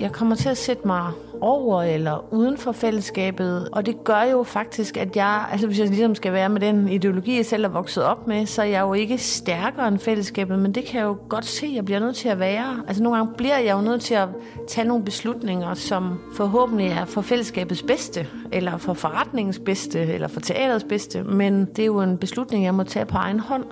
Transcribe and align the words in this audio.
jeg 0.00 0.12
kommer 0.12 0.36
til 0.36 0.48
at 0.48 0.56
sætte 0.56 0.86
mig 0.86 1.12
over 1.40 1.82
eller 1.82 2.34
uden 2.34 2.58
for 2.58 2.72
fællesskabet, 2.72 3.68
og 3.72 3.86
det 3.86 4.04
gør 4.04 4.22
jo 4.22 4.42
faktisk, 4.42 4.96
at 4.96 5.16
jeg, 5.16 5.46
altså 5.52 5.66
hvis 5.66 5.78
jeg 5.78 5.88
ligesom 5.88 6.14
skal 6.14 6.32
være 6.32 6.48
med 6.48 6.60
den 6.60 6.88
ideologi, 6.88 7.36
jeg 7.36 7.46
selv 7.46 7.64
er 7.64 7.68
vokset 7.68 8.04
op 8.04 8.26
med, 8.26 8.46
så 8.46 8.62
er 8.62 8.66
jeg 8.66 8.80
jo 8.80 8.92
ikke 8.92 9.18
stærkere 9.18 9.88
end 9.88 9.98
fællesskabet, 9.98 10.58
men 10.58 10.72
det 10.72 10.84
kan 10.84 11.00
jeg 11.00 11.06
jo 11.06 11.16
godt 11.28 11.46
se, 11.46 11.66
at 11.66 11.74
jeg 11.74 11.84
bliver 11.84 12.00
nødt 12.00 12.16
til 12.16 12.28
at 12.28 12.38
være. 12.38 12.82
Altså 12.88 13.02
nogle 13.02 13.18
gange 13.18 13.34
bliver 13.36 13.58
jeg 13.58 13.72
jo 13.72 13.80
nødt 13.80 14.02
til 14.02 14.14
at 14.14 14.28
tage 14.68 14.88
nogle 14.88 15.04
beslutninger, 15.04 15.74
som 15.74 16.18
forhåbentlig 16.36 16.86
er 16.86 17.04
for 17.04 17.20
fællesskabets 17.20 17.82
bedste, 17.82 18.26
eller 18.52 18.76
for 18.76 18.94
forretningens 18.94 19.58
bedste, 19.58 20.00
eller 20.00 20.28
for 20.28 20.40
teaterets 20.40 20.84
bedste, 20.88 21.22
men 21.22 21.64
det 21.64 21.78
er 21.78 21.86
jo 21.86 22.00
en 22.00 22.18
beslutning, 22.18 22.64
jeg 22.64 22.74
må 22.74 22.82
tage 22.82 23.06
på 23.06 23.16
egen 23.16 23.40
hånd. 23.40 23.64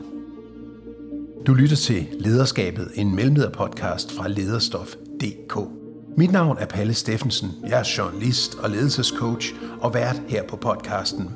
Du 1.46 1.54
lytter 1.54 1.76
til 1.76 2.06
Lederskabet, 2.18 2.88
en 2.94 3.16
mellemlederpodcast 3.16 4.12
fra 4.12 4.28
lederstof.dk. 4.28 5.83
Mit 6.16 6.32
navn 6.32 6.56
er 6.58 6.66
Palle 6.66 6.94
Steffensen. 6.94 7.52
Jeg 7.66 7.78
er 7.78 7.94
journalist 7.98 8.54
og 8.54 8.70
ledelsescoach 8.70 9.54
og 9.80 9.94
vært 9.94 10.22
her 10.28 10.42
på 10.48 10.56
podcasten. 10.56 11.30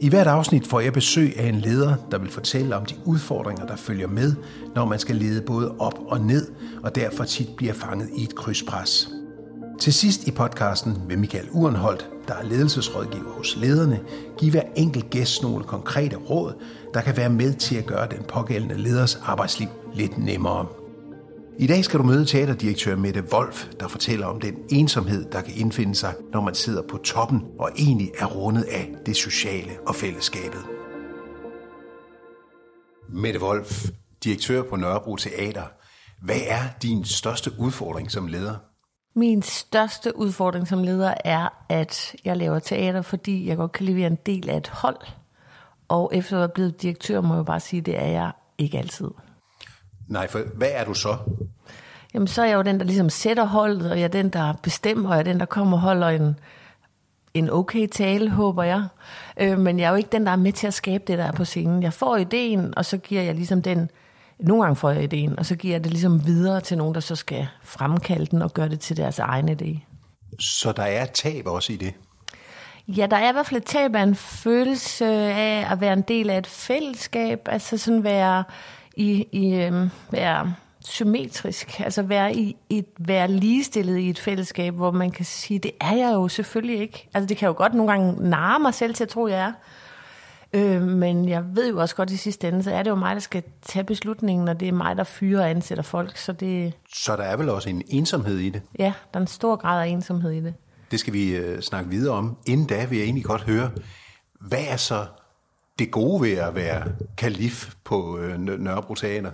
I 0.00 0.08
hvert 0.08 0.26
afsnit 0.26 0.66
får 0.66 0.80
jeg 0.80 0.92
besøg 0.92 1.38
af 1.38 1.48
en 1.48 1.60
leder, 1.60 1.94
der 2.10 2.18
vil 2.18 2.30
fortælle 2.30 2.76
om 2.76 2.84
de 2.84 2.94
udfordringer, 3.04 3.66
der 3.66 3.76
følger 3.76 4.08
med, 4.08 4.34
når 4.74 4.84
man 4.84 4.98
skal 4.98 5.16
lede 5.16 5.40
både 5.40 5.74
op 5.78 5.98
og 6.06 6.20
ned, 6.20 6.48
og 6.82 6.94
derfor 6.94 7.24
tit 7.24 7.48
bliver 7.56 7.72
fanget 7.72 8.08
i 8.16 8.22
et 8.22 8.34
krydspres. 8.34 9.10
Til 9.80 9.92
sidst 9.92 10.28
i 10.28 10.30
podcasten 10.30 10.96
vil 11.08 11.18
Michael 11.18 11.48
Urenholdt, 11.52 12.10
der 12.28 12.34
er 12.34 12.44
ledelsesrådgiver 12.44 13.30
hos 13.30 13.56
lederne, 13.56 14.00
give 14.38 14.50
hver 14.50 14.62
enkelt 14.76 15.10
gæst 15.10 15.42
nogle 15.42 15.64
konkrete 15.64 16.16
råd, 16.16 16.52
der 16.94 17.00
kan 17.00 17.16
være 17.16 17.30
med 17.30 17.54
til 17.54 17.76
at 17.76 17.86
gøre 17.86 18.08
den 18.10 18.24
pågældende 18.28 18.78
leders 18.78 19.18
arbejdsliv 19.22 19.68
lidt 19.94 20.18
nemmere. 20.18 20.83
I 21.58 21.66
dag 21.66 21.84
skal 21.84 21.98
du 21.98 22.04
møde 22.04 22.24
teaterdirektør 22.24 22.96
Mette 22.96 23.24
Wolf, 23.32 23.66
der 23.80 23.88
fortæller 23.88 24.26
om 24.26 24.40
den 24.40 24.54
ensomhed, 24.70 25.24
der 25.32 25.40
kan 25.40 25.54
indfinde 25.56 25.94
sig, 25.94 26.14
når 26.32 26.40
man 26.40 26.54
sidder 26.54 26.82
på 26.90 26.96
toppen 26.96 27.42
og 27.58 27.70
egentlig 27.78 28.10
er 28.18 28.26
rundet 28.26 28.62
af 28.62 28.94
det 29.06 29.16
sociale 29.16 29.70
og 29.86 29.94
fællesskabet. 29.94 30.60
Mette 33.08 33.42
Wolf, 33.42 33.88
direktør 34.24 34.62
på 34.62 34.76
Nørrebro 34.76 35.16
Teater. 35.16 35.64
Hvad 36.22 36.40
er 36.46 36.62
din 36.82 37.04
største 37.04 37.50
udfordring 37.58 38.10
som 38.10 38.26
leder? 38.26 38.54
Min 39.16 39.42
største 39.42 40.16
udfordring 40.16 40.68
som 40.68 40.82
leder 40.82 41.14
er, 41.24 41.48
at 41.68 42.16
jeg 42.24 42.36
laver 42.36 42.58
teater, 42.58 43.02
fordi 43.02 43.48
jeg 43.48 43.56
godt 43.56 43.72
kan 43.72 43.86
levere 43.86 44.06
en 44.06 44.18
del 44.26 44.50
af 44.50 44.56
et 44.56 44.68
hold. 44.68 45.06
Og 45.88 46.10
efter 46.14 46.36
at 46.36 46.40
være 46.40 46.48
blevet 46.54 46.82
direktør, 46.82 47.20
må 47.20 47.34
jeg 47.34 47.44
bare 47.44 47.60
sige, 47.60 47.80
at 47.80 47.86
det 47.86 47.98
er 47.98 48.06
jeg 48.06 48.32
ikke 48.58 48.78
altid. 48.78 49.08
Nej, 50.08 50.28
for 50.28 50.40
hvad 50.54 50.70
er 50.72 50.84
du 50.84 50.94
så? 50.94 51.16
Jamen, 52.14 52.26
så 52.26 52.42
er 52.42 52.46
jeg 52.46 52.54
jo 52.54 52.62
den, 52.62 52.78
der 52.78 52.84
ligesom 52.84 53.10
sætter 53.10 53.44
holdet, 53.44 53.90
og 53.90 53.98
jeg 53.98 54.04
er 54.04 54.08
den, 54.08 54.28
der 54.28 54.52
bestemmer, 54.62 55.08
og 55.08 55.14
jeg 55.14 55.20
er 55.20 55.24
den, 55.24 55.40
der 55.40 55.46
kommer 55.46 55.76
og 55.76 55.80
holder 55.80 56.08
en, 56.08 56.38
en 57.34 57.50
okay 57.50 57.86
tale, 57.86 58.30
håber 58.30 58.62
jeg. 58.62 58.84
Øh, 59.40 59.58
men 59.58 59.78
jeg 59.78 59.86
er 59.86 59.90
jo 59.90 59.96
ikke 59.96 60.08
den, 60.12 60.26
der 60.26 60.32
er 60.32 60.36
med 60.36 60.52
til 60.52 60.66
at 60.66 60.74
skabe 60.74 61.04
det, 61.06 61.18
der 61.18 61.24
er 61.24 61.32
på 61.32 61.44
scenen. 61.44 61.82
Jeg 61.82 61.92
får 61.92 62.16
ideen, 62.16 62.78
og 62.78 62.84
så 62.84 62.98
giver 62.98 63.22
jeg 63.22 63.34
ligesom 63.34 63.62
den... 63.62 63.90
Nogle 64.40 64.62
gange 64.62 64.76
får 64.76 64.90
jeg 64.90 65.02
ideen, 65.02 65.38
og 65.38 65.46
så 65.46 65.56
giver 65.56 65.74
jeg 65.74 65.84
det 65.84 65.92
ligesom 65.92 66.26
videre 66.26 66.60
til 66.60 66.78
nogen, 66.78 66.94
der 66.94 67.00
så 67.00 67.16
skal 67.16 67.46
fremkalde 67.62 68.26
den 68.26 68.42
og 68.42 68.54
gøre 68.54 68.68
det 68.68 68.80
til 68.80 68.96
deres 68.96 69.18
egen 69.18 69.48
idé. 69.48 69.78
Så 70.40 70.72
der 70.72 70.82
er 70.82 71.06
tab 71.06 71.46
også 71.46 71.72
i 71.72 71.76
det? 71.76 71.94
Ja, 72.88 73.06
der 73.10 73.16
er 73.16 73.28
i 73.28 73.32
hvert 73.32 73.46
fald 73.46 73.60
et 73.60 73.66
tab 73.66 73.94
af 73.94 74.02
en 74.02 74.14
følelse 74.14 75.06
af 75.14 75.72
at 75.72 75.80
være 75.80 75.92
en 75.92 76.02
del 76.02 76.30
af 76.30 76.38
et 76.38 76.46
fællesskab, 76.46 77.40
altså 77.46 77.78
sådan 77.78 78.04
være 78.04 78.44
i, 78.96 79.28
i 79.32 79.54
øh, 79.54 79.88
være 80.10 80.54
symmetrisk, 80.84 81.80
altså 81.80 82.02
være, 82.02 82.34
i 82.34 82.56
et, 82.70 82.86
være 82.98 83.28
ligestillet 83.28 83.98
i 83.98 84.10
et 84.10 84.18
fællesskab, 84.18 84.74
hvor 84.74 84.90
man 84.90 85.10
kan 85.10 85.24
sige, 85.24 85.58
det 85.58 85.70
er 85.80 85.94
jeg 85.94 86.12
jo 86.14 86.28
selvfølgelig 86.28 86.80
ikke. 86.80 87.08
Altså 87.14 87.26
det 87.26 87.36
kan 87.36 87.46
jo 87.46 87.54
godt 87.56 87.74
nogle 87.74 87.92
gange 87.92 88.28
narre 88.28 88.60
mig 88.60 88.74
selv 88.74 88.94
til 88.94 89.04
at 89.04 89.08
tro, 89.08 89.26
jeg 89.26 89.40
er. 89.40 89.52
Øh, 90.52 90.82
men 90.82 91.28
jeg 91.28 91.44
ved 91.54 91.70
jo 91.70 91.80
også 91.80 91.96
godt 91.96 92.10
i 92.10 92.16
sidste 92.16 92.48
ende, 92.48 92.62
så 92.62 92.70
er 92.70 92.82
det 92.82 92.90
jo 92.90 92.94
mig, 92.94 93.14
der 93.14 93.20
skal 93.20 93.42
tage 93.62 93.84
beslutningen, 93.84 94.48
og 94.48 94.60
det 94.60 94.68
er 94.68 94.72
mig, 94.72 94.96
der 94.96 95.04
fyrer 95.04 95.40
og 95.40 95.50
ansætter 95.50 95.84
folk. 95.84 96.16
Så, 96.16 96.32
det, 96.32 96.72
så 96.94 97.16
der 97.16 97.22
er 97.22 97.36
vel 97.36 97.48
også 97.48 97.68
en 97.68 97.82
ensomhed 97.88 98.38
i 98.38 98.50
det? 98.50 98.62
Ja, 98.78 98.92
der 99.12 99.18
er 99.18 99.20
en 99.20 99.26
stor 99.26 99.56
grad 99.56 99.82
af 99.82 99.86
ensomhed 99.86 100.30
i 100.30 100.40
det. 100.40 100.54
Det 100.90 101.00
skal 101.00 101.12
vi 101.12 101.36
øh, 101.36 101.60
snakke 101.60 101.90
videre 101.90 102.14
om. 102.14 102.36
Inden 102.46 102.66
da 102.66 102.84
vil 102.84 102.98
jeg 102.98 103.04
egentlig 103.04 103.24
godt 103.24 103.42
høre, 103.42 103.70
hvad 104.40 104.64
er 104.68 104.76
så 104.76 105.06
det 105.78 105.90
gode 105.90 106.22
ved 106.22 106.32
at 106.32 106.54
være 106.54 106.84
kalif 107.16 107.74
på 107.84 108.18
øh, 108.18 108.38
Nørrebro 108.38 108.94
Teater? 108.94 109.30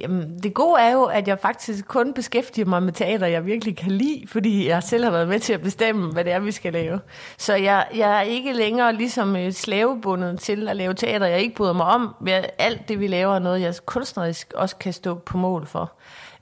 Jamen, 0.00 0.38
det 0.38 0.54
gode 0.54 0.80
er 0.80 0.92
jo, 0.92 1.04
at 1.04 1.28
jeg 1.28 1.38
faktisk 1.38 1.88
kun 1.88 2.14
beskæftiger 2.14 2.66
mig 2.66 2.82
med 2.82 2.92
teater, 2.92 3.26
jeg 3.26 3.46
virkelig 3.46 3.76
kan 3.76 3.92
lide, 3.92 4.26
fordi 4.28 4.68
jeg 4.68 4.82
selv 4.82 5.04
har 5.04 5.10
været 5.10 5.28
med 5.28 5.40
til 5.40 5.52
at 5.52 5.60
bestemme, 5.60 6.12
hvad 6.12 6.24
det 6.24 6.32
er, 6.32 6.38
vi 6.38 6.52
skal 6.52 6.72
lave. 6.72 7.00
Så 7.38 7.54
jeg, 7.54 7.86
jeg 7.94 8.18
er 8.18 8.20
ikke 8.20 8.52
længere 8.52 8.94
ligesom 8.94 9.50
slavebundet 9.50 10.40
til 10.40 10.68
at 10.68 10.76
lave 10.76 10.94
teater, 10.94 11.26
jeg 11.26 11.40
ikke 11.40 11.54
bryder 11.54 11.72
mig 11.72 11.86
om. 11.86 12.14
Alt 12.58 12.88
det, 12.88 13.00
vi 13.00 13.06
laver, 13.06 13.34
er 13.34 13.38
noget, 13.38 13.60
jeg 13.60 13.74
kunstnerisk 13.86 14.52
også 14.56 14.76
kan 14.76 14.92
stå 14.92 15.14
på 15.14 15.38
mål 15.38 15.66
for. 15.66 15.92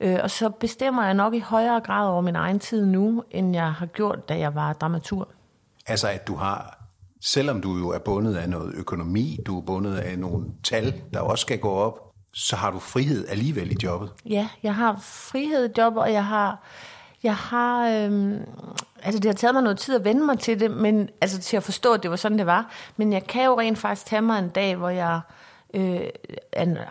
Øh, 0.00 0.19
og 0.22 0.31
så 0.31 0.48
bestemmer 0.48 1.04
jeg 1.04 1.14
nok 1.14 1.34
i 1.34 1.41
højere 1.41 1.81
grad 1.81 2.08
over 2.08 2.20
min 2.20 2.37
egen 2.37 2.58
tid 2.58 2.87
nu, 2.87 3.25
end 3.31 3.54
jeg 3.54 3.72
har 3.72 3.87
gjort, 3.87 4.28
da 4.28 4.38
jeg 4.38 4.54
var 4.54 4.72
dramatur. 4.72 5.28
Altså, 5.87 6.08
at 6.08 6.26
du 6.26 6.34
har 6.34 6.78
selvom 7.21 7.61
du 7.61 7.79
jo 7.79 7.89
er 7.89 7.99
bundet 7.99 8.37
af 8.37 8.49
noget 8.49 8.75
økonomi, 8.75 9.39
du 9.47 9.59
er 9.59 9.62
bundet 9.62 9.97
af 9.97 10.19
nogle 10.19 10.47
tal, 10.65 11.03
der 11.12 11.21
også 11.21 11.43
skal 11.43 11.59
gå 11.59 11.71
op, 11.71 12.09
så 12.34 12.56
har 12.56 12.71
du 12.71 12.79
frihed 12.79 13.29
alligevel 13.29 13.73
i 13.73 13.77
jobbet. 13.83 14.11
Ja, 14.27 14.49
jeg 14.62 14.75
har 14.75 14.99
frihed 15.03 15.69
i 15.69 15.73
jobbet, 15.79 16.03
og 16.03 16.12
jeg 16.12 16.25
har, 16.25 16.62
jeg 17.23 17.34
har, 17.37 17.89
øhm, 17.89 18.39
altså 19.03 19.21
det 19.21 19.29
har 19.29 19.34
taget 19.34 19.55
mig 19.55 19.62
noget 19.62 19.79
tid 19.79 19.95
at 19.95 20.05
vende 20.05 20.27
mig 20.27 20.39
til 20.39 20.61
det, 20.61 20.71
men 20.71 21.09
altså 21.21 21.39
til 21.39 21.56
at 21.56 21.62
forstå, 21.62 21.93
at 21.93 22.03
det 22.03 22.11
var 22.11 22.17
sådan, 22.17 22.39
det 22.39 22.47
var. 22.47 22.71
Men 22.97 23.12
jeg 23.12 23.27
kan 23.27 23.45
jo 23.45 23.59
rent 23.59 23.79
faktisk 23.79 24.06
tage 24.06 24.23
mig 24.23 24.39
en 24.39 24.49
dag, 24.49 24.77
hvor 24.77 24.89
jeg 24.89 25.21
øh, 25.75 26.00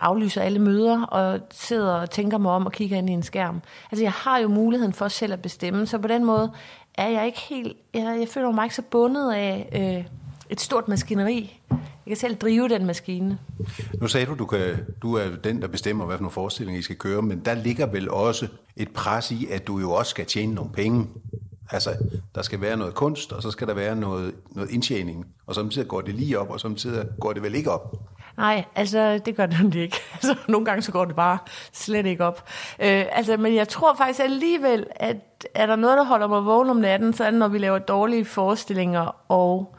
aflyser 0.00 0.42
alle 0.42 0.58
møder 0.58 1.02
og 1.02 1.40
sidder 1.50 1.94
og 1.94 2.10
tænker 2.10 2.38
mig 2.38 2.52
om 2.52 2.66
og 2.66 2.72
kigger 2.72 2.96
ind 2.96 3.10
i 3.10 3.12
en 3.12 3.22
skærm. 3.22 3.62
Altså 3.90 4.04
jeg 4.04 4.12
har 4.12 4.38
jo 4.38 4.48
muligheden 4.48 4.92
for 4.92 5.08
selv 5.08 5.32
at 5.32 5.42
bestemme, 5.42 5.86
så 5.86 5.98
på 5.98 6.08
den 6.08 6.24
måde 6.24 6.52
er 6.94 7.08
jeg 7.08 7.26
ikke 7.26 7.40
helt, 7.40 7.76
jeg, 7.94 8.16
jeg 8.20 8.28
føler 8.28 8.50
mig 8.50 8.64
ikke 8.64 8.74
så 8.74 8.82
bundet 8.82 9.32
af 9.32 9.68
øh, 9.72 10.17
et 10.50 10.60
stort 10.60 10.88
maskineri. 10.88 11.60
Jeg 11.70 11.78
kan 12.06 12.16
selv 12.16 12.36
drive 12.36 12.68
den 12.68 12.86
maskine. 12.86 13.38
Nu 14.00 14.08
sagde 14.08 14.26
du, 14.26 14.34
du, 14.34 14.46
kan, 14.46 14.86
du 15.02 15.14
er 15.14 15.36
den, 15.44 15.62
der 15.62 15.68
bestemmer, 15.68 16.06
hvad 16.06 16.16
for 16.16 16.22
nogle 16.22 16.32
forestillinger 16.32 16.78
I 16.78 16.82
skal 16.82 16.96
køre, 16.96 17.22
men 17.22 17.44
der 17.44 17.54
ligger 17.54 17.86
vel 17.86 18.10
også 18.10 18.48
et 18.76 18.88
pres 18.90 19.30
i, 19.30 19.46
at 19.50 19.66
du 19.66 19.78
jo 19.78 19.92
også 19.92 20.10
skal 20.10 20.26
tjene 20.26 20.54
nogle 20.54 20.72
penge. 20.72 21.06
Altså, 21.70 21.90
der 22.34 22.42
skal 22.42 22.60
være 22.60 22.76
noget 22.76 22.94
kunst, 22.94 23.32
og 23.32 23.42
så 23.42 23.50
skal 23.50 23.68
der 23.68 23.74
være 23.74 23.96
noget, 23.96 24.34
noget 24.50 24.70
indtjening. 24.70 25.26
Og 25.46 25.54
samtidig 25.54 25.88
går 25.88 26.00
det 26.00 26.14
lige 26.14 26.38
op, 26.38 26.50
og 26.50 26.60
samtidig 26.60 27.06
går 27.20 27.32
det 27.32 27.42
vel 27.42 27.54
ikke 27.54 27.70
op. 27.70 27.96
Nej, 28.36 28.64
altså 28.74 29.18
det 29.18 29.36
gør 29.36 29.46
det 29.46 29.74
ikke. 29.74 29.96
Altså, 30.14 30.36
nogle 30.48 30.64
gange 30.64 30.82
så 30.82 30.92
går 30.92 31.04
det 31.04 31.16
bare 31.16 31.38
slet 31.72 32.06
ikke 32.06 32.24
op. 32.24 32.48
Øh, 32.80 33.04
altså, 33.12 33.36
men 33.36 33.54
jeg 33.54 33.68
tror 33.68 33.94
faktisk 33.94 34.20
alligevel, 34.20 34.86
at 34.96 35.16
er 35.54 35.66
der 35.66 35.76
noget, 35.76 35.98
der 35.98 36.04
holder 36.04 36.26
mig 36.26 36.44
vågen 36.44 36.70
om 36.70 36.76
natten, 36.76 37.12
så 37.12 37.24
er 37.24 37.30
det, 37.30 37.38
når 37.38 37.48
vi 37.48 37.58
laver 37.58 37.78
dårlige 37.78 38.24
forestillinger, 38.24 39.16
og 39.28 39.76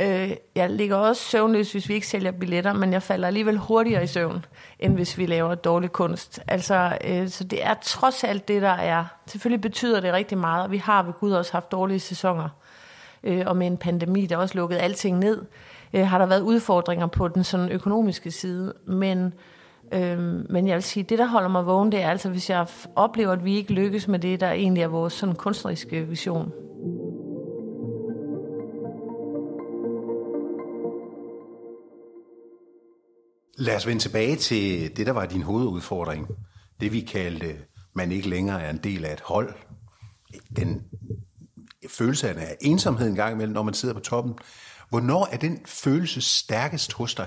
øh, 0.00 0.30
jeg 0.54 0.70
ligger 0.70 0.96
også 0.96 1.22
søvnløs, 1.22 1.72
hvis 1.72 1.88
vi 1.88 1.94
ikke 1.94 2.06
sælger 2.06 2.30
billetter, 2.30 2.72
men 2.72 2.92
jeg 2.92 3.02
falder 3.02 3.26
alligevel 3.26 3.58
hurtigere 3.58 4.02
i 4.02 4.06
søvn, 4.06 4.44
end 4.78 4.94
hvis 4.94 5.18
vi 5.18 5.26
laver 5.26 5.54
dårlig 5.54 5.92
kunst. 5.92 6.40
Altså, 6.48 6.98
øh, 7.04 7.28
så 7.28 7.44
det 7.44 7.64
er 7.64 7.74
trods 7.82 8.24
alt 8.24 8.48
det, 8.48 8.62
der 8.62 8.68
er. 8.68 9.04
Selvfølgelig 9.26 9.60
betyder 9.60 10.00
det 10.00 10.12
rigtig 10.12 10.38
meget, 10.38 10.64
og 10.64 10.70
vi 10.70 10.78
har 10.78 11.02
ved 11.02 11.12
Gud 11.12 11.32
også 11.32 11.52
haft 11.52 11.72
dårlige 11.72 12.00
sæsoner, 12.00 12.48
øh, 13.24 13.42
og 13.46 13.56
med 13.56 13.66
en 13.66 13.76
pandemi, 13.76 14.26
der 14.26 14.36
også 14.36 14.54
lukkede 14.54 14.80
alting 14.80 15.18
ned 15.18 15.46
øh, 15.92 16.06
har 16.06 16.18
der 16.18 16.26
været 16.26 16.40
udfordringer 16.40 17.06
på 17.06 17.28
den 17.28 17.44
sådan 17.44 17.68
økonomiske 17.68 18.30
side, 18.30 18.74
men, 18.86 19.34
øh, 19.92 20.18
men 20.50 20.68
jeg 20.68 20.74
vil 20.74 20.82
sige, 20.82 21.02
det 21.02 21.18
der 21.18 21.26
holder 21.26 21.48
mig 21.48 21.66
vågen, 21.66 21.92
det 21.92 22.02
er 22.02 22.10
altså, 22.10 22.28
hvis 22.30 22.50
jeg 22.50 22.66
oplever, 22.96 23.32
at 23.32 23.44
vi 23.44 23.56
ikke 23.56 23.72
lykkes 23.72 24.08
med 24.08 24.18
det, 24.18 24.40
der 24.40 24.50
egentlig 24.50 24.82
er 24.82 24.88
vores 24.88 25.12
sådan 25.12 25.34
kunstneriske 25.34 26.02
vision. 26.02 26.52
Lad 33.60 33.76
os 33.76 33.86
vende 33.86 34.02
tilbage 34.02 34.36
til 34.36 34.96
det, 34.96 35.06
der 35.06 35.12
var 35.12 35.26
din 35.26 35.42
hovedudfordring. 35.42 36.28
Det 36.80 36.92
vi 36.92 37.00
kaldte, 37.00 37.56
man 37.92 38.12
ikke 38.12 38.28
længere 38.28 38.62
er 38.62 38.70
en 38.70 38.78
del 38.78 39.04
af 39.04 39.12
et 39.12 39.20
hold. 39.20 39.54
Den 40.56 40.82
følelse 41.88 42.28
af 42.28 42.56
ensomhed 42.60 43.08
en 43.08 43.14
gang 43.14 43.34
imellem, 43.34 43.54
når 43.54 43.62
man 43.62 43.74
sidder 43.74 43.94
på 43.94 44.00
toppen. 44.00 44.34
Hvornår 44.88 45.28
er 45.32 45.36
den 45.36 45.60
følelse 45.66 46.20
stærkest 46.20 46.92
hos 46.92 47.14
dig? 47.14 47.26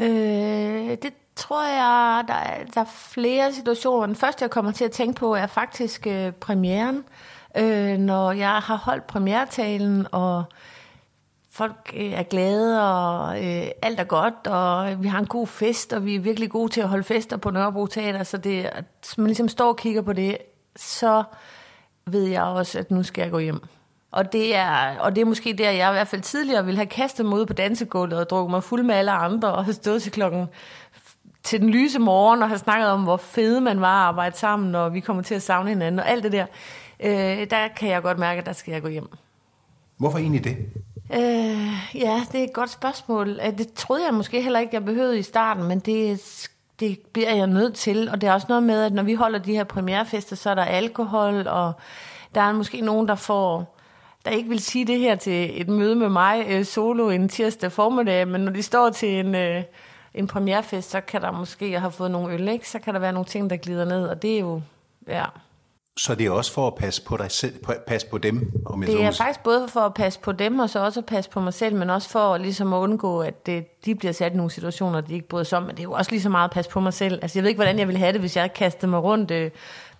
Øh, 0.00 0.96
det 1.02 1.12
tror 1.36 1.66
jeg, 1.68 2.24
der 2.28 2.34
er, 2.34 2.64
der 2.64 2.80
er 2.80 2.90
flere 3.10 3.52
situationer. 3.52 4.06
Den 4.06 4.16
første, 4.16 4.42
jeg 4.42 4.50
kommer 4.50 4.72
til 4.72 4.84
at 4.84 4.90
tænke 4.90 5.18
på, 5.18 5.34
er 5.34 5.46
faktisk 5.46 6.06
øh, 6.06 6.32
premieren. 6.32 7.04
Øh, 7.56 7.98
når 7.98 8.32
jeg 8.32 8.58
har 8.58 8.76
holdt 8.76 9.06
premiertalen, 9.06 10.06
og 10.12 10.44
folk 11.56 11.94
øh, 11.96 12.12
er 12.12 12.22
glade, 12.22 12.90
og 12.90 13.44
øh, 13.44 13.66
alt 13.82 14.00
er 14.00 14.04
godt, 14.04 14.46
og 14.46 15.02
vi 15.02 15.08
har 15.08 15.18
en 15.18 15.26
god 15.26 15.46
fest, 15.46 15.92
og 15.92 16.04
vi 16.04 16.14
er 16.14 16.20
virkelig 16.20 16.50
gode 16.50 16.72
til 16.72 16.80
at 16.80 16.88
holde 16.88 17.04
fester 17.04 17.36
på 17.36 17.50
Nørrebro 17.50 17.86
Teater, 17.86 18.22
så 18.22 18.36
det, 18.36 18.64
at 18.64 19.14
man 19.18 19.26
ligesom 19.26 19.48
står 19.48 19.68
og 19.68 19.76
kigger 19.76 20.02
på 20.02 20.12
det, 20.12 20.38
så 20.76 21.22
ved 22.06 22.24
jeg 22.24 22.42
også, 22.42 22.78
at 22.78 22.90
nu 22.90 23.02
skal 23.02 23.22
jeg 23.22 23.30
gå 23.30 23.38
hjem. 23.38 23.60
Og 24.10 24.32
det, 24.32 24.56
er, 24.56 24.98
og 24.98 25.16
det 25.16 25.20
er 25.20 25.24
måske 25.24 25.52
der, 25.52 25.70
jeg 25.70 25.90
i 25.90 25.92
hvert 25.92 26.08
fald 26.08 26.22
tidligere 26.22 26.64
ville 26.64 26.78
have 26.78 26.86
kastet 26.86 27.26
mig 27.26 27.38
ud 27.38 27.46
på 27.46 27.52
dansegulvet 27.52 28.18
og 28.18 28.30
drukket 28.30 28.50
mig 28.50 28.62
fuld 28.62 28.82
med 28.82 28.94
alle 28.94 29.12
andre 29.12 29.54
og 29.54 29.64
have 29.64 29.74
stået 29.82 30.02
til 30.02 30.12
klokken 30.12 30.46
til 31.42 31.60
den 31.60 31.70
lyse 31.70 31.98
morgen 31.98 32.42
og 32.42 32.48
have 32.48 32.58
snakket 32.58 32.88
om, 32.88 33.02
hvor 33.02 33.16
fede 33.16 33.60
man 33.60 33.80
var 33.80 34.02
at 34.02 34.08
arbejde 34.08 34.36
sammen, 34.36 34.74
og 34.74 34.94
vi 34.94 35.00
kommer 35.00 35.22
til 35.22 35.34
at 35.34 35.42
savne 35.42 35.68
hinanden 35.68 35.98
og 35.98 36.08
alt 36.08 36.24
det 36.24 36.32
der. 36.32 36.46
Øh, 37.00 37.50
der 37.50 37.68
kan 37.76 37.88
jeg 37.88 38.02
godt 38.02 38.18
mærke, 38.18 38.38
at 38.38 38.46
der 38.46 38.52
skal 38.52 38.72
jeg 38.72 38.82
gå 38.82 38.88
hjem. 38.88 39.08
Hvorfor 39.96 40.18
egentlig 40.18 40.44
det? 40.44 40.56
Øh, 41.14 41.94
ja, 41.94 42.22
det 42.32 42.40
er 42.40 42.44
et 42.44 42.52
godt 42.52 42.70
spørgsmål. 42.70 43.40
Øh, 43.46 43.58
det 43.58 43.72
troede 43.72 44.04
jeg 44.04 44.14
måske 44.14 44.42
heller 44.42 44.60
ikke, 44.60 44.74
jeg 44.74 44.84
behøvede 44.84 45.18
i 45.18 45.22
starten, 45.22 45.64
men 45.64 45.78
det, 45.78 46.20
det 46.80 46.98
bliver 47.12 47.34
jeg 47.34 47.46
nødt 47.46 47.74
til. 47.74 48.08
Og 48.08 48.20
det 48.20 48.28
er 48.28 48.32
også 48.32 48.46
noget 48.48 48.62
med, 48.62 48.82
at 48.82 48.92
når 48.92 49.02
vi 49.02 49.14
holder 49.14 49.38
de 49.38 49.52
her 49.52 49.64
premierefester, 49.64 50.36
så 50.36 50.50
er 50.50 50.54
der 50.54 50.64
alkohol, 50.64 51.48
og 51.48 51.72
der 52.34 52.40
er 52.40 52.52
måske 52.52 52.80
nogen, 52.80 53.08
der 53.08 53.14
får 53.14 53.76
der 54.26 54.32
ikke 54.32 54.48
vil 54.48 54.60
sige 54.60 54.86
det 54.86 54.98
her 54.98 55.16
til 55.16 55.60
et 55.60 55.68
møde 55.68 55.96
med 55.96 56.08
mig 56.08 56.46
øh, 56.48 56.64
solo 56.64 57.10
en 57.10 57.28
tirsdag 57.28 57.72
formiddag, 57.72 58.28
men 58.28 58.40
når 58.40 58.52
de 58.52 58.62
står 58.62 58.90
til 58.90 59.08
en, 59.08 59.34
øh, 59.34 59.62
en 60.14 60.26
premierefest, 60.26 60.90
så 60.90 61.00
kan 61.00 61.22
der 61.22 61.30
måske 61.30 61.80
have 61.80 61.92
fået 61.92 62.10
nogle 62.10 62.34
øl, 62.34 62.48
ikke? 62.48 62.68
så 62.68 62.78
kan 62.78 62.94
der 62.94 63.00
være 63.00 63.12
nogle 63.12 63.26
ting, 63.26 63.50
der 63.50 63.56
glider 63.56 63.84
ned, 63.84 64.06
og 64.06 64.22
det 64.22 64.34
er 64.34 64.40
jo, 64.40 64.60
ja, 65.08 65.24
så 65.98 66.14
det 66.14 66.26
er 66.26 66.30
også 66.30 66.52
for 66.52 66.66
at 66.66 66.74
passe 66.74 67.02
på 67.02 67.16
dig 67.16 67.30
selv, 67.30 67.54
passe 67.86 68.06
på 68.06 68.18
dem? 68.18 68.52
Om 68.66 68.82
jeg 68.82 68.90
det 68.90 69.02
er 69.02 69.10
faktisk 69.10 69.42
både 69.44 69.68
for 69.68 69.80
at 69.80 69.94
passe 69.94 70.20
på 70.20 70.32
dem, 70.32 70.58
og 70.58 70.70
så 70.70 70.84
også 70.84 71.00
at 71.00 71.06
passe 71.06 71.30
på 71.30 71.40
mig 71.40 71.54
selv, 71.54 71.76
men 71.76 71.90
også 71.90 72.08
for 72.08 72.36
ligesom 72.36 72.72
at 72.72 72.78
undgå, 72.78 73.20
at 73.20 73.46
det, 73.46 73.84
de 73.84 73.94
bliver 73.94 74.12
sat 74.12 74.32
i 74.32 74.36
nogle 74.36 74.50
situationer, 74.50 75.00
de 75.00 75.14
ikke 75.14 75.28
bryder 75.28 75.44
sig 75.44 75.58
om. 75.58 75.64
Men 75.64 75.70
det 75.70 75.78
er 75.78 75.84
jo 75.84 75.92
også 75.92 76.10
lige 76.10 76.22
så 76.22 76.28
meget 76.28 76.44
at 76.44 76.50
passe 76.50 76.70
på 76.70 76.80
mig 76.80 76.92
selv. 76.92 77.18
Altså 77.22 77.38
jeg 77.38 77.42
ved 77.42 77.48
ikke, 77.48 77.58
hvordan 77.58 77.78
jeg 77.78 77.86
ville 77.86 77.98
have 77.98 78.12
det, 78.12 78.20
hvis 78.20 78.36
jeg 78.36 78.52
kastede 78.52 78.90
mig 78.90 79.02
rundt 79.02 79.30
øh, 79.30 79.50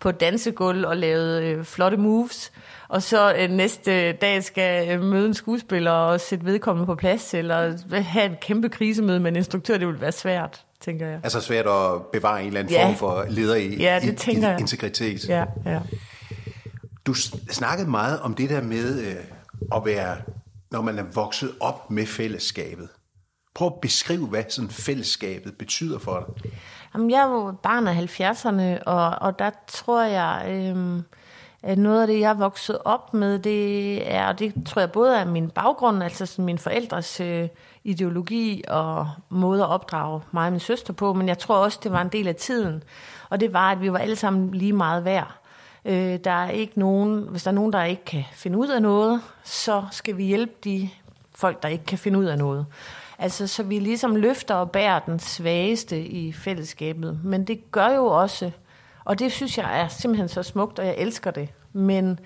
på 0.00 0.08
et 0.08 0.20
dansegulv 0.20 0.86
og 0.86 0.96
lavede 0.96 1.46
øh, 1.46 1.64
flotte 1.64 1.96
moves, 1.96 2.52
og 2.88 3.02
så 3.02 3.34
øh, 3.38 3.50
næste 3.50 4.12
dag 4.12 4.44
skal 4.44 4.88
øh, 4.88 5.02
møde 5.02 5.26
en 5.26 5.34
skuespiller 5.34 5.90
og 5.90 6.20
sætte 6.20 6.44
vedkommende 6.44 6.86
på 6.86 6.94
plads, 6.94 7.34
eller 7.34 7.74
have 8.02 8.26
en 8.26 8.36
kæmpe 8.40 8.68
krisemøde 8.68 9.20
med 9.20 9.30
en 9.30 9.36
instruktør, 9.36 9.78
det 9.78 9.86
ville 9.86 10.00
være 10.00 10.12
svært 10.12 10.65
tænker 10.80 11.06
jeg. 11.06 11.20
Altså 11.22 11.40
svært 11.40 11.66
at 11.66 12.06
bevare 12.12 12.40
en 12.40 12.46
eller 12.46 12.60
anden 12.60 12.74
ja. 12.74 12.86
form 12.86 12.96
for 12.96 13.26
leder 13.28 13.54
i, 13.54 13.76
ja, 13.76 14.00
det 14.02 14.26
i, 14.26 14.30
i 14.30 14.44
integritet. 14.58 15.28
Ja, 15.28 15.44
ja. 15.66 15.80
Du 17.06 17.14
snakkede 17.50 17.90
meget 17.90 18.20
om 18.20 18.34
det 18.34 18.50
der 18.50 18.62
med 18.62 19.00
øh, 19.00 19.16
at 19.74 19.84
være, 19.84 20.16
når 20.70 20.82
man 20.82 20.98
er 20.98 21.04
vokset 21.14 21.54
op 21.60 21.90
med 21.90 22.06
fællesskabet. 22.06 22.88
Prøv 23.54 23.66
at 23.66 23.80
beskrive, 23.82 24.26
hvad 24.26 24.44
sådan 24.48 24.70
fællesskabet 24.70 25.58
betyder 25.58 25.98
for 25.98 26.34
dig. 26.44 26.52
Jamen, 26.94 27.10
jeg 27.10 27.20
er 27.20 27.30
jo 27.30 27.54
barn 27.62 27.86
af 27.86 27.94
70'erne, 27.94 28.82
og, 28.84 29.10
og 29.20 29.38
der 29.38 29.50
tror 29.68 30.02
jeg, 30.02 30.44
øh, 30.48 31.02
Øh, 31.64 31.76
noget 31.76 32.00
af 32.00 32.06
det, 32.06 32.20
jeg 32.20 32.30
er 32.30 32.34
vokset 32.34 32.78
op 32.84 33.14
med, 33.14 33.38
det 33.38 34.14
er, 34.14 34.26
og 34.26 34.38
det 34.38 34.54
tror 34.66 34.80
jeg 34.80 34.92
både 34.92 35.16
er 35.16 35.24
min 35.24 35.50
baggrund, 35.50 36.02
altså 36.02 36.26
sådan 36.26 36.44
min 36.44 36.58
forældres 36.58 37.20
øh, 37.20 37.48
ideologi 37.84 38.64
og 38.68 39.08
måde 39.28 39.62
at 39.62 39.68
opdrage 39.68 40.20
mig 40.32 40.46
og 40.46 40.52
min 40.52 40.60
søster 40.60 40.92
på, 40.92 41.12
men 41.12 41.28
jeg 41.28 41.38
tror 41.38 41.56
også, 41.56 41.80
det 41.82 41.92
var 41.92 42.00
en 42.02 42.08
del 42.08 42.28
af 42.28 42.34
tiden. 42.34 42.82
Og 43.30 43.40
det 43.40 43.52
var, 43.52 43.70
at 43.70 43.80
vi 43.80 43.92
var 43.92 43.98
alle 43.98 44.16
sammen 44.16 44.50
lige 44.50 44.72
meget 44.72 45.04
værd. 45.04 45.34
Øh, 45.84 46.18
der 46.24 46.30
er 46.30 46.50
ikke 46.50 46.78
nogen, 46.78 47.28
hvis 47.30 47.42
der 47.42 47.50
er 47.50 47.54
nogen, 47.54 47.72
der 47.72 47.84
ikke 47.84 48.04
kan 48.04 48.24
finde 48.32 48.58
ud 48.58 48.68
af 48.68 48.82
noget, 48.82 49.20
så 49.44 49.84
skal 49.90 50.16
vi 50.16 50.24
hjælpe 50.24 50.52
de 50.64 50.90
folk, 51.34 51.62
der 51.62 51.68
ikke 51.68 51.84
kan 51.84 51.98
finde 51.98 52.18
ud 52.18 52.24
af 52.24 52.38
noget. 52.38 52.66
Altså, 53.18 53.46
så 53.46 53.62
vi 53.62 53.78
ligesom 53.78 54.16
løfter 54.16 54.54
og 54.54 54.70
bærer 54.70 54.98
den 54.98 55.18
svageste 55.18 56.06
i 56.06 56.32
fællesskabet. 56.32 57.20
Men 57.24 57.44
det 57.44 57.70
gør 57.70 57.88
jo 57.88 58.06
også, 58.06 58.50
og 59.06 59.18
det 59.18 59.32
synes 59.32 59.58
jeg 59.58 59.80
er 59.80 59.88
simpelthen 59.88 60.28
så 60.28 60.42
smukt, 60.42 60.78
og 60.78 60.86
jeg 60.86 60.94
elsker 60.98 61.30
det. 61.30 61.48
Men 61.72 62.20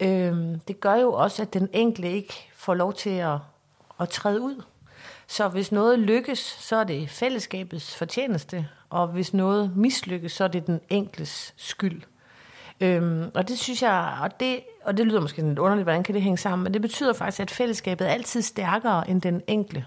øh, 0.00 0.56
det 0.68 0.80
gør 0.80 0.94
jo 0.94 1.12
også, 1.12 1.42
at 1.42 1.54
den 1.54 1.68
enkelte 1.72 2.10
ikke 2.10 2.34
får 2.54 2.74
lov 2.74 2.92
til 2.94 3.10
at, 3.10 3.38
at 4.00 4.08
træde 4.08 4.40
ud. 4.40 4.62
Så 5.26 5.48
hvis 5.48 5.72
noget 5.72 5.98
lykkes, 5.98 6.38
så 6.38 6.76
er 6.76 6.84
det 6.84 7.10
fællesskabets 7.10 7.96
fortjeneste, 7.96 8.68
og 8.90 9.08
hvis 9.08 9.34
noget 9.34 9.76
mislykkes, 9.76 10.32
så 10.32 10.44
er 10.44 10.48
det 10.48 10.66
den 10.66 10.80
enkeltes 10.88 11.54
skyld. 11.56 12.02
Øhm, 12.80 13.30
og 13.34 13.48
det 13.48 13.58
synes 13.58 13.82
jeg, 13.82 14.18
og 14.22 14.40
det, 14.40 14.60
og 14.84 14.96
det 14.96 15.06
lyder 15.06 15.20
måske 15.20 15.42
lidt 15.42 15.58
underligt, 15.58 15.84
hvordan 15.84 16.02
kan 16.02 16.14
det 16.14 16.22
hænge 16.22 16.38
sammen, 16.38 16.64
men 16.64 16.74
det 16.74 16.82
betyder 16.82 17.12
faktisk, 17.12 17.40
at 17.40 17.50
fællesskabet 17.50 18.06
er 18.08 18.12
altid 18.12 18.42
stærkere 18.42 19.10
end 19.10 19.22
den 19.22 19.42
enkelte. 19.46 19.84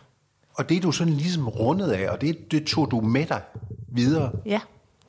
Og 0.54 0.70
det 0.70 0.78
er 0.78 0.82
du 0.82 0.92
sådan 0.92 1.14
ligesom 1.14 1.48
rundet 1.48 1.92
af, 1.92 2.10
og 2.10 2.22
det, 2.22 2.52
det 2.52 2.68
tog 2.68 2.92
du 2.92 3.02
med 3.02 3.26
dig 3.26 3.42
videre. 3.88 4.32
Ja, 4.46 4.60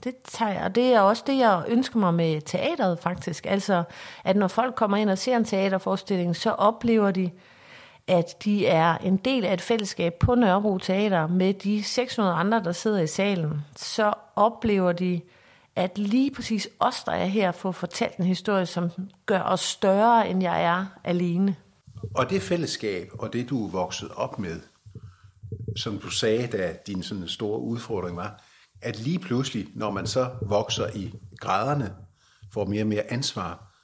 det 0.04 0.14
tager 0.24 0.52
jeg, 0.52 0.62
og 0.62 0.74
det 0.74 0.84
er 0.84 1.00
også 1.00 1.22
det, 1.26 1.38
jeg 1.38 1.64
ønsker 1.68 1.98
mig 1.98 2.14
med 2.14 2.40
teateret 2.40 2.98
faktisk. 2.98 3.46
Altså, 3.46 3.84
at 4.24 4.36
når 4.36 4.48
folk 4.48 4.74
kommer 4.74 4.96
ind 4.96 5.10
og 5.10 5.18
ser 5.18 5.36
en 5.36 5.44
teaterforestilling, 5.44 6.36
så 6.36 6.50
oplever 6.50 7.10
de, 7.10 7.30
at 8.06 8.44
de 8.44 8.66
er 8.66 8.98
en 8.98 9.16
del 9.16 9.44
af 9.44 9.52
et 9.52 9.60
fællesskab 9.60 10.14
på 10.14 10.34
Nørrebro 10.34 10.78
Teater 10.78 11.26
med 11.26 11.54
de 11.54 11.82
600 11.82 12.34
andre, 12.34 12.62
der 12.64 12.72
sidder 12.72 13.00
i 13.00 13.06
salen. 13.06 13.60
Så 13.76 14.12
oplever 14.36 14.92
de, 14.92 15.20
at 15.76 15.98
lige 15.98 16.30
præcis 16.30 16.68
os, 16.80 17.04
der 17.04 17.12
er 17.12 17.26
her, 17.26 17.52
får 17.52 17.72
fortalt 17.72 18.16
en 18.16 18.24
historie, 18.24 18.66
som 18.66 18.90
gør 19.26 19.40
os 19.40 19.60
større, 19.60 20.28
end 20.28 20.42
jeg 20.42 20.64
er 20.64 20.86
alene. 21.04 21.56
Og 22.14 22.30
det 22.30 22.42
fællesskab, 22.42 23.10
og 23.18 23.32
det 23.32 23.50
du 23.50 23.66
er 23.66 23.70
vokset 23.70 24.10
op 24.16 24.38
med, 24.38 24.60
som 25.76 25.98
du 25.98 26.10
sagde, 26.10 26.46
da 26.46 26.76
din 26.86 27.02
sådan 27.02 27.28
store 27.28 27.60
udfordring 27.60 28.16
var, 28.16 28.43
at 28.84 28.98
lige 29.00 29.18
pludselig, 29.18 29.66
når 29.74 29.90
man 29.90 30.06
så 30.06 30.30
vokser 30.42 30.86
i 30.94 31.12
graderne, 31.40 31.94
får 32.52 32.64
mere 32.64 32.82
og 32.82 32.86
mere 32.86 33.12
ansvar, 33.12 33.74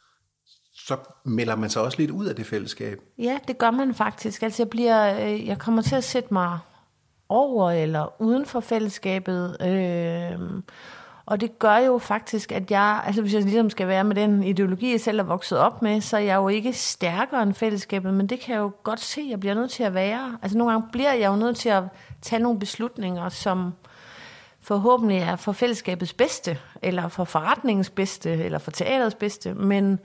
så 0.74 0.96
melder 1.24 1.56
man 1.56 1.70
sig 1.70 1.82
også 1.82 1.98
lidt 1.98 2.10
ud 2.10 2.26
af 2.26 2.36
det 2.36 2.46
fællesskab. 2.46 2.98
Ja, 3.18 3.38
det 3.48 3.58
gør 3.58 3.70
man 3.70 3.94
faktisk. 3.94 4.42
Altså 4.42 4.62
jeg, 4.62 4.70
bliver, 4.70 5.26
øh, 5.26 5.46
jeg 5.46 5.58
kommer 5.58 5.82
til 5.82 5.96
at 5.96 6.04
sætte 6.04 6.34
mig 6.34 6.58
over 7.28 7.70
eller 7.70 8.22
uden 8.22 8.46
for 8.46 8.60
fællesskabet. 8.60 9.56
Øh, 9.62 10.62
og 11.26 11.40
det 11.40 11.58
gør 11.58 11.76
jo 11.76 11.98
faktisk, 11.98 12.52
at 12.52 12.70
jeg, 12.70 13.02
altså 13.06 13.22
hvis 13.22 13.34
jeg 13.34 13.42
ligesom 13.42 13.70
skal 13.70 13.88
være 13.88 14.04
med 14.04 14.16
den 14.16 14.42
ideologi, 14.42 14.92
jeg 14.92 15.00
selv 15.00 15.18
er 15.18 15.22
vokset 15.22 15.58
op 15.58 15.82
med, 15.82 16.00
så 16.00 16.16
er 16.16 16.20
jeg 16.20 16.36
jo 16.36 16.48
ikke 16.48 16.72
stærkere 16.72 17.42
end 17.42 17.54
fællesskabet, 17.54 18.14
men 18.14 18.26
det 18.26 18.40
kan 18.40 18.54
jeg 18.54 18.60
jo 18.60 18.72
godt 18.82 19.00
se, 19.00 19.26
jeg 19.30 19.40
bliver 19.40 19.54
nødt 19.54 19.70
til 19.70 19.82
at 19.82 19.94
være. 19.94 20.38
Altså 20.42 20.58
nogle 20.58 20.72
gange 20.72 20.88
bliver 20.92 21.12
jeg 21.12 21.26
jo 21.26 21.36
nødt 21.36 21.56
til 21.56 21.68
at 21.68 21.82
tage 22.22 22.42
nogle 22.42 22.58
beslutninger, 22.58 23.28
som 23.28 23.72
forhåbentlig 24.62 25.18
er 25.18 25.36
for 25.36 25.52
fællesskabets 25.52 26.12
bedste, 26.12 26.58
eller 26.82 27.08
for 27.08 27.24
forretningens 27.24 27.90
bedste, 27.90 28.30
eller 28.30 28.58
for 28.58 28.70
teaterets 28.70 29.14
bedste, 29.14 29.54
men 29.54 29.98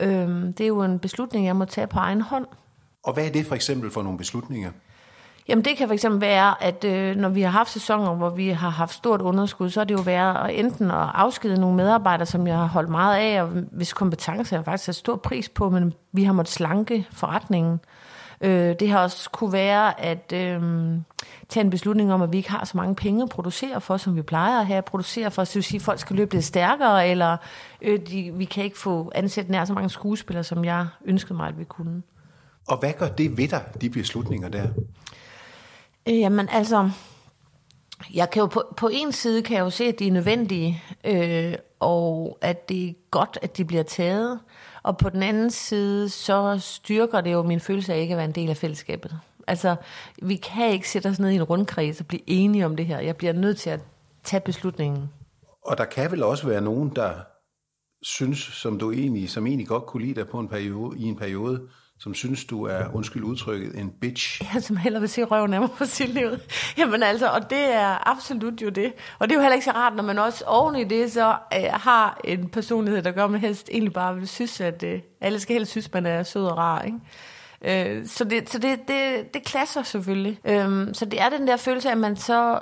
øhm, 0.00 0.52
det 0.52 0.64
er 0.64 0.68
jo 0.68 0.82
en 0.82 0.98
beslutning, 0.98 1.46
jeg 1.46 1.56
må 1.56 1.64
tage 1.64 1.86
på 1.86 1.98
egen 1.98 2.20
hånd. 2.20 2.46
Og 3.02 3.12
hvad 3.12 3.26
er 3.26 3.30
det 3.30 3.46
for 3.46 3.54
eksempel 3.54 3.90
for 3.90 4.02
nogle 4.02 4.18
beslutninger? 4.18 4.70
Jamen 5.48 5.64
det 5.64 5.76
kan 5.76 5.88
fx 5.88 6.04
være, 6.10 6.62
at 6.62 6.84
øh, 6.84 7.16
når 7.16 7.28
vi 7.28 7.42
har 7.42 7.50
haft 7.50 7.70
sæsoner, 7.70 8.14
hvor 8.14 8.30
vi 8.30 8.48
har 8.48 8.70
haft 8.70 8.94
stort 8.94 9.20
underskud, 9.20 9.70
så 9.70 9.80
er 9.80 9.84
det 9.84 9.94
jo 9.94 10.00
været 10.00 10.48
at 10.48 10.58
enten 10.58 10.90
at 10.90 11.06
afskede 11.14 11.60
nogle 11.60 11.76
medarbejdere, 11.76 12.26
som 12.26 12.46
jeg 12.46 12.56
har 12.56 12.66
holdt 12.66 12.88
meget 12.88 13.16
af, 13.16 13.42
og 13.42 13.48
hvis 13.48 13.92
kompetencer 13.92 14.56
jeg 14.56 14.64
faktisk 14.64 14.86
har 14.86 14.92
stor 14.92 15.16
pris 15.16 15.48
på, 15.48 15.70
men 15.70 15.94
vi 16.12 16.24
har 16.24 16.32
måttet 16.32 16.54
slanke 16.54 17.06
forretningen. 17.10 17.72
Øh, 17.72 18.13
det 18.50 18.90
har 18.90 18.98
også 18.98 19.30
kunne 19.30 19.52
være 19.52 20.00
at 20.00 20.32
øh, 20.32 20.62
tage 21.48 21.64
en 21.64 21.70
beslutning 21.70 22.12
om, 22.12 22.22
at 22.22 22.32
vi 22.32 22.36
ikke 22.36 22.50
har 22.50 22.64
så 22.64 22.76
mange 22.76 22.94
penge 22.94 23.22
at 23.22 23.28
producere 23.28 23.80
for, 23.80 23.96
som 23.96 24.16
vi 24.16 24.22
plejer 24.22 24.60
at 24.60 24.66
have 24.66 24.78
at 24.78 24.84
producere 24.84 25.30
for. 25.30 25.44
Så 25.44 25.50
det 25.50 25.54
vil 25.54 25.64
sige, 25.64 25.78
at 25.78 25.82
folk 25.82 25.98
skal 25.98 26.16
løbe 26.16 26.34
lidt 26.34 26.44
stærkere, 26.44 27.08
eller 27.08 27.36
øh, 27.82 28.00
de, 28.00 28.32
vi 28.34 28.44
kan 28.44 28.64
ikke 28.64 28.78
få 28.78 29.12
ansat 29.14 29.48
nær 29.48 29.64
så 29.64 29.72
mange 29.72 29.90
skuespillere, 29.90 30.44
som 30.44 30.64
jeg 30.64 30.86
ønskede 31.04 31.34
mig, 31.34 31.48
at 31.48 31.58
vi 31.58 31.64
kunne. 31.64 32.02
Og 32.68 32.78
hvad 32.78 32.92
gør 32.92 33.08
det 33.08 33.36
ved 33.36 33.48
dig, 33.48 33.64
de 33.80 33.90
beslutninger 33.90 34.48
der? 34.48 34.66
Øh, 36.08 36.18
jamen 36.18 36.48
altså, 36.52 36.90
jeg 38.14 38.30
kan 38.30 38.40
jo 38.40 38.46
på, 38.46 38.62
på 38.76 38.90
en 38.92 39.12
side 39.12 39.42
kan 39.42 39.56
jeg 39.56 39.62
jo 39.62 39.70
se, 39.70 39.84
at 39.84 39.98
de 39.98 40.06
er 40.06 40.12
nødvendige, 40.12 40.82
øh, 41.04 41.54
og 41.80 42.38
at 42.40 42.68
det 42.68 42.88
er 42.88 42.92
godt, 43.10 43.38
at 43.42 43.56
de 43.56 43.64
bliver 43.64 43.82
taget. 43.82 44.40
Og 44.84 44.98
på 44.98 45.08
den 45.08 45.22
anden 45.22 45.50
side, 45.50 46.08
så 46.08 46.58
styrker 46.58 47.20
det 47.20 47.32
jo 47.32 47.42
min 47.42 47.60
følelse 47.60 47.94
af 47.94 48.00
ikke 48.00 48.14
at 48.14 48.18
være 48.18 48.24
en 48.24 48.34
del 48.34 48.50
af 48.50 48.56
fællesskabet. 48.56 49.18
Altså, 49.46 49.76
vi 50.22 50.36
kan 50.36 50.70
ikke 50.70 50.90
sætte 50.90 51.08
os 51.08 51.18
ned 51.18 51.30
i 51.30 51.34
en 51.34 51.42
rundkreds 51.42 52.00
og 52.00 52.06
blive 52.06 52.22
enige 52.26 52.66
om 52.66 52.76
det 52.76 52.86
her. 52.86 52.98
Jeg 52.98 53.16
bliver 53.16 53.32
nødt 53.32 53.58
til 53.58 53.70
at 53.70 53.80
tage 54.24 54.40
beslutningen. 54.40 55.10
Og 55.62 55.78
der 55.78 55.84
kan 55.84 56.10
vel 56.10 56.22
også 56.22 56.46
være 56.46 56.60
nogen, 56.60 56.92
der 56.96 57.10
synes, 58.02 58.38
som 58.38 58.78
du 58.78 58.92
egentlig, 58.92 59.30
som 59.30 59.46
egentlig 59.46 59.68
godt 59.68 59.86
kunne 59.86 60.02
lide 60.02 60.14
dig 60.14 60.28
på 60.28 60.38
en 60.38 60.48
periode, 60.48 60.98
i 60.98 61.04
en 61.04 61.16
periode, 61.16 61.68
som 61.98 62.14
synes, 62.14 62.44
du 62.44 62.64
er, 62.64 62.94
undskyld 62.94 63.22
udtrykket, 63.22 63.78
en 63.78 63.90
bitch. 64.00 64.42
Ja, 64.54 64.60
som 64.60 64.76
heller 64.76 65.00
vil 65.00 65.08
se 65.08 65.24
røven 65.24 65.54
af 65.54 65.60
mig 65.60 65.70
på 65.70 65.84
sit 65.84 66.08
liv. 66.08 66.30
Jamen 66.78 67.02
altså, 67.02 67.28
og 67.28 67.50
det 67.50 67.74
er 67.74 68.08
absolut 68.10 68.62
jo 68.62 68.68
det. 68.68 68.92
Og 69.18 69.28
det 69.28 69.34
er 69.34 69.38
jo 69.38 69.40
heller 69.40 69.54
ikke 69.54 69.64
så 69.64 69.70
rart, 69.70 69.96
når 69.96 70.02
man 70.02 70.18
også 70.18 70.44
oven 70.44 70.76
i 70.76 70.84
det, 70.84 71.12
så 71.12 71.28
uh, 71.28 71.64
har 71.72 72.20
en 72.24 72.48
personlighed, 72.48 73.02
der 73.02 73.12
gør, 73.12 73.24
at 73.24 73.30
man 73.30 73.40
helst 73.40 73.68
egentlig 73.72 73.92
bare 73.92 74.14
vil 74.14 74.28
synes, 74.28 74.60
at 74.60 74.82
uh, 74.82 74.98
alle 75.20 75.40
skal 75.40 75.54
helst 75.56 75.70
synes, 75.70 75.92
man 75.92 76.06
er 76.06 76.22
sød 76.22 76.44
og 76.44 76.58
rar, 76.58 76.82
ikke? 76.82 78.00
Uh, 78.00 78.06
så 78.06 78.24
det, 78.24 78.50
så 78.50 78.58
det, 78.58 78.88
det, 78.88 79.34
det 79.34 79.44
klasser 79.44 79.82
selvfølgelig. 79.82 80.38
Uh, 80.44 80.86
så 80.92 81.04
det 81.10 81.20
er 81.20 81.28
den 81.28 81.46
der 81.46 81.56
følelse 81.56 81.88
af, 81.88 81.92
at 81.92 81.98
man 81.98 82.16
så, 82.16 82.58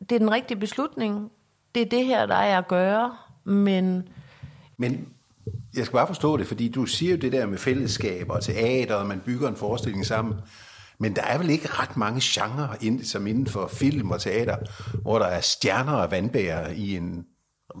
det 0.00 0.12
er 0.12 0.18
den 0.18 0.30
rigtige 0.30 0.58
beslutning. 0.58 1.30
Det 1.74 1.82
er 1.82 1.86
det 1.86 2.04
her, 2.04 2.26
der 2.26 2.34
er 2.34 2.58
at 2.58 2.68
gøre, 2.68 3.16
men... 3.44 4.08
Men 4.76 5.13
jeg 5.76 5.86
skal 5.86 5.96
bare 5.96 6.06
forstå 6.06 6.36
det, 6.36 6.46
fordi 6.46 6.68
du 6.68 6.86
siger 6.86 7.12
jo 7.12 7.18
det 7.18 7.32
der 7.32 7.46
med 7.46 7.58
fællesskab 7.58 8.30
og 8.30 8.42
teater, 8.42 8.94
og 8.94 9.06
man 9.06 9.20
bygger 9.26 9.48
en 9.48 9.56
forestilling 9.56 10.06
sammen. 10.06 10.34
Men 10.98 11.16
der 11.16 11.22
er 11.22 11.38
vel 11.38 11.50
ikke 11.50 11.68
ret 11.70 11.96
mange 11.96 12.20
genrer, 12.22 12.98
som 13.02 13.26
inden 13.26 13.46
for 13.46 13.66
film 13.66 14.10
og 14.10 14.20
teater, 14.20 14.56
hvor 15.02 15.18
der 15.18 15.26
er 15.26 15.40
stjerner 15.40 15.92
og 15.92 16.10
vandbærer 16.10 16.68
i 16.70 16.96
en 16.96 17.24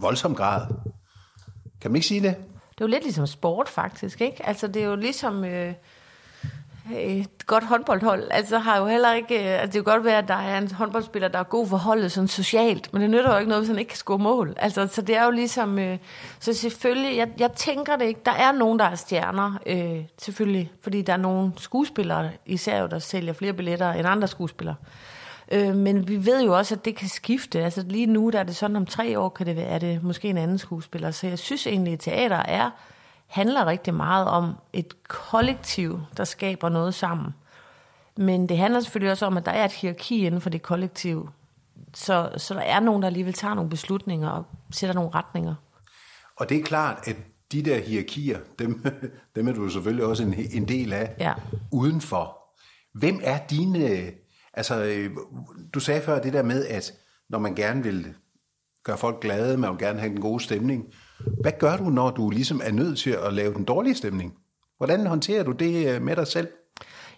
voldsom 0.00 0.34
grad. 0.34 0.66
Kan 1.80 1.90
man 1.90 1.96
ikke 1.96 2.06
sige 2.06 2.22
det? 2.22 2.36
Det 2.70 2.80
er 2.80 2.84
jo 2.84 2.86
lidt 2.86 3.02
ligesom 3.02 3.26
sport, 3.26 3.68
faktisk, 3.68 4.20
ikke? 4.20 4.46
Altså, 4.46 4.66
det 4.66 4.82
er 4.82 4.86
jo 4.86 4.96
ligesom... 4.96 5.44
Øh 5.44 5.74
Øh, 6.92 6.98
et 6.98 7.46
godt 7.46 7.64
håndboldhold. 7.64 8.28
Altså 8.30 8.58
har 8.58 8.78
jo 8.78 8.86
heller 8.86 9.12
ikke, 9.12 9.34
øh, 9.34 9.60
altså 9.60 9.66
det 9.66 9.72
kan 9.72 9.92
godt 9.92 10.04
være, 10.04 10.18
at 10.18 10.28
der 10.28 10.34
er 10.34 10.58
en 10.58 10.70
håndboldspiller, 10.70 11.28
der 11.28 11.38
er 11.38 11.42
god 11.42 11.66
for 11.66 11.76
holdet 11.76 12.12
sådan 12.12 12.28
socialt, 12.28 12.92
men 12.92 13.02
det 13.02 13.10
nytter 13.10 13.32
jo 13.32 13.38
ikke 13.38 13.48
noget, 13.48 13.62
hvis 13.62 13.68
han 13.68 13.78
ikke 13.78 13.88
kan 13.88 13.96
score 13.96 14.18
mål. 14.18 14.54
Altså, 14.56 14.86
så 14.86 15.02
det 15.02 15.16
er 15.16 15.24
jo 15.24 15.30
ligesom, 15.30 15.78
øh, 15.78 15.98
så 16.40 16.52
selvfølgelig, 16.52 17.16
jeg, 17.16 17.28
jeg 17.38 17.52
tænker 17.52 17.96
det 17.96 18.04
ikke, 18.04 18.20
der 18.24 18.32
er 18.32 18.52
nogen, 18.52 18.78
der 18.78 18.84
er 18.84 18.94
stjerner, 18.94 19.52
øh, 19.66 20.04
selvfølgelig, 20.18 20.72
fordi 20.80 21.02
der 21.02 21.12
er 21.12 21.16
nogle 21.16 21.52
skuespillere, 21.56 22.30
især 22.46 22.80
jo, 22.80 22.86
der 22.86 22.98
sælger 22.98 23.32
flere 23.32 23.52
billetter 23.52 23.92
end 23.92 24.08
andre 24.08 24.28
skuespillere. 24.28 24.76
Øh, 25.52 25.74
men 25.76 26.08
vi 26.08 26.26
ved 26.26 26.44
jo 26.44 26.56
også, 26.56 26.74
at 26.74 26.84
det 26.84 26.96
kan 26.96 27.08
skifte. 27.08 27.64
Altså 27.64 27.84
lige 27.86 28.06
nu, 28.06 28.30
der 28.30 28.38
er 28.38 28.44
det 28.44 28.56
sådan, 28.56 28.76
om 28.76 28.86
tre 28.86 29.18
år 29.18 29.28
kan 29.28 29.46
det 29.46 29.56
være, 29.56 29.66
er 29.66 29.78
det 29.78 30.02
måske 30.02 30.28
en 30.28 30.38
anden 30.38 30.58
skuespiller. 30.58 31.10
Så 31.10 31.26
jeg 31.26 31.38
synes 31.38 31.66
egentlig, 31.66 31.92
at 31.92 32.00
teater 32.00 32.36
er 32.36 32.70
handler 33.34 33.66
rigtig 33.66 33.94
meget 33.94 34.26
om 34.26 34.54
et 34.72 35.08
kollektiv, 35.08 36.00
der 36.16 36.24
skaber 36.24 36.68
noget 36.68 36.94
sammen. 36.94 37.34
Men 38.16 38.48
det 38.48 38.58
handler 38.58 38.80
selvfølgelig 38.80 39.10
også 39.10 39.26
om, 39.26 39.36
at 39.36 39.46
der 39.46 39.52
er 39.52 39.64
et 39.64 39.72
hierarki 39.72 40.26
inden 40.26 40.40
for 40.40 40.50
det 40.50 40.62
kollektiv. 40.62 41.28
Så, 41.94 42.30
så 42.36 42.54
der 42.54 42.60
er 42.60 42.80
nogen, 42.80 43.02
der 43.02 43.06
alligevel 43.06 43.32
tager 43.32 43.54
nogle 43.54 43.70
beslutninger 43.70 44.30
og 44.30 44.44
sætter 44.70 44.94
nogle 44.94 45.10
retninger. 45.14 45.54
Og 46.36 46.48
det 46.48 46.58
er 46.58 46.62
klart, 46.62 47.08
at 47.08 47.16
de 47.52 47.62
der 47.62 47.80
hierarkier, 47.80 48.38
dem, 48.58 48.84
dem 49.36 49.48
er 49.48 49.52
du 49.52 49.68
selvfølgelig 49.68 50.04
også 50.04 50.22
en, 50.22 50.34
en 50.34 50.68
del 50.68 50.92
af 50.92 51.14
ja. 51.18 51.34
udenfor. 51.72 52.38
Hvem 52.94 53.20
er 53.22 53.38
dine... 53.50 54.10
Altså, 54.52 55.08
du 55.74 55.80
sagde 55.80 56.02
før 56.02 56.22
det 56.22 56.32
der 56.32 56.42
med, 56.42 56.66
at 56.66 56.92
når 57.28 57.38
man 57.38 57.54
gerne 57.54 57.82
vil 57.82 58.14
gøre 58.84 58.98
folk 58.98 59.20
glade, 59.20 59.56
man 59.56 59.70
vil 59.70 59.78
gerne 59.78 60.00
have 60.00 60.12
en 60.12 60.20
god 60.20 60.40
stemning, 60.40 60.84
hvad 61.40 61.52
gør 61.58 61.76
du, 61.76 61.84
når 61.84 62.10
du 62.10 62.30
ligesom 62.30 62.60
er 62.64 62.72
nødt 62.72 62.98
til 62.98 63.10
at 63.10 63.34
lave 63.34 63.54
den 63.54 63.64
dårlige 63.64 63.94
stemning? 63.94 64.34
Hvordan 64.76 65.06
håndterer 65.06 65.42
du 65.42 65.52
det 65.52 65.94
øh, 65.94 66.02
med 66.02 66.16
dig 66.16 66.26
selv? 66.26 66.48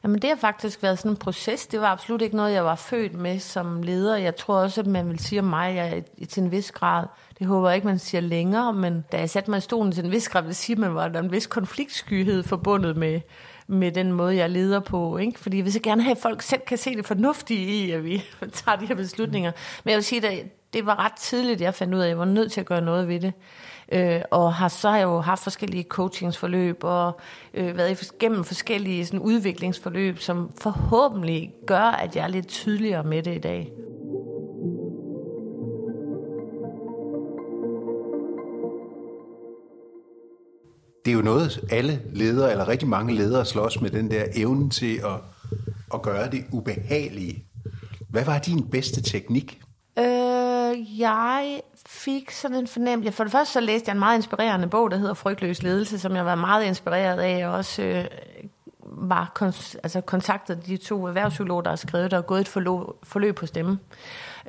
Jamen 0.03 0.23
det 0.23 0.31
har 0.31 0.37
faktisk 0.37 0.83
været 0.83 0.99
sådan 0.99 1.11
en 1.11 1.17
proces. 1.17 1.67
Det 1.67 1.81
var 1.81 1.87
absolut 1.87 2.23
ikke 2.23 2.37
noget, 2.37 2.53
jeg 2.53 2.65
var 2.65 2.75
født 2.75 3.15
med 3.15 3.38
som 3.38 3.83
leder. 3.83 4.17
Jeg 4.17 4.37
tror 4.37 4.57
også, 4.57 4.81
at 4.81 4.87
man 4.87 5.09
vil 5.09 5.19
sige 5.19 5.38
om 5.38 5.45
mig 5.45 5.79
at 5.79 6.05
jeg, 6.19 6.29
til 6.29 6.43
en 6.43 6.50
vis 6.50 6.73
grad. 6.73 7.07
Det 7.38 7.47
håber 7.47 7.69
jeg 7.69 7.76
ikke, 7.76 7.87
man 7.87 7.99
siger 7.99 8.21
længere, 8.21 8.73
men 8.73 9.05
da 9.12 9.19
jeg 9.19 9.31
satte 9.31 9.50
mig 9.50 9.59
i 9.59 9.61
stolen 9.61 9.93
til 9.93 10.05
en 10.05 10.11
vis 10.11 10.29
grad, 10.29 10.43
vil 10.43 10.55
sige, 10.55 10.75
at 10.75 10.79
man 10.79 10.95
var 10.95 11.09
der 11.09 11.21
en 11.21 11.33
vis 11.33 11.47
konfliktskyhed 11.47 12.43
forbundet 12.43 12.97
med, 12.97 13.21
med 13.67 13.93
den 13.93 14.12
måde, 14.12 14.37
jeg 14.37 14.50
leder 14.50 14.81
på. 14.81 15.19
Ikke? 15.19 15.41
Fordi 15.41 15.61
hvis 15.61 15.75
jeg 15.75 15.83
gerne 15.83 16.03
have, 16.03 16.17
at 16.17 16.23
folk 16.23 16.43
selv 16.43 16.61
kan 16.67 16.79
se 16.79 16.97
det 16.97 17.07
fornuftige 17.07 17.67
i, 17.67 17.91
at 17.91 18.05
vi 18.05 18.25
tager 18.53 18.76
de 18.76 18.87
her 18.87 18.95
beslutninger. 18.95 19.53
Men 19.85 19.91
jeg 19.91 19.97
vil 19.97 20.05
sige, 20.05 20.29
at 20.29 20.47
det 20.73 20.87
var 20.87 21.05
ret 21.05 21.12
tidligt, 21.12 21.61
jeg 21.61 21.75
fandt 21.75 21.95
ud 21.95 22.00
af, 22.00 22.05
at 22.05 22.09
jeg 22.09 22.19
var 22.19 22.25
nødt 22.25 22.53
til 22.53 22.61
at 22.61 22.67
gøre 22.67 22.81
noget 22.81 23.09
ved 23.09 23.21
det. 23.21 23.33
Øh, 23.93 24.21
og 24.31 24.55
har 24.55 24.69
så 24.69 24.90
har 24.90 24.97
jeg 24.97 25.05
jo 25.05 25.21
haft 25.21 25.43
forskellige 25.43 25.85
coachingsforløb 25.88 26.78
og 26.83 27.21
øh, 27.55 27.76
været 27.76 28.12
igennem 28.14 28.45
forskellige 28.45 29.07
sådan, 29.07 29.21
udviklingsforløb, 29.21 30.19
som 30.19 30.50
forhåbentlig 30.61 31.55
gør, 31.66 31.78
at 31.78 32.16
jeg 32.16 32.25
er 32.25 32.28
lidt 32.28 32.49
tydeligere 32.49 33.05
med 33.05 33.23
det 33.23 33.35
i 33.35 33.38
dag. 33.38 33.73
Det 41.05 41.12
er 41.12 41.16
jo 41.16 41.23
noget, 41.23 41.61
alle 41.71 42.00
ledere, 42.12 42.50
eller 42.50 42.69
rigtig 42.69 42.88
mange 42.88 43.14
ledere 43.14 43.45
slås 43.45 43.81
med 43.81 43.90
den 43.90 44.11
der 44.11 44.25
evne 44.35 44.71
til 44.71 44.97
at, 44.97 45.21
at 45.95 46.02
gøre 46.02 46.31
det 46.31 46.45
ubehagelige. 46.52 47.45
Hvad 48.11 48.25
var 48.25 48.38
din 48.38 48.71
bedste 48.71 49.02
teknik? 49.02 49.61
Øh, 49.99 50.36
jeg 50.99 51.61
fik 51.87 52.30
sådan 52.30 52.56
en 52.56 52.66
fornemmelse. 52.66 53.12
For 53.12 53.25
det 53.25 53.33
første 53.33 53.52
så 53.52 53.61
læste 53.61 53.88
jeg 53.88 53.92
en 53.92 53.99
meget 53.99 54.16
inspirerende 54.16 54.68
bog, 54.68 54.90
der 54.90 54.97
hedder 54.97 55.14
Frygtløs 55.14 55.62
Ledelse, 55.62 55.99
som 55.99 56.16
jeg 56.16 56.26
var 56.26 56.35
meget 56.35 56.64
inspireret 56.64 57.21
af, 57.21 57.49
og 57.49 57.54
også 57.54 57.83
øh, 57.83 58.04
var 58.83 59.33
kons- 59.38 59.76
altså 59.83 60.00
kontaktet 60.00 60.66
de 60.66 60.76
to 60.76 61.06
erhvervspsykologer, 61.06 61.62
der 61.62 61.71
har 61.71 61.76
skrevet 61.76 62.11
der 62.11 62.16
og 62.16 62.26
gået 62.26 62.40
et 62.40 62.49
forløb, 62.49 62.80
forløb 63.02 63.37
på 63.37 63.47
stemme. 63.47 63.78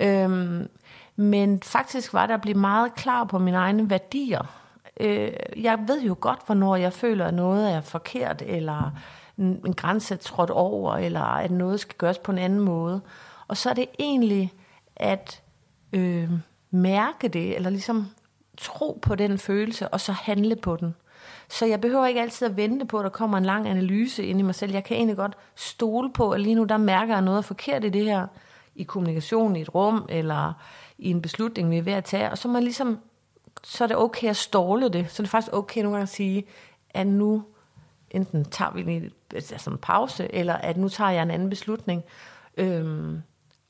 Øhm, 0.01 0.69
men 1.15 1.61
faktisk 1.63 2.13
var 2.13 2.25
der 2.25 2.33
at 2.33 2.41
blive 2.41 2.57
meget 2.57 2.95
klar 2.95 3.23
på 3.23 3.39
mine 3.39 3.57
egne 3.57 3.89
værdier. 3.89 4.45
Øh, 4.99 5.31
jeg 5.55 5.79
ved 5.87 6.01
jo 6.01 6.15
godt, 6.19 6.39
hvornår 6.45 6.75
jeg 6.75 6.93
føler, 6.93 7.25
at 7.25 7.33
noget 7.33 7.71
er 7.71 7.81
forkert, 7.81 8.43
eller 8.45 8.91
en, 9.37 9.61
en 9.65 9.73
grænse 9.73 10.13
er 10.13 10.17
trådt 10.17 10.49
over, 10.49 10.93
eller 10.95 11.21
at 11.21 11.51
noget 11.51 11.79
skal 11.79 11.95
gøres 11.97 12.17
på 12.17 12.31
en 12.31 12.37
anden 12.37 12.59
måde. 12.59 13.01
Og 13.47 13.57
så 13.57 13.69
er 13.69 13.73
det 13.73 13.85
egentlig 13.99 14.53
at 14.95 15.41
øh, 15.93 16.29
mærke 16.71 17.27
det, 17.27 17.55
eller 17.55 17.69
ligesom 17.69 18.07
tro 18.57 18.99
på 19.01 19.15
den 19.15 19.37
følelse, 19.37 19.87
og 19.87 20.01
så 20.01 20.11
handle 20.11 20.55
på 20.55 20.75
den. 20.75 20.95
Så 21.49 21.65
jeg 21.65 21.81
behøver 21.81 22.05
ikke 22.05 22.21
altid 22.21 22.47
at 22.47 22.57
vente 22.57 22.85
på, 22.85 22.99
at 22.99 23.03
der 23.03 23.09
kommer 23.09 23.37
en 23.37 23.45
lang 23.45 23.67
analyse 23.67 24.25
ind 24.25 24.39
i 24.39 24.43
mig 24.43 24.55
selv. 24.55 24.71
Jeg 24.71 24.83
kan 24.83 24.97
egentlig 24.97 25.17
godt 25.17 25.37
stole 25.55 26.13
på, 26.13 26.31
at 26.31 26.41
lige 26.41 26.55
nu 26.55 26.63
der 26.63 26.77
mærker 26.77 27.13
jeg 27.13 27.21
noget 27.21 27.45
forkert 27.45 27.83
i 27.83 27.89
det 27.89 28.05
her, 28.05 28.27
i 28.75 28.83
kommunikation, 28.83 29.55
i 29.55 29.61
et 29.61 29.75
rum, 29.75 30.05
eller 30.09 30.53
i 30.97 31.09
en 31.09 31.21
beslutning, 31.21 31.71
vi 31.71 31.77
er 31.77 31.81
ved 31.81 31.93
at 31.93 32.03
tage. 32.03 32.31
Og 32.31 32.37
så, 32.37 32.47
man 32.47 32.63
ligesom, 32.63 32.99
så 33.63 33.83
er 33.83 33.87
det 33.87 33.97
okay 33.97 34.27
at 34.27 34.35
ståle 34.35 34.89
det. 34.89 35.11
Så 35.11 35.21
er 35.21 35.23
det 35.23 35.31
faktisk 35.31 35.53
okay 35.53 35.81
nogle 35.81 35.95
gange 35.95 36.03
at 36.03 36.09
sige, 36.09 36.45
at 36.89 37.07
nu 37.07 37.43
enten 38.11 38.45
tager 38.45 38.71
vi 38.71 38.93
en, 38.93 39.11
altså 39.33 39.69
en 39.69 39.77
pause, 39.77 40.35
eller 40.35 40.53
at 40.53 40.77
nu 40.77 40.89
tager 40.89 41.11
jeg 41.11 41.23
en 41.23 41.31
anden 41.31 41.49
beslutning. 41.49 42.03
Øhm, 42.57 43.21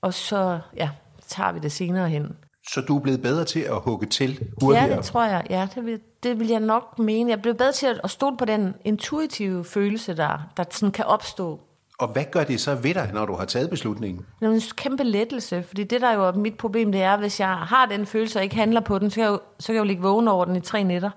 og 0.01 0.13
så 0.13 0.59
ja, 0.75 0.89
tager 1.27 1.51
vi 1.51 1.59
det 1.59 1.71
senere 1.71 2.09
hen. 2.09 2.35
Så 2.69 2.81
du 2.81 2.97
er 2.97 3.01
blevet 3.01 3.21
bedre 3.21 3.45
til 3.45 3.59
at 3.59 3.79
hugge 3.81 4.07
til 4.07 4.39
hurtigere? 4.61 4.89
Ja, 4.89 4.95
det 4.95 5.05
tror 5.05 5.23
jeg. 5.23 5.43
Ja, 5.49 5.67
det, 5.75 5.85
vil, 5.85 5.99
det 6.23 6.39
vil 6.39 6.47
jeg 6.47 6.59
nok 6.59 6.99
mene. 6.99 7.29
Jeg 7.29 7.41
blev 7.41 7.55
bedre 7.55 7.71
til 7.71 7.99
at 8.03 8.09
stole 8.09 8.37
på 8.37 8.45
den 8.45 8.73
intuitive 8.85 9.65
følelse, 9.65 10.17
der, 10.17 10.49
der 10.57 10.63
sådan 10.71 10.91
kan 10.91 11.05
opstå. 11.05 11.59
Og 11.99 12.07
hvad 12.07 12.23
gør 12.31 12.43
det 12.43 12.61
så 12.61 12.75
ved 12.75 12.93
dig, 12.93 13.09
når 13.13 13.25
du 13.25 13.35
har 13.35 13.45
taget 13.45 13.69
beslutningen? 13.69 14.25
Det 14.39 14.47
er 14.47 14.51
en 14.51 14.61
kæmpe 14.75 15.03
lettelse, 15.03 15.63
fordi 15.63 15.83
det 15.83 16.01
der 16.01 16.13
jo 16.13 16.27
er 16.27 16.31
mit 16.31 16.57
problem, 16.57 16.91
det 16.91 17.01
er, 17.01 17.17
hvis 17.17 17.39
jeg 17.39 17.47
har 17.47 17.85
den 17.85 18.05
følelse 18.05 18.39
og 18.39 18.43
ikke 18.43 18.55
handler 18.55 18.81
på 18.81 18.99
den, 18.99 19.09
så 19.09 19.15
kan 19.15 19.23
jeg 19.23 19.31
jo, 19.31 19.39
så 19.59 19.67
kan 19.67 19.75
jeg 19.75 19.79
jo 19.79 19.85
ligge 19.85 20.01
vågen 20.01 20.27
over 20.27 20.45
den 20.45 20.55
i 20.55 20.59
tre 20.59 20.83
nætter, 20.83 21.09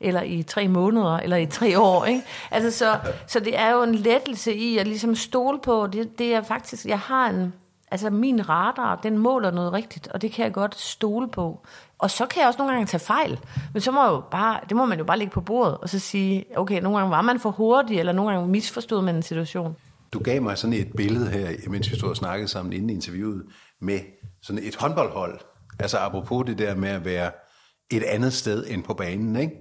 eller 0.00 0.22
i 0.22 0.42
tre 0.42 0.68
måneder, 0.68 1.16
eller 1.16 1.36
i 1.36 1.46
tre 1.46 1.78
år. 1.78 2.04
Ikke? 2.04 2.22
Altså, 2.50 2.78
så, 2.78 2.98
så 3.26 3.40
det 3.40 3.58
er 3.58 3.70
jo 3.70 3.82
en 3.82 3.94
lettelse 3.94 4.54
i 4.54 4.78
at 4.78 4.86
ligesom 4.86 5.14
stole 5.14 5.58
på, 5.62 5.86
det, 5.86 6.18
det 6.18 6.34
er 6.34 6.42
faktisk, 6.42 6.86
jeg 6.86 6.98
har 6.98 7.28
en, 7.28 7.52
Altså 7.90 8.10
min 8.10 8.48
radar, 8.48 9.00
den 9.02 9.18
måler 9.18 9.50
noget 9.50 9.72
rigtigt, 9.72 10.08
og 10.08 10.22
det 10.22 10.32
kan 10.32 10.44
jeg 10.44 10.52
godt 10.52 10.78
stole 10.78 11.28
på. 11.28 11.66
Og 11.98 12.10
så 12.10 12.26
kan 12.26 12.40
jeg 12.40 12.46
også 12.48 12.58
nogle 12.58 12.72
gange 12.72 12.86
tage 12.86 13.00
fejl. 13.00 13.40
Men 13.72 13.80
så 13.80 13.90
må 13.90 14.02
jeg 14.02 14.10
jo 14.10 14.22
bare, 14.30 14.60
det 14.68 14.76
må 14.76 14.84
man 14.84 14.98
jo 14.98 15.04
bare 15.04 15.18
lægge 15.18 15.32
på 15.32 15.40
bordet, 15.40 15.78
og 15.78 15.88
så 15.88 15.98
sige, 15.98 16.44
okay, 16.56 16.80
nogle 16.80 16.98
gange 16.98 17.10
var 17.10 17.22
man 17.22 17.40
for 17.40 17.50
hurtig, 17.50 17.98
eller 17.98 18.12
nogle 18.12 18.32
gange 18.32 18.48
misforstod 18.48 19.02
man 19.02 19.16
en 19.16 19.22
situation. 19.22 19.76
Du 20.12 20.18
gav 20.18 20.42
mig 20.42 20.58
sådan 20.58 20.74
et 20.74 20.92
billede 20.96 21.30
her, 21.30 21.70
mens 21.70 21.90
vi 21.90 21.96
stod 21.96 22.10
og 22.10 22.16
snakkede 22.16 22.48
sammen 22.48 22.72
inden 22.72 22.90
interviewet, 22.90 23.42
med 23.80 23.98
sådan 24.42 24.62
et 24.62 24.76
håndboldhold. 24.76 25.40
Altså 25.78 25.98
apropos 25.98 26.46
det 26.46 26.58
der 26.58 26.74
med 26.74 26.88
at 26.88 27.04
være 27.04 27.30
et 27.90 28.02
andet 28.02 28.32
sted 28.32 28.64
end 28.68 28.82
på 28.82 28.94
banen, 28.94 29.36
ikke? 29.36 29.52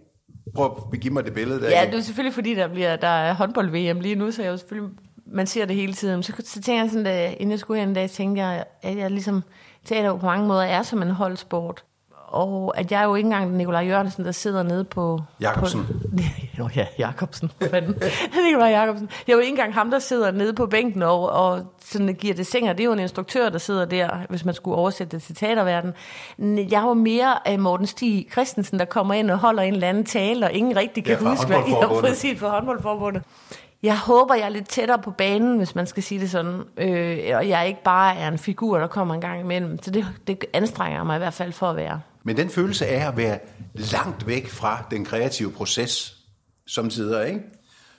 Prøv 0.56 0.90
at 0.94 1.00
give 1.00 1.14
mig 1.14 1.26
det 1.26 1.34
billede 1.34 1.62
der. 1.62 1.70
Ja, 1.70 1.86
det 1.86 1.96
er 1.96 2.02
selvfølgelig 2.02 2.34
fordi, 2.34 2.56
der, 2.56 2.68
bliver, 2.68 2.96
der 2.96 3.08
er 3.08 3.34
håndbold-VM 3.34 4.00
lige 4.00 4.16
nu, 4.16 4.32
så 4.32 4.42
jeg 4.42 4.48
er 4.48 4.52
jo 4.52 4.58
selvfølgelig 4.58 4.90
man 5.32 5.48
ser 5.48 5.66
det 5.66 5.76
hele 5.76 5.94
tiden. 5.94 6.24
Så, 6.24 6.34
så 6.46 6.62
tænker 6.62 6.84
jeg 6.84 6.92
sådan, 6.92 7.08
at 7.08 7.32
inden 7.32 7.52
jeg 7.52 7.60
skulle 7.60 7.80
hen 7.80 7.90
en 7.90 7.96
dag, 7.96 8.10
tænkte 8.10 8.42
jeg, 8.42 8.64
at 8.82 8.98
jeg 8.98 9.12
ligesom 9.12 9.44
teater 9.86 10.18
på 10.18 10.26
mange 10.26 10.48
måder 10.48 10.64
er 10.64 10.84
som 10.84 11.02
en 11.02 11.10
holdsport. 11.10 11.84
Og 12.28 12.78
at 12.78 12.92
jeg 12.92 13.02
er 13.02 13.06
jo 13.06 13.16
ikke 13.16 13.28
engang 13.28 13.58
Nikolaj 13.58 13.86
Jørgensen, 13.86 14.26
der 14.26 14.32
sidder 14.32 14.64
nede 14.64 14.84
på... 14.84 15.22
Jakobsen. 15.42 15.86
På, 15.86 16.24
jo, 16.60 16.70
ja, 16.76 16.86
Jakobsen. 17.00 17.52
Nikolaj 18.48 18.70
Jakobsen. 18.70 19.10
Jeg 19.28 19.34
er 19.34 19.38
jo 19.38 19.40
ikke 19.40 19.52
engang 19.52 19.74
ham, 19.74 19.92
der 19.92 20.00
sidder 20.00 20.32
nede 20.32 20.54
på 20.54 20.66
bænken 20.66 21.04
og, 21.04 21.30
og 21.30 21.74
sådan 21.86 22.14
giver 22.14 22.34
det 22.34 22.48
sænger. 22.48 22.74
Det 22.74 22.80
er 22.80 22.86
jo 22.86 22.94
en 22.94 23.00
instruktør, 23.00 23.50
der 23.50 23.58
sidder 23.58 23.86
der, 23.86 24.10
hvis 24.30 24.46
man 24.46 24.54
skulle 24.54 24.78
oversætte 24.78 25.18
det 25.18 25.24
til 25.24 25.36
teaterverden. 25.36 25.94
Jeg 26.72 26.84
er 26.84 26.88
jo 26.88 26.94
mere 26.94 27.34
uh, 27.54 27.60
Morten 27.60 27.88
Stig 27.88 28.28
Christensen, 28.32 28.80
der 28.80 28.86
kommer 28.86 29.14
ind 29.14 29.32
og 29.32 29.38
holder 29.38 29.64
en 29.64 29.74
eller 29.74 29.90
anden 29.90 30.06
tale, 30.06 30.46
og 30.46 30.52
ingen 30.52 30.78
rigtig 30.78 31.06
kan 31.06 31.18
ja, 31.22 31.30
huske, 31.30 31.48
hvad 31.48 31.58
jeg 31.58 31.78
har 31.82 32.02
præcis 32.02 32.40
for 32.40 32.50
håndboldforbundet 32.50 33.24
jeg 33.84 34.00
håber, 34.00 34.36
jeg 34.36 34.46
er 34.46 34.50
lidt 34.50 34.70
tættere 34.70 35.00
på 35.00 35.12
banen, 35.12 35.58
hvis 35.58 35.76
man 35.76 35.88
skal 35.88 36.04
sige 36.04 36.22
det 36.22 36.32
sådan. 36.32 36.62
Øh, 36.78 37.38
og 37.38 37.50
jeg 37.50 37.68
ikke 37.68 37.84
bare 37.84 38.16
er 38.16 38.28
en 38.28 38.38
figur, 38.38 38.78
der 38.78 38.88
kommer 38.88 39.14
en 39.16 39.22
gang 39.22 39.40
imellem. 39.40 39.84
Så 39.84 39.92
det, 39.92 40.06
det 40.28 40.46
anstrenger 40.54 41.04
mig 41.04 41.16
i 41.16 41.20
hvert 41.20 41.34
fald 41.34 41.54
for 41.54 41.70
at 41.70 41.76
være. 41.76 42.02
Men 42.24 42.38
den 42.38 42.50
følelse 42.50 42.86
af 42.86 43.08
at 43.08 43.18
være 43.18 43.40
langt 43.74 44.28
væk 44.28 44.48
fra 44.48 44.86
den 44.92 45.06
kreative 45.06 45.52
proces, 45.52 46.18
som 46.68 46.90
sidder, 46.90 47.24
ikke? 47.24 47.40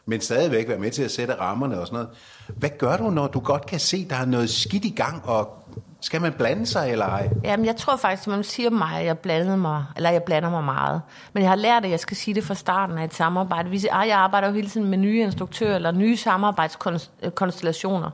Men 0.08 0.20
stadigvæk 0.20 0.68
være 0.68 0.78
med 0.78 0.90
til 0.90 1.02
at 1.02 1.10
sætte 1.10 1.34
rammerne 1.34 1.80
og 1.80 1.86
sådan 1.86 1.96
noget. 1.96 2.08
Hvad 2.56 2.70
gør 2.78 2.96
du, 2.96 3.10
når 3.10 3.26
du 3.26 3.40
godt 3.40 3.66
kan 3.66 3.80
se, 3.80 4.06
der 4.10 4.16
er 4.16 4.24
noget 4.24 4.50
skidt 4.50 4.84
i 4.84 4.90
gang, 4.90 5.22
og 5.24 5.64
skal 6.00 6.20
man 6.20 6.32
blande 6.32 6.66
sig 6.66 6.92
eller 6.92 7.06
ej? 7.06 7.30
Jamen, 7.44 7.66
jeg 7.66 7.76
tror 7.76 7.96
faktisk, 7.96 8.28
at 8.28 8.30
man 8.30 8.44
siger 8.44 8.70
mig, 8.70 9.00
at 9.00 9.06
jeg 9.06 9.18
blandede 9.18 9.56
mig, 9.56 9.84
eller 9.96 10.10
jeg 10.10 10.22
blander 10.22 10.50
mig 10.50 10.64
meget. 10.64 11.02
Men 11.32 11.42
jeg 11.42 11.50
har 11.50 11.56
lært, 11.56 11.84
at 11.84 11.90
jeg 11.90 12.00
skal 12.00 12.16
sige 12.16 12.34
det 12.34 12.44
fra 12.44 12.54
starten 12.54 12.98
af 12.98 13.04
et 13.04 13.14
samarbejde. 13.14 13.68
Hvis 13.68 13.84
jeg 13.84 14.12
arbejder 14.12 14.48
jo 14.48 14.54
hele 14.54 14.68
tiden 14.68 14.90
med 14.90 14.98
nye 14.98 15.20
instruktører 15.20 15.76
eller 15.76 15.92
nye 15.92 16.16
samarbejdskonstellationer. 16.16 18.10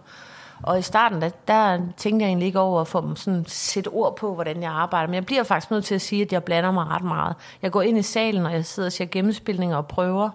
Og 0.63 0.79
i 0.79 0.83
starten, 0.83 1.21
der, 1.21 1.31
der 1.49 1.79
tænkte 1.97 2.23
jeg 2.23 2.29
egentlig 2.29 2.47
ikke 2.47 2.61
over 2.61 2.81
at 2.81 2.89
få 2.89 3.01
dem 3.01 3.17
sådan 3.17 3.45
sætte 3.49 3.89
ord 3.89 4.17
på, 4.17 4.35
hvordan 4.35 4.63
jeg 4.63 4.71
arbejder. 4.71 5.07
Men 5.07 5.15
jeg 5.15 5.27
bliver 5.27 5.43
faktisk 5.43 5.71
nødt 5.71 5.85
til 5.85 5.95
at 5.95 6.03
sige, 6.03 6.23
at 6.23 6.33
jeg 6.33 6.45
blander 6.45 6.71
mig 6.71 6.87
ret 6.87 7.05
meget. 7.05 7.35
Jeg 7.63 7.71
går 7.71 7.83
ind 7.83 7.99
i 7.99 8.03
salen, 8.03 8.47
og 8.47 8.53
jeg 8.53 8.65
sidder 8.65 8.87
og 8.87 8.93
ser 8.93 9.05
gennemspilninger 9.05 9.77
og 9.77 9.87
prøver. 9.87 10.31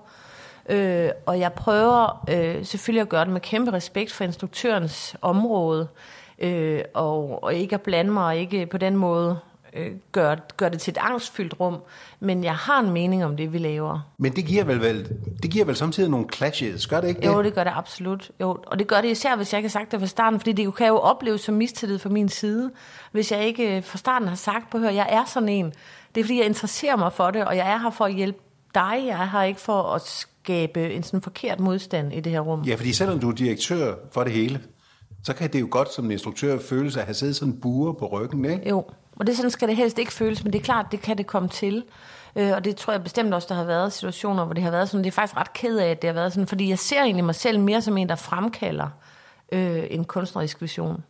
Øh, 0.70 1.10
og 1.26 1.40
jeg 1.40 1.54
prøver 1.54 2.26
øh, 2.30 2.66
selvfølgelig 2.66 3.02
at 3.02 3.10
gøre 3.10 3.26
det 3.26 3.34
med 3.34 3.42
kæmpe 3.42 3.74
respekt 3.74 4.12
for 4.12 4.24
instruktørens 4.24 5.16
område, 5.22 5.88
øh, 6.40 6.82
og, 6.94 7.44
og 7.44 7.54
ikke 7.54 7.76
at 7.76 7.82
blande 7.82 8.12
mig, 8.12 8.26
og 8.26 8.38
ikke 8.38 8.66
på 8.66 8.78
den 8.78 8.96
måde 8.96 9.40
øh, 9.74 9.92
gør, 10.12 10.36
gør 10.58 10.70
det 10.70 10.82
til 10.82 10.92
et 10.92 10.98
angstfyldt 10.98 11.60
rum, 11.60 11.78
men 12.20 12.44
jeg 12.44 12.56
har 12.56 12.80
en 12.80 12.90
mening 12.90 13.26
om 13.26 13.38
det, 13.38 13.54
vi 13.54 13.58
laver. 13.58 14.00
Men 14.18 14.36
det 14.36 14.46
giver 14.46 14.64
vel, 14.64 14.82
vel, 14.82 15.10
det 15.44 15.52
giver 15.52 15.66
vel 15.66 15.76
samtidig 15.76 16.10
nogle 16.10 16.26
clashes, 16.34 16.88
gør 16.88 17.02
det 17.02 17.08
ikke 17.08 17.22
det? 17.22 17.28
Jo, 17.28 17.44
det 17.44 17.54
gør 17.54 17.64
det 17.64 17.74
absolut. 17.76 18.32
Jo, 18.42 18.58
og 18.68 18.80
det 18.80 18.88
gør 18.88 19.02
det 19.02 19.12
især, 19.12 19.36
hvis 19.36 19.54
jeg 19.54 19.60
ikke 19.60 19.68
har 19.68 19.80
sagt 19.80 19.92
det 19.92 20.00
fra 20.00 20.08
starten, 20.08 20.40
fordi 20.40 20.52
det 20.52 20.76
kan 20.76 20.88
jo 20.88 20.98
opleves 20.98 21.42
som 21.42 21.56
mistillid 21.56 22.00
fra 22.00 22.10
min 22.10 22.30
side, 22.30 22.72
hvis 23.12 23.32
jeg 23.32 23.46
ikke 23.46 23.78
øh, 23.78 23.84
fra 23.84 23.98
starten 23.98 24.28
har 24.28 24.36
sagt, 24.36 24.70
på 24.70 24.78
hør, 24.78 24.90
jeg 24.90 25.08
er 25.10 25.26
sådan 25.26 25.50
en. 25.50 25.74
Det 26.16 26.22
er 26.22 26.26
fordi, 26.26 26.38
jeg 26.38 26.46
interesserer 26.46 26.96
mig 26.96 27.14
for 27.14 27.32
det, 27.32 27.46
og 27.46 27.58
jeg 27.58 27.72
er 27.72 27.78
her 27.78 27.90
for 27.90 28.06
at 28.06 28.14
hjælpe 28.14 28.40
dig, 28.76 29.04
jeg 29.06 29.22
er 29.22 29.26
her 29.26 29.42
ikke 29.42 29.62
for 29.62 29.84
at 29.84 30.02
skabe 30.50 30.94
en 30.94 31.04
sådan 31.04 31.22
forkert 31.22 31.60
modstand 31.60 32.14
i 32.14 32.20
det 32.20 32.32
her 32.32 32.40
rum. 32.40 32.62
Ja, 32.62 32.76
fordi 32.76 32.94
selvom 32.94 33.20
du 33.20 33.30
er 33.30 33.36
direktør 33.36 33.96
for 34.12 34.24
det 34.24 34.34
hele, 34.34 34.62
så 35.24 35.34
kan 35.34 35.54
det 35.54 35.62
jo 35.62 35.68
godt 35.72 35.94
som 35.94 36.12
instruktør 36.12 36.60
føles 36.60 36.98
at 36.98 37.04
have 37.04 37.14
siddet 37.14 37.36
sådan 37.36 37.54
en 37.54 37.62
bure 37.62 37.94
på 37.94 38.06
ryggen, 38.06 38.46
ikke? 38.46 38.70
Jo, 38.70 38.86
og 39.16 39.28
det 39.28 39.36
sådan 39.36 39.52
skal 39.52 39.68
det 39.68 39.76
helst 39.76 40.00
ikke 40.00 40.14
føles, 40.14 40.44
men 40.44 40.54
det 40.54 40.60
er 40.60 40.64
klart, 40.64 40.86
det 40.92 41.02
kan 41.02 41.18
det 41.18 41.28
komme 41.28 41.50
til. 41.50 41.84
Øh, 42.36 42.52
og 42.56 42.66
det 42.66 42.76
tror 42.76 42.94
jeg 42.94 43.04
bestemt 43.04 43.34
også, 43.34 43.48
der 43.50 43.56
har 43.56 43.64
været 43.64 43.94
situationer, 43.94 44.46
hvor 44.46 44.54
det 44.54 44.64
har 44.64 44.72
været 44.72 44.90
sådan, 44.90 45.04
det 45.04 45.08
er 45.08 45.12
faktisk 45.12 45.38
ret 45.38 45.54
ked 45.54 45.78
af, 45.78 45.90
at 45.92 46.02
det 46.02 46.08
har 46.08 46.14
været 46.14 46.34
sådan, 46.34 46.48
fordi 46.48 46.70
jeg 46.70 46.80
ser 46.80 47.02
egentlig 47.02 47.26
mig 47.26 47.36
selv 47.36 47.60
mere 47.60 47.82
som 47.82 47.98
en, 47.98 48.10
der 48.10 48.16
fremkalder 48.16 48.88
øh, 49.52 49.84
en 49.90 50.06
kunstnerisk 50.06 50.62
vision. 50.62 51.04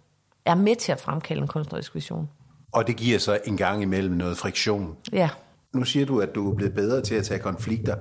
Er 0.46 0.56
med 0.56 0.76
til 0.76 0.92
at 0.92 1.02
fremkalde 1.02 1.42
en 1.42 1.48
kunstnerisk 1.48 1.96
vision. 1.96 2.30
Og 2.72 2.88
det 2.88 2.96
giver 2.96 3.20
så 3.20 3.40
en 3.46 3.58
gang 3.58 3.82
imellem 3.82 4.16
noget 4.16 4.38
friktion. 4.38 4.96
Ja. 5.12 5.30
Nu 5.74 5.84
siger 5.84 6.06
du, 6.06 6.20
at 6.20 6.36
du 6.36 6.52
er 6.52 6.56
blevet 6.56 6.74
bedre 6.74 7.02
til 7.02 7.16
at 7.16 7.24
tage 7.24 7.40
konflikter. 7.40 7.96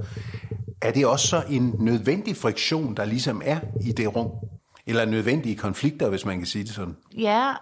Er 0.83 0.93
det 0.93 1.07
også 1.07 1.27
så 1.27 1.43
en 1.51 1.75
nødvendig 1.79 2.37
friktion, 2.37 2.95
der 2.95 3.05
ligesom 3.05 3.43
er 3.45 3.59
i 3.81 3.93
det 3.93 4.17
rum? 4.17 4.31
Eller 4.87 5.05
nødvendige 5.05 5.57
konflikter, 5.57 6.09
hvis 6.09 6.25
man 6.25 6.39
kan 6.39 6.47
sige 6.47 6.65
det 6.65 6.75
sådan? 6.75 6.97
Ja, 7.19 7.53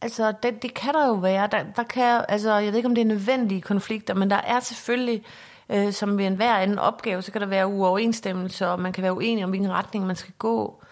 altså 0.00 0.32
det, 0.42 0.62
det 0.62 0.74
kan 0.74 0.94
der 0.94 1.06
jo 1.06 1.12
være. 1.12 1.48
Der, 1.52 1.64
der 1.76 1.82
kan, 1.82 2.24
altså, 2.28 2.54
jeg 2.54 2.72
ved 2.72 2.76
ikke, 2.76 2.88
om 2.88 2.94
det 2.94 3.02
er 3.02 3.06
nødvendige 3.06 3.60
konflikter, 3.60 4.14
men 4.14 4.30
der 4.30 4.36
er 4.36 4.60
selvfølgelig, 4.60 5.22
øh, 5.68 5.92
som 5.92 6.18
ved 6.18 6.24
enhver 6.24 6.54
anden 6.54 6.78
opgave, 6.78 7.22
så 7.22 7.32
kan 7.32 7.40
der 7.40 7.46
være 7.46 7.66
uoverensstemmelser, 7.66 8.66
og 8.66 8.80
man 8.80 8.92
kan 8.92 9.02
være 9.02 9.16
uenig 9.16 9.44
om, 9.44 9.50
hvilken 9.50 9.70
retning 9.70 10.06
man 10.06 10.16
skal 10.16 10.34
gå. 10.38 10.82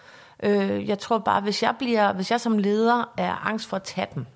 Øh, 0.43 0.89
jeg 0.89 0.99
tror 0.99 1.17
bare, 1.17 1.41
hvis 1.41 1.63
jeg, 1.63 1.75
bliver, 1.79 2.13
hvis 2.13 2.31
jeg 2.31 2.41
som 2.41 2.57
leder 2.57 3.13
er 3.17 3.47
angst 3.47 3.67
for 3.67 3.77
at 3.77 3.83
tage 3.83 4.07
den, 4.13 4.27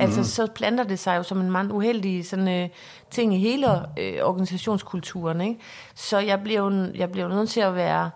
Altså, 0.00 0.20
mm. 0.20 0.24
så 0.24 0.46
planter 0.54 0.84
det 0.84 0.98
sig 0.98 1.16
jo 1.16 1.22
som 1.22 1.40
en 1.40 1.50
meget 1.50 1.72
uheldig 1.72 2.26
sådan, 2.26 2.48
øh, 2.48 2.68
ting 3.10 3.34
i 3.34 3.38
hele 3.38 3.66
øh, 3.98 4.14
organisationskulturen. 4.22 5.40
Ikke? 5.40 5.60
Så 5.94 6.18
jeg 6.18 6.40
bliver, 6.40 6.60
jo, 6.60 6.92
jeg 6.94 7.12
bliver 7.12 7.26
jo 7.26 7.34
nødt 7.34 7.50
til 7.50 7.60
at 7.60 7.74
være... 7.74 8.10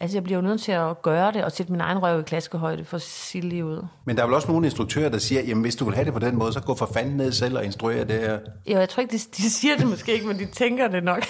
Altså, 0.00 0.16
jeg 0.16 0.24
bliver 0.24 0.38
jo 0.38 0.42
nødt 0.42 0.60
til 0.60 0.72
at 0.72 1.02
gøre 1.02 1.32
det 1.32 1.44
og 1.44 1.52
sætte 1.52 1.72
min 1.72 1.80
egen 1.80 2.02
røv 2.02 2.20
i 2.20 2.22
klaskehøjde 2.22 2.84
for 2.84 2.96
at 2.96 3.02
sige 3.02 3.42
lige 3.42 3.64
ud. 3.64 3.86
Men 4.04 4.16
der 4.16 4.22
er 4.22 4.26
vel 4.26 4.34
også 4.34 4.48
nogle 4.48 4.66
instruktører, 4.66 5.08
der 5.08 5.18
siger, 5.18 5.42
jamen 5.42 5.62
hvis 5.62 5.76
du 5.76 5.84
vil 5.84 5.94
have 5.94 6.04
det 6.04 6.12
på 6.12 6.18
den 6.18 6.36
måde, 6.36 6.52
så 6.52 6.60
gå 6.60 6.74
for 6.74 6.90
fanden 6.94 7.16
ned 7.16 7.32
selv 7.32 7.56
og 7.56 7.64
instruere 7.64 8.04
det 8.04 8.20
her. 8.20 8.38
Jo, 8.66 8.78
jeg 8.78 8.88
tror 8.88 9.00
ikke, 9.00 9.12
de, 9.12 9.18
de 9.36 9.50
siger 9.50 9.76
det 9.76 9.86
måske 9.86 10.12
ikke, 10.12 10.26
men 10.26 10.38
de 10.38 10.46
tænker 10.46 10.88
det 10.88 11.04
nok. 11.04 11.24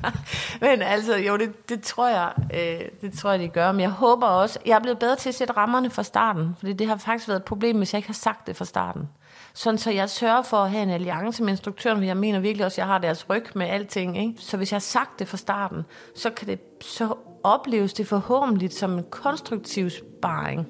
men 0.60 0.82
altså, 0.82 1.16
jo, 1.16 1.36
det, 1.36 1.68
det, 1.68 1.82
tror 1.82 2.08
jeg, 2.08 2.32
øh, 2.54 2.80
det 3.00 3.18
tror 3.18 3.30
jeg, 3.30 3.40
de 3.40 3.48
gør. 3.48 3.72
Men 3.72 3.80
jeg 3.80 3.90
håber 3.90 4.26
også, 4.26 4.58
jeg 4.66 4.74
er 4.74 4.80
blevet 4.80 4.98
bedre 4.98 5.16
til 5.16 5.28
at 5.28 5.34
sætte 5.34 5.56
rammerne 5.56 5.90
fra 5.90 6.02
starten, 6.02 6.56
fordi 6.58 6.72
det 6.72 6.86
har 6.86 6.96
faktisk 6.96 7.28
været 7.28 7.38
et 7.38 7.44
problem, 7.44 7.76
hvis 7.76 7.92
jeg 7.92 7.98
ikke 7.98 8.08
har 8.08 8.14
sagt 8.14 8.46
det 8.46 8.56
fra 8.56 8.64
starten. 8.64 9.08
Sådan 9.54 9.78
så 9.78 9.90
jeg 9.90 10.10
sørger 10.10 10.42
for 10.42 10.56
at 10.56 10.70
have 10.70 10.82
en 10.82 10.90
alliance 10.90 11.42
med 11.42 11.50
instruktøren, 11.50 11.98
for 11.98 12.04
jeg 12.04 12.16
mener 12.16 12.40
virkelig 12.40 12.66
også, 12.66 12.74
at 12.74 12.78
jeg 12.78 12.86
har 12.86 12.98
deres 12.98 13.30
ryg 13.30 13.44
med 13.54 13.66
alting. 13.66 14.18
Ikke? 14.18 14.34
Så 14.38 14.56
hvis 14.56 14.72
jeg 14.72 14.76
har 14.76 14.80
sagt 14.80 15.18
det 15.18 15.28
fra 15.28 15.36
starten, 15.36 15.82
så 16.14 16.30
kan 16.30 16.48
det 16.48 16.58
så 16.80 17.14
opleves 17.44 17.92
det 17.92 18.06
forhåbentlig 18.06 18.72
som 18.72 18.98
en 18.98 19.04
konstruktiv 19.10 19.90
sparring. 19.90 20.66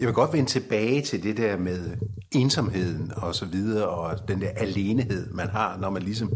Jeg 0.00 0.06
vil 0.08 0.14
godt 0.14 0.32
vende 0.32 0.50
tilbage 0.50 1.02
til 1.02 1.22
det 1.22 1.36
der 1.36 1.56
med 1.56 1.96
ensomheden 2.32 3.12
og 3.16 3.34
så 3.34 3.46
videre, 3.46 3.88
og 3.88 4.28
den 4.28 4.40
der 4.40 4.50
alenehed, 4.56 5.32
man 5.32 5.48
har, 5.48 5.78
når 5.78 5.90
man 5.90 6.02
ligesom 6.02 6.32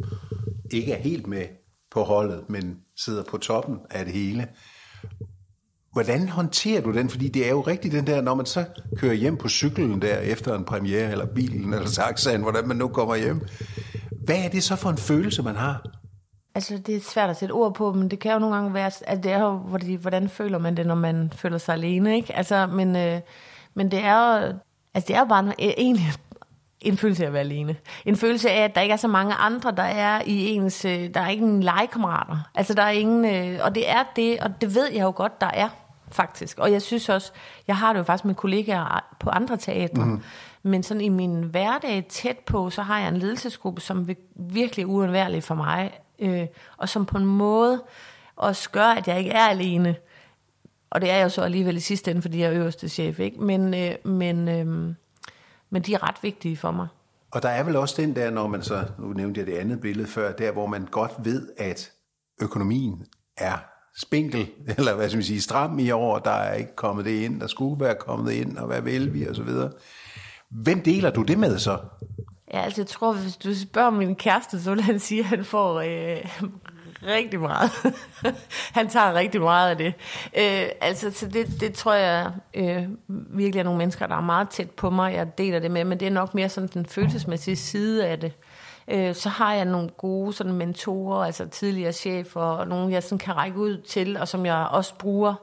ikke 0.71 0.93
er 0.93 0.99
helt 0.99 1.27
med 1.27 1.45
på 1.91 2.03
holdet, 2.03 2.45
men 2.49 2.79
sidder 2.97 3.25
på 3.25 3.39
toppen 3.39 3.79
af 3.91 4.05
det 4.05 4.15
hele. 4.15 4.49
Hvordan 5.93 6.29
håndterer 6.29 6.81
du 6.81 6.93
den? 6.93 7.09
Fordi 7.11 7.29
det 7.29 7.47
er 7.47 7.51
jo 7.51 7.61
rigtigt 7.61 7.95
den 7.95 8.07
der, 8.07 8.21
når 8.21 8.35
man 8.35 8.47
så 8.47 8.65
kører 8.97 9.15
hjem 9.15 9.37
på 9.37 9.49
cyklen 9.49 10.03
der 10.03 10.19
efter 10.19 10.55
en 10.55 10.65
premiere, 10.65 11.11
eller 11.11 11.27
bilen, 11.27 11.75
eller 11.75 11.89
taxaen, 11.89 12.43
hvordan 12.43 12.69
man 12.69 12.77
nu 12.77 12.89
kommer 12.89 13.17
hjem. 13.17 13.47
Hvad 14.25 14.45
er 14.45 14.49
det 14.49 14.63
så 14.63 14.77
for 14.77 14.91
en 14.91 14.99
følelse, 14.99 15.43
man 15.43 15.57
har? 15.57 15.83
Altså, 16.55 16.79
det 16.87 16.97
er 16.97 17.01
svært 17.01 17.31
at 17.31 17.37
sætte 17.37 17.53
ord 17.53 17.75
på, 17.75 17.93
men 17.93 18.11
det 18.11 18.19
kan 18.19 18.33
jo 18.33 18.39
nogle 18.39 18.55
gange 18.55 18.75
være, 18.75 18.91
at 19.07 19.23
det 19.23 19.33
er 19.33 19.43
jo, 19.43 19.57
hvordan 20.01 20.29
føler 20.29 20.59
man 20.59 20.77
det, 20.77 20.87
når 20.87 20.95
man 20.95 21.33
føler 21.37 21.59
sig 21.59 21.75
alene, 21.75 22.17
ikke? 22.17 22.37
Altså, 22.37 22.67
men, 22.67 22.97
øh, 22.97 23.21
men 23.75 23.91
det 23.91 24.05
er 24.05 24.15
jo, 24.15 24.55
altså, 24.95 25.09
det 25.09 25.17
er 25.17 25.21
jo 25.21 25.25
bare 25.25 25.45
en, 25.45 25.53
egentlig 25.59 26.07
en 26.81 26.97
følelse 26.97 27.23
af 27.23 27.27
at 27.27 27.33
være 27.33 27.41
alene. 27.41 27.77
En 28.05 28.17
følelse 28.17 28.51
af, 28.51 28.65
at 28.65 28.75
der 28.75 28.81
ikke 28.81 28.93
er 28.93 28.97
så 28.97 29.09
mange 29.09 29.35
andre, 29.35 29.73
der 29.73 29.83
er 29.83 30.23
i 30.27 30.49
ens... 30.51 30.85
Øh, 30.85 31.15
der 31.15 31.21
er 31.21 31.29
ingen 31.29 31.63
legekammerater. 31.63 32.39
Altså, 32.55 32.75
der 32.75 32.83
er 32.83 32.91
ingen... 32.91 33.25
Øh, 33.25 33.61
og 33.65 33.75
det 33.75 33.91
er 33.91 34.05
det, 34.17 34.41
og 34.41 34.61
det 34.61 34.75
ved 34.75 34.93
jeg 34.93 35.03
jo 35.03 35.13
godt, 35.17 35.41
der 35.41 35.51
er 35.55 35.69
faktisk. 36.11 36.59
Og 36.59 36.73
jeg 36.73 36.83
synes 36.83 37.09
også, 37.09 37.33
jeg 37.69 37.77
har 37.77 37.93
det 37.93 37.99
jo 37.99 38.05
faktisk 38.05 38.25
med 38.25 38.35
kollegaer 38.35 39.17
på 39.21 39.31
andre 39.31 39.57
teatre. 39.57 40.05
Mm. 40.05 40.23
Men 40.63 40.83
sådan 40.83 41.01
i 41.01 41.09
min 41.09 41.43
hverdag 41.43 42.07
tæt 42.09 42.39
på, 42.39 42.71
så 42.71 42.83
har 42.83 42.99
jeg 42.99 43.09
en 43.09 43.17
ledelsesgruppe, 43.17 43.81
som 43.81 44.09
virkelig 44.37 44.83
er 44.83 44.87
uundværlig 44.87 45.43
for 45.43 45.55
mig. 45.55 45.99
Øh, 46.19 46.47
og 46.77 46.89
som 46.89 47.07
på 47.07 47.19
en 47.19 47.27
måde 47.27 47.83
også 48.37 48.71
gør, 48.71 48.87
at 48.87 49.09
jeg 49.09 49.19
ikke 49.19 49.31
er 49.31 49.47
alene. 49.47 49.97
Og 50.91 51.01
det 51.01 51.11
er 51.11 51.17
jeg 51.17 51.25
jo 51.25 51.29
så 51.29 51.43
alligevel 51.43 51.77
i 51.77 51.81
sidste 51.81 52.11
ende, 52.11 52.23
fordi 52.23 52.41
jeg 52.41 52.47
er 52.47 52.61
øverste 52.61 52.89
chef. 52.89 53.21
Ikke? 53.21 53.41
Men, 53.41 53.75
øh, 53.75 53.95
men, 54.05 54.49
øh, 54.49 54.95
men 55.71 55.83
de 55.83 55.95
er 55.95 56.09
ret 56.09 56.17
vigtige 56.23 56.57
for 56.57 56.71
mig. 56.71 56.89
Og 57.31 57.43
der 57.43 57.49
er 57.49 57.63
vel 57.63 57.77
også 57.77 58.03
den 58.03 58.17
der, 58.17 58.31
når 58.31 58.47
man 58.47 58.63
så, 58.63 58.85
nu 58.99 59.07
nævnte 59.13 59.41
jeg 59.41 59.47
det 59.47 59.57
andet 59.57 59.81
billede 59.81 60.09
før, 60.09 60.33
der 60.33 60.53
hvor 60.53 60.67
man 60.67 60.87
godt 60.91 61.13
ved, 61.19 61.49
at 61.57 61.93
økonomien 62.43 63.07
er 63.37 63.59
spinkel, 63.97 64.51
eller 64.79 64.95
hvad 64.95 65.09
skal 65.09 65.17
man 65.17 65.25
sige, 65.25 65.41
stram 65.41 65.79
i 65.79 65.91
år, 65.91 66.19
der 66.19 66.31
er 66.31 66.55
ikke 66.55 66.77
kommet 66.77 67.05
det 67.05 67.21
ind, 67.21 67.41
der 67.41 67.47
skulle 67.47 67.81
være 67.81 67.95
kommet 67.95 68.33
ind, 68.33 68.59
og 68.59 68.67
hvad 68.67 68.81
vil 68.81 69.15
vi, 69.15 69.27
og 69.27 69.37
så 69.37 69.43
videre. 69.43 69.71
Hvem 70.51 70.83
deler 70.83 71.11
du 71.11 71.23
det 71.23 71.39
med 71.39 71.59
så? 71.59 71.79
Ja, 72.55 72.61
altså 72.61 72.81
jeg 72.81 72.87
tror, 72.87 73.13
hvis 73.13 73.37
du 73.37 73.55
spørger 73.55 73.91
min 73.91 74.15
kæreste, 74.15 74.63
så 74.63 74.71
vil 74.71 74.83
han 74.83 74.99
sige, 74.99 75.21
at 75.21 75.27
han 75.27 75.45
får 75.45 75.81
øh, 75.81 76.51
rigtig 77.07 77.41
meget. 77.41 77.71
han 78.79 78.89
tager 78.89 79.15
rigtig 79.15 79.41
meget 79.41 79.71
af 79.71 79.77
det. 79.77 79.95
Øh, 80.37 80.69
altså, 80.81 81.11
så 81.11 81.29
det, 81.29 81.61
det 81.61 81.75
tror 81.75 81.95
jeg 81.95 82.33
øh, 82.55 82.83
virkelig 83.09 83.61
er 83.61 83.65
nogle 83.65 83.79
mennesker, 83.79 84.07
der 84.07 84.17
er 84.17 84.21
meget 84.21 84.49
tæt 84.49 84.71
på 84.71 84.91
mig, 84.91 85.15
jeg 85.15 85.39
deler 85.39 85.59
det 85.59 85.71
med, 85.71 85.85
men 85.85 86.01
det 86.01 86.07
er 86.07 86.13
nok 86.13 86.35
mere 86.35 86.49
sådan 86.49 86.71
den 86.75 86.87
følelsesmæssige 86.87 87.57
side 87.57 88.07
af 88.07 88.21
det. 88.21 88.33
Øh, 88.89 89.15
så 89.15 89.29
har 89.29 89.55
jeg 89.55 89.65
nogle 89.65 89.89
gode 89.89 90.33
sådan 90.33 90.53
mentorer, 90.53 91.25
altså 91.25 91.47
tidligere 91.47 91.93
chefer, 91.93 92.41
og 92.41 92.69
nogle 92.69 92.93
jeg 92.93 93.03
sådan 93.03 93.19
kan 93.19 93.37
række 93.37 93.59
ud 93.59 93.77
til, 93.77 94.17
og 94.17 94.29
som 94.29 94.47
jeg 94.47 94.69
også 94.71 94.95
bruger 94.95 95.35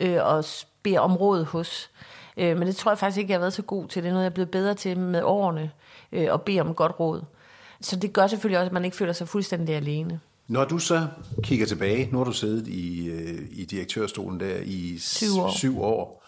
øh, 0.00 0.18
og 0.24 0.44
beder 0.82 1.00
om 1.00 1.16
råd 1.16 1.44
hos. 1.44 1.90
Øh, 2.36 2.56
men 2.56 2.68
det 2.68 2.76
tror 2.76 2.90
jeg 2.90 2.98
faktisk 2.98 3.18
ikke, 3.18 3.30
jeg 3.30 3.36
har 3.36 3.40
været 3.40 3.52
så 3.52 3.62
god 3.62 3.88
til. 3.88 4.02
Det 4.02 4.08
er 4.08 4.12
noget, 4.12 4.24
jeg 4.24 4.30
er 4.30 4.34
blevet 4.34 4.50
bedre 4.50 4.74
til 4.74 4.98
med 4.98 5.22
årene, 5.22 5.70
øh, 6.12 6.34
at 6.34 6.42
bede 6.42 6.60
om 6.60 6.74
godt 6.74 7.00
råd. 7.00 7.22
Så 7.80 7.96
det 7.96 8.12
gør 8.12 8.26
selvfølgelig 8.26 8.58
også, 8.58 8.66
at 8.66 8.72
man 8.72 8.84
ikke 8.84 8.96
føler 8.96 9.12
sig 9.12 9.28
fuldstændig 9.28 9.74
alene. 9.74 10.20
Når 10.50 10.64
du 10.64 10.78
så 10.78 11.08
kigger 11.42 11.66
tilbage, 11.66 12.08
nu 12.12 12.18
har 12.18 12.24
du 12.24 12.32
siddet 12.32 12.68
i, 12.68 13.08
øh, 13.08 13.48
i 13.50 13.64
direktørstolen 13.64 14.40
der 14.40 14.56
i 14.64 14.98
syv 14.98 15.40
år. 15.40 15.50
syv 15.50 15.82
år. 15.82 16.26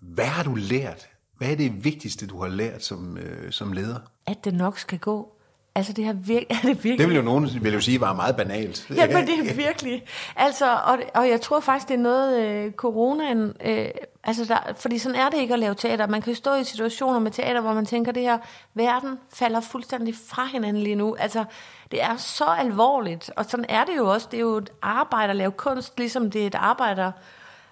Hvad 0.00 0.24
har 0.24 0.42
du 0.42 0.54
lært? 0.54 1.08
Hvad 1.38 1.50
er 1.50 1.56
det 1.56 1.84
vigtigste, 1.84 2.26
du 2.26 2.40
har 2.42 2.48
lært 2.48 2.84
som, 2.84 3.18
øh, 3.18 3.52
som 3.52 3.72
leder? 3.72 3.98
At 4.26 4.44
det 4.44 4.54
nok 4.54 4.78
skal 4.78 4.98
gå 4.98 5.39
Altså, 5.74 5.92
det, 5.92 6.04
har 6.04 6.12
vir- 6.12 6.46
er 6.54 6.54
det 6.62 6.64
virkelig... 6.84 6.98
Det 6.98 7.08
vil 7.08 7.16
jo 7.16 7.22
nogen 7.22 7.48
vil 7.60 7.72
jo 7.72 7.80
sige 7.80 8.00
var 8.00 8.12
meget 8.14 8.36
banalt. 8.36 8.86
Ja, 8.96 9.06
men 9.06 9.26
det 9.26 9.50
er 9.50 9.54
virkelig. 9.54 10.02
Altså, 10.36 10.66
og, 10.84 10.98
og 11.14 11.28
jeg 11.28 11.40
tror 11.40 11.60
faktisk, 11.60 11.88
det 11.88 11.94
er 11.94 11.98
noget, 11.98 12.40
øh, 12.40 12.72
coronaen... 12.72 13.52
Øh, 13.64 13.88
altså, 14.24 14.44
der, 14.44 14.58
fordi 14.78 14.98
sådan 14.98 15.20
er 15.20 15.28
det 15.28 15.38
ikke 15.38 15.54
at 15.54 15.60
lave 15.60 15.74
teater. 15.74 16.06
Man 16.06 16.22
kan 16.22 16.32
jo 16.32 16.36
stå 16.36 16.54
i 16.54 16.64
situationer 16.64 17.18
med 17.18 17.30
teater, 17.30 17.60
hvor 17.60 17.72
man 17.72 17.86
tænker, 17.86 18.12
det 18.12 18.22
her 18.22 18.38
verden 18.74 19.18
falder 19.32 19.60
fuldstændig 19.60 20.14
fra 20.28 20.44
hinanden 20.52 20.82
lige 20.82 20.96
nu. 20.96 21.16
Altså, 21.18 21.44
det 21.90 22.02
er 22.02 22.16
så 22.16 22.44
alvorligt, 22.44 23.30
og 23.36 23.44
sådan 23.44 23.66
er 23.68 23.84
det 23.84 23.96
jo 23.96 24.12
også. 24.12 24.28
Det 24.30 24.36
er 24.36 24.40
jo 24.40 24.56
et 24.56 24.70
arbejde 24.82 25.30
at 25.30 25.36
lave 25.36 25.50
kunst, 25.50 25.98
ligesom 25.98 26.30
det 26.30 26.42
er 26.42 26.46
et 26.46 26.54
arbejde 26.54 27.12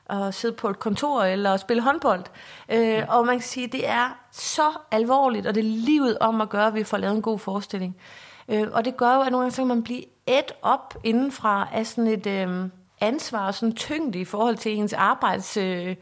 at 0.09 0.35
sidde 0.35 0.55
på 0.55 0.69
et 0.69 0.79
kontor 0.79 1.23
eller 1.23 1.53
at 1.53 1.61
spille 1.61 1.83
håndbold. 1.83 2.25
Øh, 2.69 3.03
og 3.09 3.27
man 3.27 3.35
kan 3.35 3.49
sige, 3.49 3.67
at 3.67 3.73
det 3.73 3.89
er 3.89 4.19
så 4.31 4.71
alvorligt, 4.91 5.47
og 5.47 5.55
det 5.55 5.61
er 5.61 5.85
livet 5.87 6.19
om 6.19 6.41
at 6.41 6.49
gøre, 6.49 6.67
at 6.67 6.75
vi 6.75 6.85
får 6.85 6.97
lavet 6.97 7.17
en 7.17 7.23
god 7.23 7.39
forestilling. 7.39 7.97
Øh, 8.49 8.69
og 8.73 8.85
det 8.85 8.97
gør 8.97 9.15
jo, 9.15 9.21
at 9.21 9.33
nogle 9.33 9.45
gange 9.45 9.51
så 9.51 9.61
kan 9.61 9.67
man 9.67 9.83
blive 9.83 10.05
et 10.27 10.53
op 10.63 10.95
indenfra 11.05 11.69
af 11.73 11.87
sådan 11.87 12.07
et 12.07 12.27
øh, 12.27 12.71
ansvar 13.01 13.47
og 13.47 13.55
sådan 13.55 13.75
tyngde 13.75 14.21
i 14.21 14.25
forhold 14.25 14.57
til 14.57 14.77
ens 14.77 14.93
arbejds 14.93 15.57
øh, 15.57 15.97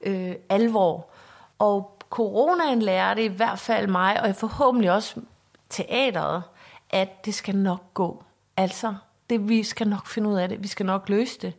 øh, 0.00 0.34
alvor. 0.48 1.10
Og 1.58 1.98
coronaen 2.10 2.82
lærer 2.82 3.14
det 3.14 3.22
i 3.22 3.36
hvert 3.36 3.58
fald 3.58 3.86
mig, 3.86 4.22
og 4.22 4.34
forhåbentlig 4.34 4.92
også 4.92 5.20
teateret, 5.68 6.42
at 6.90 7.24
det 7.24 7.34
skal 7.34 7.56
nok 7.56 7.94
gå. 7.94 8.24
Altså, 8.56 8.94
det, 9.32 9.48
vi 9.48 9.62
skal 9.62 9.88
nok 9.88 10.06
finde 10.06 10.28
ud 10.28 10.34
af 10.34 10.48
det. 10.48 10.62
Vi 10.62 10.68
skal 10.68 10.86
nok 10.86 11.08
løse 11.08 11.38
det. 11.42 11.52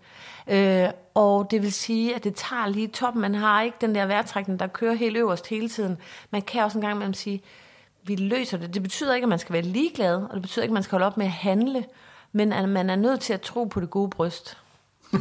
Øh, 0.47 0.89
og 1.13 1.47
det 1.51 1.61
vil 1.61 1.73
sige, 1.73 2.15
at 2.15 2.23
det 2.23 2.35
tager 2.35 2.67
lige 2.67 2.87
toppen. 2.87 3.21
Man 3.21 3.35
har 3.35 3.61
ikke 3.61 3.77
den 3.81 3.95
der 3.95 4.05
vejrtrækning, 4.05 4.59
der 4.59 4.67
kører 4.67 4.93
helt 4.93 5.17
øverst 5.17 5.47
hele 5.47 5.69
tiden. 5.69 5.97
Man 6.31 6.41
kan 6.41 6.63
også 6.63 6.77
en 6.77 6.81
gang 6.81 6.95
imellem 6.95 7.13
sige, 7.13 7.41
vi 8.03 8.15
løser 8.15 8.57
det. 8.57 8.73
Det 8.73 8.83
betyder 8.83 9.15
ikke, 9.15 9.25
at 9.25 9.29
man 9.29 9.39
skal 9.39 9.53
være 9.53 9.61
ligeglad, 9.61 10.15
og 10.15 10.33
det 10.33 10.41
betyder 10.41 10.63
ikke, 10.63 10.71
at 10.71 10.73
man 10.73 10.83
skal 10.83 10.91
holde 10.91 11.05
op 11.05 11.17
med 11.17 11.25
at 11.25 11.31
handle, 11.31 11.85
men 12.31 12.53
at 12.53 12.69
man 12.69 12.89
er 12.89 12.95
nødt 12.95 13.21
til 13.21 13.33
at 13.33 13.41
tro 13.41 13.63
på 13.63 13.79
det 13.79 13.89
gode 13.89 14.09
bryst. 14.09 14.57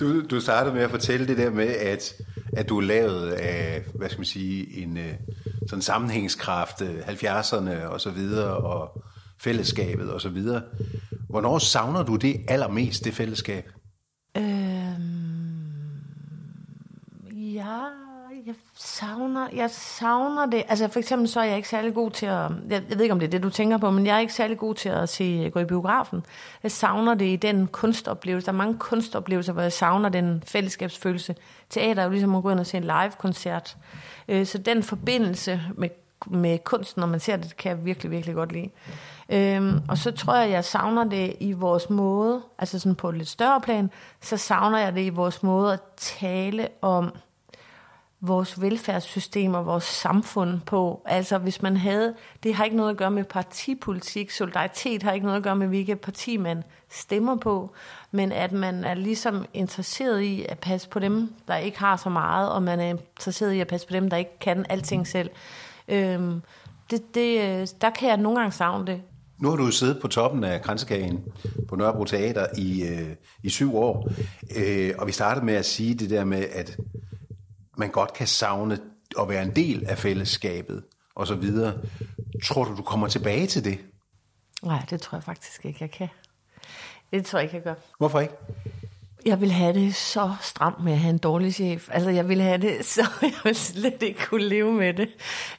du, 0.00 0.26
du 0.26 0.40
startede 0.40 0.74
med 0.74 0.82
at 0.82 0.90
fortælle 0.90 1.26
det 1.26 1.38
der 1.38 1.50
med, 1.50 1.68
at, 1.68 2.14
at 2.52 2.68
du 2.68 2.78
er 2.78 2.82
lavet 2.82 3.30
af, 3.30 3.82
hvad 3.94 4.08
skal 4.08 4.20
man 4.20 4.26
sige, 4.26 4.82
en 4.82 4.98
øh, 4.98 5.14
sådan 5.68 5.82
sammenhængskraft, 5.82 6.82
øh, 6.82 6.98
70'erne 6.98 7.84
og 7.84 8.00
så 8.00 8.10
videre, 8.10 8.56
og 8.56 9.02
fællesskabet 9.42 10.12
og 10.12 10.20
så 10.20 10.28
videre. 10.28 10.62
Hvornår 11.28 11.58
savner 11.58 12.02
du 12.02 12.16
det 12.16 12.40
allermest, 12.48 13.04
det 13.04 13.14
fællesskab? 13.14 13.70
Øhm, 14.36 14.42
ja, 17.30 17.78
jeg 18.46 18.54
savner, 18.78 19.48
jeg 19.54 19.70
savner 19.70 20.46
det. 20.46 20.62
Altså 20.68 20.88
for 20.88 20.98
eksempel 20.98 21.28
så 21.28 21.40
er 21.40 21.44
jeg 21.44 21.56
ikke 21.56 21.68
særlig 21.68 21.94
god 21.94 22.10
til 22.10 22.26
at, 22.26 22.50
jeg, 22.70 22.82
jeg 22.88 22.98
ved 22.98 23.00
ikke 23.00 23.12
om 23.12 23.18
det 23.18 23.26
er 23.26 23.30
det, 23.30 23.42
du 23.42 23.50
tænker 23.50 23.78
på, 23.78 23.90
men 23.90 24.06
jeg 24.06 24.16
er 24.16 24.20
ikke 24.20 24.34
særlig 24.34 24.58
god 24.58 24.74
til 24.74 24.88
at 24.88 25.08
se, 25.08 25.50
gå 25.50 25.60
i 25.60 25.64
biografen. 25.64 26.22
Jeg 26.62 26.70
savner 26.70 27.14
det 27.14 27.26
i 27.26 27.36
den 27.36 27.66
kunstoplevelse. 27.66 28.46
Der 28.46 28.52
er 28.52 28.56
mange 28.56 28.78
kunstoplevelser, 28.78 29.52
hvor 29.52 29.62
jeg 29.62 29.72
savner 29.72 30.08
den 30.08 30.42
fællesskabsfølelse. 30.46 31.34
Teater 31.70 32.02
er 32.02 32.06
jo 32.06 32.10
ligesom 32.10 32.34
at 32.34 32.42
gå 32.42 32.50
ind 32.50 32.60
og 32.60 32.66
se 32.66 32.76
en 32.76 32.84
live-koncert. 32.84 33.76
Øh, 34.28 34.46
så 34.46 34.58
den 34.58 34.82
forbindelse 34.82 35.60
med, 35.74 35.88
med 36.26 36.58
kunsten, 36.64 37.00
når 37.00 37.06
man 37.06 37.20
ser 37.20 37.36
det, 37.36 37.56
kan 37.56 37.70
jeg 37.70 37.84
virkelig, 37.84 38.10
virkelig 38.10 38.34
godt 38.34 38.52
lide. 38.52 38.70
Øhm, 39.28 39.80
og 39.88 39.98
så 39.98 40.10
tror 40.10 40.36
jeg, 40.36 40.50
jeg 40.50 40.64
savner 40.64 41.04
det 41.04 41.36
i 41.40 41.52
vores 41.52 41.90
måde, 41.90 42.42
altså 42.58 42.78
sådan 42.78 42.94
på 42.94 43.08
et 43.08 43.16
lidt 43.16 43.28
større 43.28 43.60
plan, 43.60 43.90
så 44.20 44.36
savner 44.36 44.78
jeg 44.78 44.94
det 44.94 45.04
i 45.04 45.08
vores 45.08 45.42
måde 45.42 45.72
at 45.72 45.80
tale 45.96 46.68
om 46.82 47.12
vores 48.24 48.60
velfærdssystem 48.60 49.54
og 49.54 49.66
vores 49.66 49.84
samfund 49.84 50.60
på. 50.60 51.02
Altså 51.06 51.38
hvis 51.38 51.62
man 51.62 51.76
havde, 51.76 52.14
det 52.42 52.54
har 52.54 52.64
ikke 52.64 52.76
noget 52.76 52.90
at 52.90 52.96
gøre 52.96 53.10
med 53.10 53.24
partipolitik, 53.24 54.30
solidaritet 54.30 55.02
har 55.02 55.12
ikke 55.12 55.26
noget 55.26 55.36
at 55.36 55.42
gøre 55.42 55.56
med, 55.56 55.66
hvilket 55.66 56.00
parti 56.00 56.36
man 56.36 56.62
stemmer 56.90 57.36
på, 57.36 57.72
men 58.10 58.32
at 58.32 58.52
man 58.52 58.84
er 58.84 58.94
ligesom 58.94 59.44
interesseret 59.54 60.20
i 60.20 60.46
at 60.48 60.58
passe 60.58 60.88
på 60.88 60.98
dem, 60.98 61.34
der 61.48 61.56
ikke 61.56 61.78
har 61.78 61.96
så 61.96 62.08
meget, 62.08 62.52
og 62.52 62.62
man 62.62 62.80
er 62.80 62.88
interesseret 62.88 63.52
i 63.52 63.60
at 63.60 63.68
passe 63.68 63.86
på 63.86 63.92
dem, 63.92 64.10
der 64.10 64.16
ikke 64.16 64.38
kan 64.40 64.66
alting 64.68 65.06
selv. 65.06 65.30
Øhm, 65.88 66.42
det, 66.90 67.14
det, 67.14 67.74
der 67.80 67.90
kan 67.90 68.08
jeg 68.08 68.16
nogle 68.16 68.38
gange 68.38 68.52
savne 68.52 68.86
det. 68.86 69.02
Nu 69.38 69.48
har 69.48 69.56
du 69.56 69.70
siddet 69.70 69.98
på 70.00 70.08
toppen 70.08 70.44
af 70.44 70.62
Kransekagen 70.62 71.24
på 71.68 71.76
Nørrebro 71.76 72.04
Teater 72.04 72.46
i, 72.56 72.82
øh, 72.82 73.16
i 73.42 73.48
syv 73.50 73.76
år, 73.76 74.08
øh, 74.56 74.94
og 74.98 75.06
vi 75.06 75.12
startede 75.12 75.46
med 75.46 75.54
at 75.54 75.64
sige 75.64 75.94
det 75.94 76.10
der 76.10 76.24
med, 76.24 76.44
at 76.52 76.76
man 77.78 77.90
godt 77.90 78.12
kan 78.12 78.26
savne 78.26 78.78
at 79.20 79.28
være 79.28 79.42
en 79.42 79.56
del 79.56 79.84
af 79.86 79.98
fællesskabet 79.98 80.82
og 81.14 81.26
så 81.26 81.34
videre. 81.34 81.72
Tror 82.44 82.64
du, 82.64 82.76
du 82.76 82.82
kommer 82.82 83.08
tilbage 83.08 83.46
til 83.46 83.64
det? 83.64 83.78
Nej, 84.62 84.84
det 84.90 85.00
tror 85.00 85.16
jeg 85.16 85.24
faktisk 85.24 85.64
ikke, 85.64 85.78
jeg 85.80 85.90
kan. 85.90 86.08
Det 87.12 87.26
tror 87.26 87.38
jeg 87.38 87.44
ikke, 87.44 87.56
jeg 87.56 87.62
gør. 87.64 87.74
Hvorfor 87.98 88.20
ikke? 88.20 88.34
Jeg 89.24 89.40
vil 89.40 89.52
have 89.52 89.74
det 89.74 89.94
så 89.94 90.30
stramt 90.40 90.84
med 90.84 90.92
at 90.92 90.98
have 90.98 91.10
en 91.10 91.18
dårlig 91.18 91.54
chef. 91.54 91.88
Altså, 91.92 92.10
jeg 92.10 92.28
vil 92.28 92.40
have 92.40 92.58
det, 92.58 92.84
så 92.84 93.02
jeg 93.22 93.32
vil 93.44 93.56
slet 93.56 94.02
ikke 94.02 94.26
kunne 94.26 94.44
leve 94.44 94.72
med 94.72 94.94
det. 94.94 95.08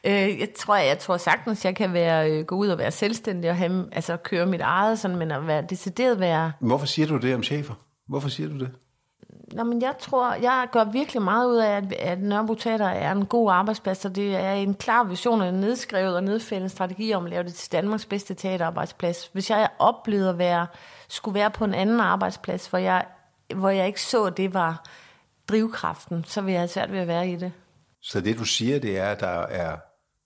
Øh, 0.04 0.40
jeg 0.40 0.50
tror, 0.58 0.76
jeg 0.76 1.00
tror 1.00 1.18
sagtens, 1.18 1.66
jeg 1.66 1.76
kan 1.76 1.94
være, 1.94 2.32
øh, 2.32 2.46
gå 2.46 2.56
ud 2.56 2.68
og 2.68 2.78
være 2.78 2.92
selvstændig 2.92 3.50
og 3.50 3.58
have, 3.58 3.86
altså, 3.92 4.18
køre 4.18 4.46
mit 4.46 4.62
eget, 4.62 5.00
sådan, 5.00 5.18
men 5.18 5.32
at 5.32 5.48
være 5.48 5.62
decideret 5.70 6.20
være... 6.20 6.52
Hvorfor 6.60 6.86
siger 6.86 7.08
du 7.08 7.18
det 7.18 7.36
om 7.36 7.44
chefer? 7.44 7.74
Hvorfor 8.08 8.30
siger 8.30 8.50
du 8.50 8.60
det? 8.60 8.72
Nå, 9.54 9.64
men 9.64 9.82
jeg 9.82 9.94
tror, 10.00 10.34
jeg 10.34 10.68
gør 10.72 10.84
virkelig 10.84 11.22
meget 11.22 11.50
ud 11.50 11.58
af, 11.58 11.78
at, 11.78 11.94
at 11.94 12.22
Nørrebro 12.22 12.54
Teater 12.54 12.88
er 12.88 13.12
en 13.12 13.26
god 13.26 13.52
arbejdsplads, 13.52 14.06
og 14.06 14.16
det 14.16 14.36
er 14.36 14.52
en 14.52 14.74
klar 14.74 15.04
vision 15.04 15.42
og 15.42 15.50
en 15.50 15.56
nedskrevet 15.56 16.16
og 16.16 16.24
nedfældet 16.24 16.72
strategi 16.72 17.14
om 17.14 17.24
at 17.26 17.30
lave 17.30 17.44
det 17.44 17.54
til 17.54 17.72
Danmarks 17.72 18.06
bedste 18.06 18.34
teaterarbejdsplads. 18.34 19.30
Hvis 19.34 19.50
jeg 19.50 19.70
oplevede 19.80 20.30
at 20.30 20.38
være, 20.38 20.68
skulle 21.08 21.36
være 21.36 21.52
på 21.52 21.66
en 21.66 21.74
anden 21.74 22.00
arbejdsplads, 22.00 22.68
hvor 22.68 22.80
jeg 22.80 23.06
hvor 23.56 23.70
jeg 23.70 23.88
ikke 23.88 24.02
så, 24.02 24.30
det 24.30 24.54
var 24.54 24.86
drivkraften, 25.50 26.24
så 26.28 26.42
vil 26.42 26.52
jeg 26.52 26.62
have 26.62 26.68
svært 26.68 26.92
ved 26.92 27.00
at 27.00 27.08
være 27.08 27.30
i 27.30 27.36
det. 27.36 27.52
Så 28.02 28.22
det 28.22 28.38
du 28.38 28.46
siger, 28.46 28.80
det 28.80 28.98
er, 28.98 29.10
at 29.10 29.20
der 29.20 29.28
er, 29.42 29.78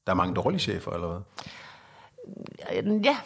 der 0.05 0.11
er 0.11 0.15
mange 0.15 0.35
dårlige 0.35 0.59
chefer, 0.59 0.91
eller 0.91 1.07
hvad? 1.07 3.01
Ja, 3.03 3.17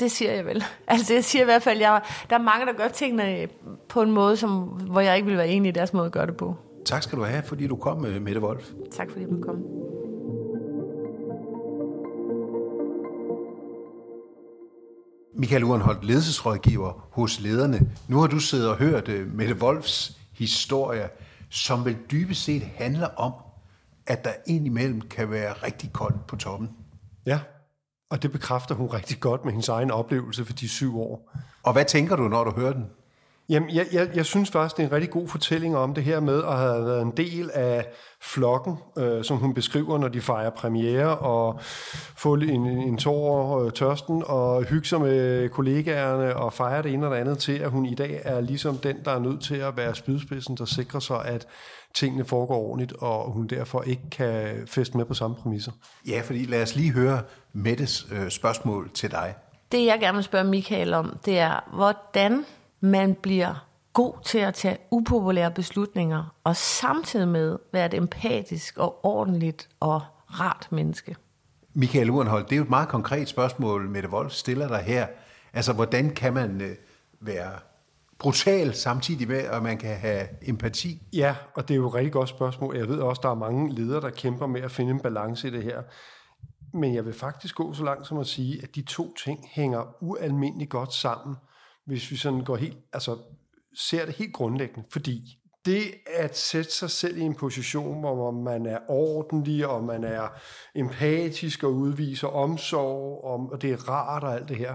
det 0.00 0.10
siger 0.10 0.32
jeg 0.32 0.46
vel. 0.46 0.64
Altså 0.88 1.14
jeg 1.14 1.24
siger 1.24 1.42
i 1.42 1.44
hvert 1.44 1.62
fald, 1.62 1.76
at 1.76 1.82
jeg, 1.82 2.02
der 2.30 2.36
er 2.36 2.42
mange, 2.42 2.66
der 2.66 2.72
gør 2.72 2.88
tingene 2.88 3.48
på 3.88 4.02
en 4.02 4.10
måde, 4.10 4.36
som, 4.36 4.62
hvor 4.62 5.00
jeg 5.00 5.16
ikke 5.16 5.28
vil 5.28 5.36
være 5.36 5.48
enig 5.48 5.68
i 5.68 5.72
deres 5.72 5.92
måde 5.92 6.06
at 6.06 6.12
gøre 6.12 6.26
det 6.26 6.36
på. 6.36 6.56
Tak 6.84 7.02
skal 7.02 7.18
du 7.18 7.24
have, 7.24 7.42
fordi 7.42 7.66
du 7.66 7.76
kom, 7.76 7.98
med 7.98 8.20
Mette 8.20 8.40
Wolf. 8.40 8.70
Tak 8.92 9.10
fordi 9.10 9.24
du 9.24 9.40
kom. 9.42 9.64
Michael 15.38 15.64
Urenholdt, 15.64 16.04
ledelsesrådgiver 16.04 17.08
hos 17.12 17.40
lederne. 17.40 17.92
Nu 18.08 18.20
har 18.20 18.26
du 18.26 18.38
siddet 18.38 18.70
og 18.70 18.76
hørt 18.76 19.08
uh, 19.08 19.34
Mette 19.34 19.56
Wolfs 19.62 20.18
historie, 20.32 21.08
som 21.50 21.84
vel 21.84 21.96
dybest 22.10 22.44
set 22.44 22.62
handler 22.62 23.06
om, 23.06 23.32
at 24.06 24.24
der 24.24 24.32
indimellem 24.46 25.00
kan 25.00 25.30
være 25.30 25.52
rigtig 25.52 25.92
koldt 25.92 26.26
på 26.26 26.36
toppen. 26.36 26.70
Ja, 27.26 27.40
og 28.10 28.22
det 28.22 28.32
bekræfter 28.32 28.74
hun 28.74 28.86
rigtig 28.86 29.20
godt 29.20 29.44
med 29.44 29.52
hendes 29.52 29.68
egen 29.68 29.90
oplevelse 29.90 30.44
for 30.44 30.52
de 30.52 30.68
syv 30.68 31.00
år. 31.00 31.32
Og 31.62 31.72
hvad 31.72 31.84
tænker 31.84 32.16
du, 32.16 32.28
når 32.28 32.44
du 32.44 32.50
hører 32.50 32.72
den? 32.72 32.84
Jamen, 33.48 33.70
jeg, 33.70 33.86
jeg, 33.92 34.08
jeg 34.14 34.26
synes 34.26 34.50
faktisk, 34.50 34.76
det 34.76 34.82
er 34.82 34.86
en 34.86 34.92
rigtig 34.92 35.10
god 35.10 35.28
fortælling 35.28 35.76
om 35.76 35.94
det 35.94 36.04
her 36.04 36.20
med 36.20 36.42
at 36.44 36.56
have 36.56 36.86
været 36.86 37.02
en 37.02 37.10
del 37.16 37.50
af 37.54 37.86
flokken, 38.22 38.76
øh, 38.98 39.24
som 39.24 39.36
hun 39.36 39.54
beskriver, 39.54 39.98
når 39.98 40.08
de 40.08 40.20
fejrer 40.20 40.50
premiere, 40.50 41.18
og 41.18 41.60
få 42.16 42.34
en, 42.34 42.66
en 42.66 42.96
tår 42.96 43.12
over 43.12 43.64
øh, 43.64 43.72
tørsten, 43.72 44.22
og 44.26 44.64
hygge 44.64 44.88
sig 44.88 45.00
med 45.00 45.48
kollegaerne, 45.48 46.36
og 46.36 46.52
fejre 46.52 46.82
det 46.82 46.92
ene 46.92 47.06
og 47.06 47.14
det 47.14 47.20
andet 47.20 47.38
til, 47.38 47.52
at 47.52 47.70
hun 47.70 47.86
i 47.86 47.94
dag 47.94 48.20
er 48.24 48.40
ligesom 48.40 48.78
den, 48.78 48.96
der 49.04 49.10
er 49.10 49.18
nødt 49.18 49.42
til 49.42 49.56
at 49.56 49.76
være 49.76 49.94
spydspidsen, 49.94 50.56
der 50.56 50.64
sikrer 50.64 51.00
sig, 51.00 51.24
at 51.24 51.46
tingene 51.94 52.24
foregår 52.24 52.58
ordentligt, 52.58 52.92
og 52.92 53.30
hun 53.30 53.46
derfor 53.46 53.82
ikke 53.82 54.10
kan 54.10 54.62
feste 54.66 54.96
med 54.96 55.04
på 55.04 55.14
samme 55.14 55.36
præmisser. 55.36 55.72
Ja, 56.08 56.20
fordi 56.24 56.44
lad 56.44 56.62
os 56.62 56.76
lige 56.76 56.92
høre 56.92 57.20
Mettes 57.52 58.06
øh, 58.12 58.30
spørgsmål 58.30 58.90
til 58.94 59.10
dig. 59.10 59.34
Det 59.72 59.86
jeg 59.86 60.00
gerne 60.00 60.14
vil 60.14 60.24
spørge 60.24 60.44
Michael 60.44 60.94
om, 60.94 61.18
det 61.24 61.38
er, 61.38 61.70
hvordan 61.74 62.44
man 62.80 63.14
bliver 63.14 63.66
god 63.92 64.12
til 64.24 64.38
at 64.38 64.54
tage 64.54 64.78
upopulære 64.90 65.50
beslutninger, 65.50 66.34
og 66.44 66.56
samtidig 66.56 67.28
med 67.28 67.58
være 67.72 67.86
et 67.86 67.94
empatisk 67.94 68.78
og 68.78 69.04
ordentligt 69.04 69.68
og 69.80 70.02
rart 70.40 70.68
menneske. 70.70 71.16
Michael 71.74 72.10
Urenholdt, 72.10 72.50
det 72.50 72.54
er 72.54 72.56
jo 72.56 72.62
et 72.62 72.70
meget 72.70 72.88
konkret 72.88 73.28
spørgsmål, 73.28 73.88
Mette 73.88 74.08
Wolf 74.08 74.32
stiller 74.32 74.68
dig 74.68 74.78
her. 74.78 75.06
Altså, 75.52 75.72
hvordan 75.72 76.10
kan 76.10 76.34
man 76.34 76.60
øh, 76.60 76.76
være 77.20 77.52
brutal 78.18 78.74
samtidig 78.74 79.28
med, 79.28 79.38
at 79.38 79.62
man 79.62 79.78
kan 79.78 79.96
have 79.96 80.26
empati? 80.42 81.02
Ja, 81.12 81.36
og 81.54 81.68
det 81.68 81.74
er 81.74 81.78
jo 81.78 81.88
et 81.88 81.94
rigtig 81.94 82.12
godt 82.12 82.28
spørgsmål. 82.28 82.76
Jeg 82.76 82.88
ved 82.88 82.98
også, 82.98 83.20
der 83.22 83.30
er 83.30 83.34
mange 83.34 83.74
ledere, 83.74 84.00
der 84.00 84.10
kæmper 84.10 84.46
med 84.46 84.60
at 84.60 84.70
finde 84.70 84.90
en 84.90 85.00
balance 85.00 85.48
i 85.48 85.50
det 85.50 85.62
her. 85.62 85.82
Men 86.74 86.94
jeg 86.94 87.04
vil 87.04 87.14
faktisk 87.14 87.54
gå 87.54 87.72
så 87.72 87.84
langt 87.84 88.06
som 88.06 88.18
at 88.18 88.26
sige, 88.26 88.62
at 88.62 88.74
de 88.74 88.82
to 88.82 89.14
ting 89.24 89.48
hænger 89.52 90.02
ualmindeligt 90.02 90.70
godt 90.70 90.92
sammen 90.92 91.36
hvis 91.86 92.10
vi 92.10 92.16
sådan 92.16 92.44
går 92.44 92.56
helt, 92.56 92.78
altså 92.92 93.18
ser 93.74 94.04
det 94.04 94.14
helt 94.14 94.32
grundlæggende, 94.32 94.88
fordi 94.92 95.38
det 95.66 95.94
at 96.06 96.38
sætte 96.38 96.72
sig 96.72 96.90
selv 96.90 97.16
i 97.16 97.20
en 97.20 97.34
position, 97.34 98.00
hvor 98.00 98.30
man 98.30 98.66
er 98.66 98.78
ordentlig, 98.88 99.66
og 99.66 99.84
man 99.84 100.04
er 100.04 100.28
empatisk 100.74 101.62
og 101.62 101.72
udviser 101.72 102.28
omsorg, 102.28 103.24
og 103.52 103.62
det 103.62 103.72
er 103.72 103.88
rart 103.88 104.24
og 104.24 104.34
alt 104.34 104.48
det 104.48 104.56
her, 104.56 104.74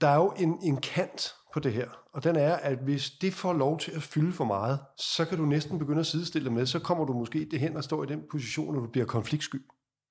der 0.00 0.08
er 0.08 0.16
jo 0.16 0.32
en, 0.38 0.58
en 0.62 0.76
kant 0.76 1.34
på 1.52 1.60
det 1.60 1.72
her, 1.72 1.88
og 2.12 2.24
den 2.24 2.36
er, 2.36 2.54
at 2.54 2.78
hvis 2.78 3.10
det 3.10 3.34
får 3.34 3.52
lov 3.52 3.78
til 3.78 3.92
at 3.92 4.02
fylde 4.02 4.32
for 4.32 4.44
meget, 4.44 4.78
så 4.98 5.24
kan 5.24 5.38
du 5.38 5.44
næsten 5.44 5.78
begynde 5.78 6.00
at 6.00 6.06
sidestille 6.06 6.50
med, 6.50 6.66
så 6.66 6.78
kommer 6.78 7.04
du 7.04 7.12
måske 7.12 7.48
det 7.50 7.60
hen 7.60 7.76
og 7.76 7.84
står 7.84 8.04
i 8.04 8.06
den 8.06 8.22
position, 8.30 8.72
hvor 8.72 8.82
du 8.82 8.90
bliver 8.90 9.06
konfliktsky. 9.06 9.62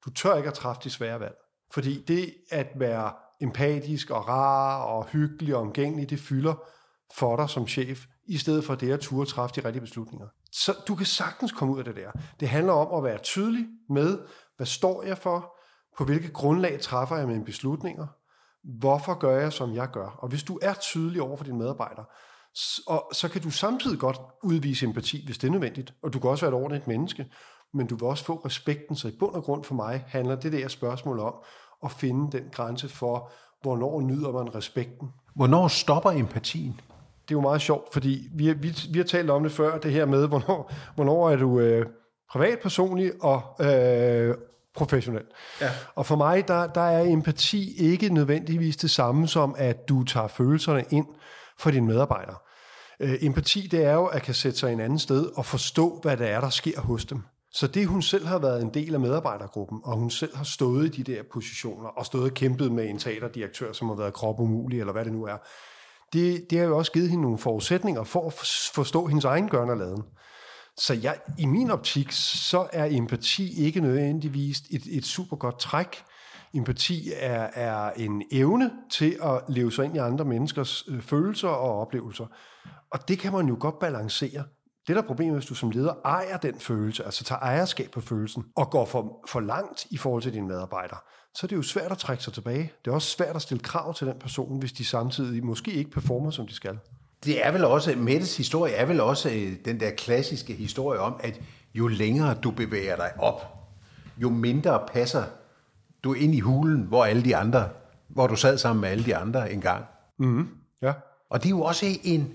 Du 0.06 0.10
tør 0.10 0.36
ikke 0.36 0.50
at 0.50 0.54
træffe 0.54 0.82
de 0.84 0.90
svære 0.90 1.20
valg. 1.20 1.36
Fordi 1.74 2.04
det 2.08 2.34
at 2.52 2.68
være 2.76 3.12
empatisk 3.42 4.10
og 4.10 4.28
rar 4.28 4.84
og 4.84 5.06
hyggelig 5.06 5.56
og 5.56 5.62
omgængelig, 5.62 6.10
det 6.10 6.20
fylder 6.20 6.54
for 7.18 7.36
dig 7.36 7.50
som 7.50 7.68
chef, 7.68 8.06
i 8.28 8.38
stedet 8.38 8.64
for 8.64 8.76
det 8.76 8.92
at 8.92 9.00
turde 9.00 9.30
træffe 9.30 9.62
de 9.62 9.68
rigtige 9.68 9.82
beslutninger. 9.82 10.28
Så 10.52 10.76
du 10.88 10.96
kan 10.96 11.06
sagtens 11.06 11.52
komme 11.52 11.74
ud 11.74 11.80
af 11.80 11.86
det 11.86 11.96
der. 11.96 12.12
Det 12.40 12.50
handler 12.50 12.74
om 12.74 12.98
at 12.98 13.04
være 13.04 13.18
tydelig 13.18 13.66
med, 13.90 14.20
hvad 14.58 14.68
står 14.68 15.04
jeg 15.04 15.18
for, 15.18 15.56
på 15.98 16.06
hvilket 16.06 16.34
grundlag 16.34 16.80
træffer 16.80 17.18
jeg 17.18 17.28
mine 17.28 17.46
beslutninger, 17.46 18.08
hvorfor 18.80 19.14
gør 19.14 19.40
jeg, 19.40 19.54
som 19.54 19.74
jeg 19.74 19.90
gør. 19.92 20.08
Og 20.08 20.28
hvis 20.28 20.44
du 20.44 20.60
er 20.62 20.74
tydelig 20.74 21.22
over 21.22 21.38
for 21.38 21.44
dine 21.44 21.58
medarbejdere, 21.58 22.06
og 22.88 23.10
så 23.14 23.30
kan 23.30 23.42
du 23.42 23.50
samtidig 23.50 24.00
godt 24.00 24.18
udvise 24.44 24.86
empati, 24.86 25.26
hvis 25.26 25.38
det 25.38 25.48
er 25.48 25.52
nødvendigt, 25.52 25.94
og 26.04 26.14
du 26.14 26.20
kan 26.20 26.30
også 26.30 26.46
være 26.46 26.58
et 26.58 26.64
ordentligt 26.64 26.88
menneske, 26.88 27.26
men 27.74 27.88
du 27.88 27.96
vil 27.96 28.04
også 28.04 28.26
få 28.26 28.36
respekten, 28.36 28.96
så 28.96 29.08
i 29.08 29.16
bund 29.20 29.36
og 29.36 29.44
grund 29.44 29.64
for 29.64 29.76
mig 29.76 30.06
handler 30.08 30.36
det 30.36 30.52
der 30.52 30.68
spørgsmål 30.68 31.20
om 31.20 31.34
at 31.86 31.92
finde 31.92 32.38
den 32.38 32.44
grænse 32.52 32.90
for, 32.90 33.32
hvornår 33.62 34.02
nyder 34.02 34.32
man 34.32 34.56
respekten. 34.56 35.12
Hvornår 35.36 35.68
stopper 35.68 36.12
empatien? 36.12 36.82
Det 37.28 37.34
er 37.34 37.38
jo 37.38 37.42
meget 37.42 37.62
sjovt, 37.62 37.94
fordi 37.94 38.28
vi, 38.34 38.54
vi, 38.54 38.76
vi 38.92 39.00
har 39.00 39.06
talt 39.06 39.30
om 39.30 39.44
det 39.44 39.52
før, 39.52 39.78
det 39.78 39.92
her 39.92 40.06
med, 40.06 40.28
hvornår, 40.28 40.72
hvornår 40.96 41.30
er 41.30 41.36
du 41.36 41.60
øh, 41.60 41.86
privatpersonlig 42.32 43.12
og 43.22 43.66
øh, 43.66 44.36
professionel. 44.76 45.24
Ja. 45.62 45.70
Og 45.96 46.06
for 46.06 46.16
mig, 46.16 46.48
der, 46.48 46.68
der 46.68 46.82
er 46.82 47.04
empati 47.04 47.74
ikke 47.78 48.10
nødvendigvis 48.10 48.78
det 48.78 48.92
samme 48.92 49.28
som, 49.28 49.56
at 49.58 49.90
du 49.90 50.04
tager 50.04 50.28
følelserne 50.28 50.84
ind 50.90 51.08
for 51.60 51.72
dine 51.72 51.88
medarbejdere. 51.88 52.36
Øh, 53.00 53.16
empati, 53.22 53.68
det 53.72 53.86
er 53.86 53.94
jo 53.94 54.06
at 54.06 54.22
kan 54.22 54.34
sætte 54.34 54.60
sig 54.60 54.74
en 54.74 54.80
anden 54.80 55.00
sted 55.00 55.26
og 55.36 55.46
forstå, 55.46 56.00
hvad 56.02 56.18
det 56.18 56.30
er, 56.30 56.42
der 56.42 56.50
sker 56.50 56.82
hos 56.82 57.06
dem. 57.06 57.24
Så 57.54 57.68
det, 57.68 57.88
hun 57.88 58.02
selv 58.02 58.26
har 58.26 58.40
været 58.40 58.62
en 58.62 58.74
del 58.74 58.94
af 58.94 59.00
medarbejdergruppen, 59.00 59.80
og 59.84 59.98
hun 59.98 60.10
selv 60.10 60.36
har 60.36 60.44
stået 60.44 60.86
i 60.86 61.02
de 61.04 61.14
der 61.14 61.24
positioner, 61.34 61.90
og 61.90 62.06
stået 62.06 62.24
og 62.24 62.34
kæmpet 62.34 62.72
med 62.72 62.90
en 62.90 63.00
teaterdirektør, 63.00 63.74
som 63.74 63.88
har 63.88 63.96
været 63.96 64.14
kropumulig, 64.14 64.80
eller 64.80 64.94
hvad 64.94 65.06
det 65.06 65.14
nu 65.14 65.24
er, 65.26 65.38
det, 66.14 66.46
det 66.50 66.60
har 66.60 66.66
jo 66.66 66.78
også 66.78 66.92
givet 66.92 67.10
hende 67.10 67.22
nogle 67.22 67.38
forudsætninger 67.38 68.04
for 68.04 68.28
at 68.28 68.34
forstå 68.74 69.06
hendes 69.06 69.26
egen 69.26 69.50
gørnerladen. 69.50 70.04
Så 70.78 70.94
jeg, 70.94 71.18
i 71.40 71.46
min 71.46 71.72
optik, 71.72 72.12
så 72.12 72.68
er 72.74 72.86
empati 72.86 73.66
ikke 73.66 73.82
nødvendigvis 73.82 74.60
et, 74.72 74.82
et 74.92 75.06
super 75.06 75.38
godt 75.38 75.60
træk. 75.60 76.04
Empati 76.54 77.12
er, 77.16 77.50
er 77.54 77.92
en 77.92 78.24
evne 78.32 78.72
til 78.92 79.18
at 79.24 79.42
leve 79.48 79.72
sig 79.72 79.86
ind 79.86 79.96
i 79.96 80.00
andre 80.00 80.26
menneskers 80.26 80.84
øh, 80.88 81.02
følelser 81.02 81.48
og 81.48 81.80
oplevelser. 81.80 82.26
Og 82.92 83.08
det 83.08 83.20
kan 83.20 83.34
man 83.34 83.48
jo 83.48 83.58
godt 83.60 83.80
balancere. 83.80 84.44
Det 84.88 84.96
der 84.96 85.02
er 85.02 85.08
problemet, 85.08 85.36
hvis 85.36 85.46
du 85.46 85.56
som 85.56 85.72
leder 85.72 85.94
ejer 86.06 86.38
den 86.38 86.60
følelse, 86.60 87.04
altså 87.06 87.24
tager 87.24 87.40
ejerskab 87.40 87.92
på 87.92 88.02
følelsen, 88.02 88.46
og 88.56 88.70
går 88.70 88.86
for, 88.86 89.26
for 89.28 89.40
langt 89.40 89.86
i 89.92 89.98
forhold 89.98 90.22
til 90.22 90.34
dine 90.34 90.48
medarbejdere, 90.48 91.00
så 91.36 91.46
er 91.46 91.48
det 91.48 91.56
jo 91.56 91.62
svært 91.62 91.92
at 91.92 91.98
trække 91.98 92.24
sig 92.24 92.34
tilbage. 92.34 92.72
Det 92.86 92.92
er 92.92 92.96
også 92.96 93.08
svært 93.08 93.36
at 93.36 93.42
stille 93.42 93.64
krav 93.64 93.94
til 93.94 94.08
den 94.08 94.20
person, 94.20 94.60
hvis 94.60 94.72
de 94.72 94.86
samtidig 94.86 95.46
måske 95.46 95.72
ikke 95.72 95.92
performer, 95.92 96.32
som 96.32 96.48
de 96.48 96.56
skal. 96.56 96.80
Det 97.26 97.46
er 97.46 97.52
vel 97.52 97.66
også, 97.66 97.96
Mettes 97.98 98.38
historie 98.38 98.74
er 98.74 98.86
vel 98.86 99.02
også 99.02 99.30
øh, 99.30 99.54
den 99.66 99.80
der 99.80 99.92
klassiske 99.92 100.54
historie 100.54 101.00
om, 101.00 101.20
at 101.20 101.42
jo 101.74 101.88
længere 101.88 102.34
du 102.34 102.52
bevæger 102.52 102.96
dig 102.96 103.12
op, 103.20 103.42
jo 104.18 104.30
mindre 104.30 104.84
passer 104.94 105.24
du 106.04 106.14
ind 106.14 106.36
i 106.36 106.40
hulen, 106.40 106.82
hvor 106.82 107.06
alle 107.06 107.24
de 107.24 107.36
andre, 107.36 107.70
hvor 108.10 108.28
du 108.28 108.36
sad 108.36 108.58
sammen 108.58 108.82
med 108.82 108.90
alle 108.90 109.06
de 109.06 109.16
andre 109.16 109.52
engang. 109.52 109.86
Mm, 110.20 110.48
ja. 110.82 110.94
Og 111.30 111.44
det 111.44 111.46
er 111.46 111.50
jo 111.50 111.62
også 111.62 111.86
en, 112.04 112.34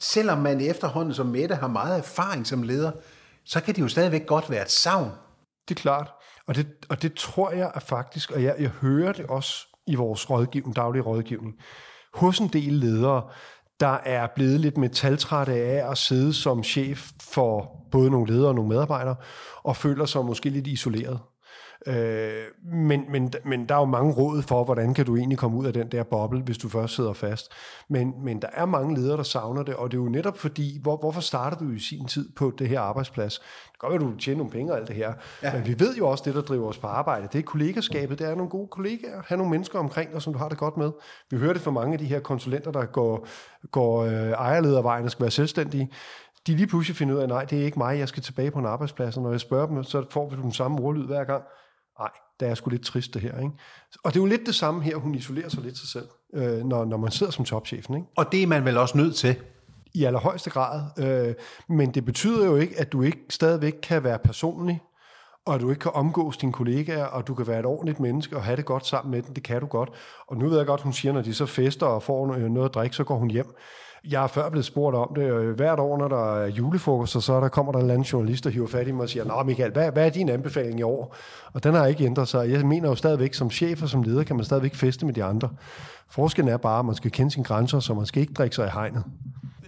selvom 0.00 0.38
man 0.38 0.60
efterhånden 0.60 1.14
som 1.14 1.26
Mette 1.26 1.54
har 1.54 1.68
meget 1.68 1.98
erfaring 1.98 2.46
som 2.46 2.62
leder, 2.62 2.92
så 3.44 3.60
kan 3.60 3.74
det 3.74 3.82
jo 3.82 3.88
stadigvæk 3.88 4.26
godt 4.26 4.50
være 4.50 4.62
et 4.62 4.70
savn. 4.70 5.10
Det 5.68 5.76
er 5.76 5.80
klart. 5.80 6.12
Og 6.46 6.56
det, 6.56 6.66
og 6.88 7.02
det 7.02 7.14
tror 7.14 7.50
jeg 7.50 7.72
er 7.74 7.80
faktisk, 7.80 8.30
og 8.30 8.42
jeg, 8.42 8.54
jeg 8.58 8.68
hører 8.68 9.12
det 9.12 9.26
også 9.26 9.66
i 9.86 9.94
vores 9.94 10.30
rådgivning, 10.30 10.76
daglige 10.76 11.02
rådgivning, 11.02 11.54
hos 12.14 12.38
en 12.38 12.48
del 12.48 12.72
ledere, 12.72 13.22
der 13.80 13.98
er 14.04 14.26
blevet 14.34 14.60
lidt 14.60 14.76
metaltrætte 14.76 15.52
af 15.52 15.90
at 15.90 15.98
sidde 15.98 16.34
som 16.34 16.64
chef 16.64 17.10
for 17.20 17.70
både 17.90 18.10
nogle 18.10 18.32
ledere 18.32 18.48
og 18.48 18.54
nogle 18.54 18.68
medarbejdere, 18.68 19.16
og 19.62 19.76
føler 19.76 20.06
sig 20.06 20.24
måske 20.24 20.50
lidt 20.50 20.66
isoleret. 20.66 21.20
Øh, 21.86 22.44
men, 22.62 23.04
men, 23.08 23.32
men 23.44 23.68
der 23.68 23.74
er 23.74 23.78
jo 23.78 23.84
mange 23.84 24.12
råd 24.12 24.42
for, 24.42 24.64
hvordan 24.64 24.94
kan 24.94 25.06
du 25.06 25.16
egentlig 25.16 25.38
komme 25.38 25.58
ud 25.58 25.66
af 25.66 25.72
den 25.72 25.88
der 25.88 26.02
boble, 26.02 26.40
hvis 26.40 26.58
du 26.58 26.68
først 26.68 26.94
sidder 26.94 27.12
fast. 27.12 27.52
Men, 27.88 28.14
men 28.24 28.42
der 28.42 28.48
er 28.52 28.66
mange 28.66 28.94
ledere, 28.94 29.16
der 29.16 29.22
savner 29.22 29.62
det, 29.62 29.74
og 29.74 29.90
det 29.90 29.98
er 29.98 30.02
jo 30.02 30.08
netop 30.08 30.38
fordi, 30.38 30.78
hvor, 30.82 30.96
hvorfor 30.96 31.20
starter 31.20 31.56
du 31.56 31.70
i 31.70 31.78
sin 31.78 32.06
tid 32.06 32.28
på 32.36 32.52
det 32.58 32.68
her 32.68 32.80
arbejdsplads? 32.80 33.38
Det 33.38 33.80
kan 33.80 33.90
godt 33.90 34.00
være, 34.00 34.08
at 34.10 34.14
du 34.14 34.20
tjener 34.20 34.38
nogle 34.38 34.52
penge 34.52 34.72
og 34.72 34.78
alt 34.78 34.88
det 34.88 34.96
her, 34.96 35.12
ja. 35.42 35.54
men 35.54 35.66
vi 35.66 35.78
ved 35.78 35.96
jo 35.96 36.08
også, 36.08 36.24
det 36.26 36.34
der 36.34 36.42
driver 36.42 36.68
os 36.68 36.78
på 36.78 36.86
arbejde, 36.86 37.28
det 37.32 37.38
er 37.38 37.42
kollegaskabet, 37.42 38.18
det 38.18 38.26
er 38.26 38.34
nogle 38.34 38.50
gode 38.50 38.68
kollegaer, 38.68 39.22
have 39.26 39.38
nogle 39.38 39.50
mennesker 39.50 39.78
omkring 39.78 40.12
dig, 40.12 40.22
som 40.22 40.32
du 40.32 40.38
har 40.38 40.48
det 40.48 40.58
godt 40.58 40.76
med. 40.76 40.90
Vi 41.30 41.36
hører 41.36 41.52
det 41.52 41.62
fra 41.62 41.70
mange 41.70 41.92
af 41.92 41.98
de 41.98 42.04
her 42.04 42.20
konsulenter, 42.20 42.70
der 42.70 42.84
går, 42.84 43.26
går 43.70 44.04
øh, 44.04 44.30
ejerledervejen 44.30 45.04
og 45.04 45.10
skal 45.10 45.22
være 45.22 45.30
selvstændige 45.30 45.90
de 46.46 46.56
lige 46.56 46.66
pludselig 46.66 46.96
finder 46.96 47.14
ud 47.14 47.20
af, 47.20 47.28
nej, 47.28 47.44
det 47.44 47.60
er 47.60 47.64
ikke 47.64 47.78
mig, 47.78 47.98
jeg 47.98 48.08
skal 48.08 48.22
tilbage 48.22 48.50
på 48.50 48.58
en 48.58 48.66
arbejdsplads, 48.66 49.16
og 49.16 49.22
når 49.22 49.30
jeg 49.30 49.40
spørger 49.40 49.66
dem, 49.66 49.84
så 49.84 50.04
får 50.10 50.28
vi 50.28 50.36
den 50.36 50.52
samme 50.52 50.80
ordlyd 50.80 51.06
hver 51.06 51.24
gang 51.24 51.44
nej, 52.00 52.10
det 52.40 52.48
er 52.48 52.54
sgu 52.54 52.70
lidt 52.70 52.84
trist 52.84 53.14
det 53.14 53.22
her. 53.22 53.38
Ikke? 53.38 53.50
Og 54.04 54.14
det 54.14 54.16
er 54.16 54.22
jo 54.22 54.26
lidt 54.26 54.46
det 54.46 54.54
samme 54.54 54.82
her, 54.82 54.96
hun 54.96 55.14
isolerer 55.14 55.48
sig 55.48 55.62
lidt 55.62 55.78
sig 55.78 55.88
selv, 55.88 56.08
øh, 56.34 56.64
når, 56.64 56.84
når 56.84 56.96
man 56.96 57.10
sidder 57.10 57.32
som 57.32 57.44
topchefen. 57.44 57.94
Ikke? 57.94 58.06
Og 58.16 58.32
det 58.32 58.42
er 58.42 58.46
man 58.46 58.64
vel 58.64 58.76
også 58.76 58.98
nødt 58.98 59.16
til? 59.16 59.36
I 59.94 60.04
allerhøjeste 60.04 60.50
grad. 60.50 60.80
Øh, 60.98 61.34
men 61.68 61.90
det 61.94 62.04
betyder 62.04 62.46
jo 62.46 62.56
ikke, 62.56 62.80
at 62.80 62.92
du 62.92 63.02
ikke 63.02 63.18
stadigvæk 63.30 63.74
kan 63.82 64.04
være 64.04 64.18
personlig, 64.18 64.80
og 65.46 65.60
du 65.60 65.70
ikke 65.70 65.80
kan 65.80 65.92
omgås 65.94 66.36
dine 66.36 66.52
kollegaer, 66.52 67.04
og 67.04 67.26
du 67.26 67.34
kan 67.34 67.46
være 67.46 67.58
et 67.58 67.66
ordentligt 67.66 68.00
menneske 68.00 68.36
og 68.36 68.42
have 68.42 68.56
det 68.56 68.64
godt 68.64 68.86
sammen 68.86 69.10
med 69.10 69.22
dem. 69.22 69.34
Det 69.34 69.44
kan 69.44 69.60
du 69.60 69.66
godt. 69.66 69.90
Og 70.28 70.36
nu 70.36 70.48
ved 70.48 70.56
jeg 70.56 70.66
godt, 70.66 70.80
hun 70.80 70.92
siger, 70.92 71.12
når 71.12 71.22
de 71.22 71.34
så 71.34 71.46
fester 71.46 71.86
og 71.86 72.02
får 72.02 72.26
noget 72.48 72.68
at 72.68 72.74
drikke, 72.74 72.96
så 72.96 73.04
går 73.04 73.16
hun 73.16 73.30
hjem. 73.30 73.54
Jeg 74.08 74.22
er 74.22 74.26
før 74.26 74.50
blevet 74.50 74.64
spurgt 74.64 74.96
om 74.96 75.12
det. 75.14 75.22
Øh, 75.22 75.56
hvert 75.56 75.80
år, 75.80 75.98
når 75.98 76.08
der 76.08 76.36
er 76.36 76.46
julefrokost, 76.46 77.22
så 77.22 77.40
der 77.40 77.48
kommer 77.48 77.72
der 77.72 77.78
en 77.78 77.84
eller 77.84 77.94
anden 77.94 78.06
journalist, 78.06 78.44
der 78.44 78.50
hiver 78.50 78.66
fat 78.66 78.88
i 78.88 78.92
mig 78.92 79.02
og 79.02 79.08
siger, 79.08 79.24
Nå 79.24 79.42
Michael, 79.42 79.72
hvad, 79.72 79.92
hvad 79.92 80.06
er 80.06 80.10
din 80.10 80.28
anbefaling 80.28 80.80
i 80.80 80.82
år? 80.82 81.16
Og 81.52 81.64
den 81.64 81.74
har 81.74 81.86
ikke 81.86 82.04
ændret 82.04 82.28
sig. 82.28 82.50
Jeg 82.50 82.66
mener 82.66 82.88
jo 82.88 82.94
stadigvæk, 82.94 83.34
som 83.34 83.50
chef 83.50 83.82
og 83.82 83.88
som 83.88 84.02
leder, 84.02 84.22
kan 84.24 84.36
man 84.36 84.44
stadigvæk 84.44 84.74
feste 84.74 85.06
med 85.06 85.14
de 85.14 85.24
andre. 85.24 85.48
Forskellen 86.10 86.52
er 86.52 86.56
bare, 86.56 86.78
at 86.78 86.84
man 86.84 86.94
skal 86.94 87.10
kende 87.10 87.30
sine 87.30 87.44
grænser, 87.44 87.80
så 87.80 87.94
man 87.94 88.06
skal 88.06 88.20
ikke 88.20 88.32
drikke 88.32 88.56
sig 88.56 88.66
i 88.66 88.70
hegnet. 88.74 89.04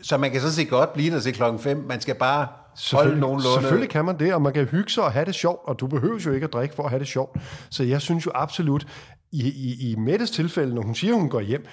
Så 0.03 0.17
man 0.17 0.31
kan 0.31 0.41
så 0.41 0.53
se 0.53 0.65
godt 0.65 0.93
blive 0.93 1.15
der 1.15 1.21
til 1.21 1.35
klokken 1.35 1.61
5. 1.61 1.85
Man 1.89 2.01
skal 2.01 2.15
bare 2.15 2.47
holde 2.93 3.21
nogenlunde. 3.21 3.61
Selvfølgelig 3.61 3.91
kan 3.91 4.05
man 4.05 4.19
det, 4.19 4.35
og 4.35 4.43
man 4.43 4.53
kan 4.53 4.65
hygge 4.65 4.91
sig 4.91 5.05
og 5.05 5.13
have 5.13 5.25
det 5.25 5.35
sjovt, 5.35 5.61
og 5.65 5.81
du 5.81 5.87
behøver 5.87 6.19
jo 6.27 6.33
ikke 6.33 6.45
at 6.45 6.53
drikke 6.53 6.75
for 6.75 6.83
at 6.83 6.91
have 6.91 7.01
det 7.01 7.09
sjovt. 7.09 7.37
Så 7.71 7.83
jeg 7.85 8.01
synes 8.01 8.27
jo 8.27 8.31
absolut, 8.35 8.87
i, 9.33 9.49
i, 9.49 9.91
i 9.91 9.97
Mettes 9.97 10.31
tilfælde, 10.31 10.75
når 10.75 10.83
hun 10.83 10.95
siger, 10.95 11.15
hun 11.15 11.29
går 11.29 11.41
hjem, 11.41 11.65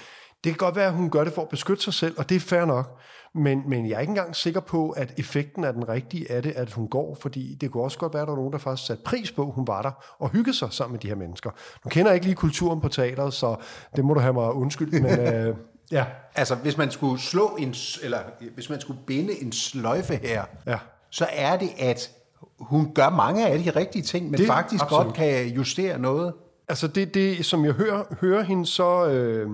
det 0.43 0.51
kan 0.51 0.57
godt 0.57 0.75
være, 0.75 0.87
at 0.87 0.93
hun 0.93 1.09
gør 1.09 1.23
det 1.23 1.33
for 1.33 1.41
at 1.41 1.49
beskytte 1.49 1.83
sig 1.83 1.93
selv, 1.93 2.15
og 2.17 2.29
det 2.29 2.35
er 2.35 2.39
fair 2.39 2.65
nok. 2.65 2.99
Men, 3.35 3.63
men 3.67 3.89
jeg 3.89 3.95
er 3.95 3.99
ikke 3.99 4.11
engang 4.11 4.35
sikker 4.35 4.59
på, 4.59 4.89
at 4.89 5.13
effekten 5.17 5.63
er 5.63 5.71
den 5.71 5.89
rigtige 5.89 6.31
af 6.31 6.43
det, 6.43 6.51
at 6.51 6.73
hun 6.73 6.87
går, 6.87 7.17
fordi 7.21 7.55
det 7.61 7.71
kunne 7.71 7.83
også 7.83 7.97
godt 7.97 8.13
være, 8.13 8.21
at 8.21 8.27
der 8.27 8.31
var 8.31 8.39
nogen, 8.39 8.53
der 8.53 8.59
faktisk 8.59 8.87
satte 8.87 9.03
pris 9.03 9.31
på, 9.31 9.41
at 9.41 9.51
hun 9.53 9.67
var 9.67 9.81
der 9.81 9.91
og 10.19 10.29
hyggede 10.29 10.57
sig 10.57 10.73
sammen 10.73 10.93
med 10.93 10.99
de 10.99 11.07
her 11.07 11.15
mennesker. 11.15 11.49
Nu 11.85 11.89
kender 11.89 12.11
jeg 12.11 12.15
ikke 12.15 12.25
lige 12.25 12.35
kulturen 12.35 12.81
på 12.81 12.87
teateret, 12.87 13.33
så 13.33 13.55
det 13.95 14.05
må 14.05 14.13
du 14.13 14.19
have 14.19 14.33
mig 14.33 14.53
undskyld, 14.53 15.01
men 15.01 15.19
øh, 15.33 15.55
ja. 15.91 16.05
Altså, 16.35 16.55
hvis 16.55 16.77
man 16.77 16.91
skulle 16.91 17.21
slå 17.21 17.55
en, 17.59 17.75
eller 18.03 18.19
hvis 18.53 18.69
man 18.69 18.81
skulle 18.81 18.99
binde 19.07 19.41
en 19.41 19.51
sløjfe 19.51 20.15
her, 20.15 20.43
ja. 20.67 20.77
så 21.11 21.27
er 21.31 21.57
det, 21.57 21.69
at 21.79 22.11
hun 22.59 22.93
gør 22.93 23.09
mange 23.09 23.47
af 23.47 23.59
de 23.59 23.69
rigtige 23.69 24.03
ting, 24.03 24.29
men 24.29 24.39
det, 24.39 24.47
faktisk 24.47 24.83
absolut. 24.83 25.05
godt 25.05 25.15
kan 25.15 25.47
justere 25.47 25.99
noget. 25.99 26.33
Altså 26.69 26.87
det, 26.87 27.13
det 27.13 27.45
som 27.45 27.65
jeg 27.65 27.73
hører, 27.73 28.03
hører 28.21 28.43
hende, 28.43 28.65
så, 28.65 29.05
øh, 29.05 29.49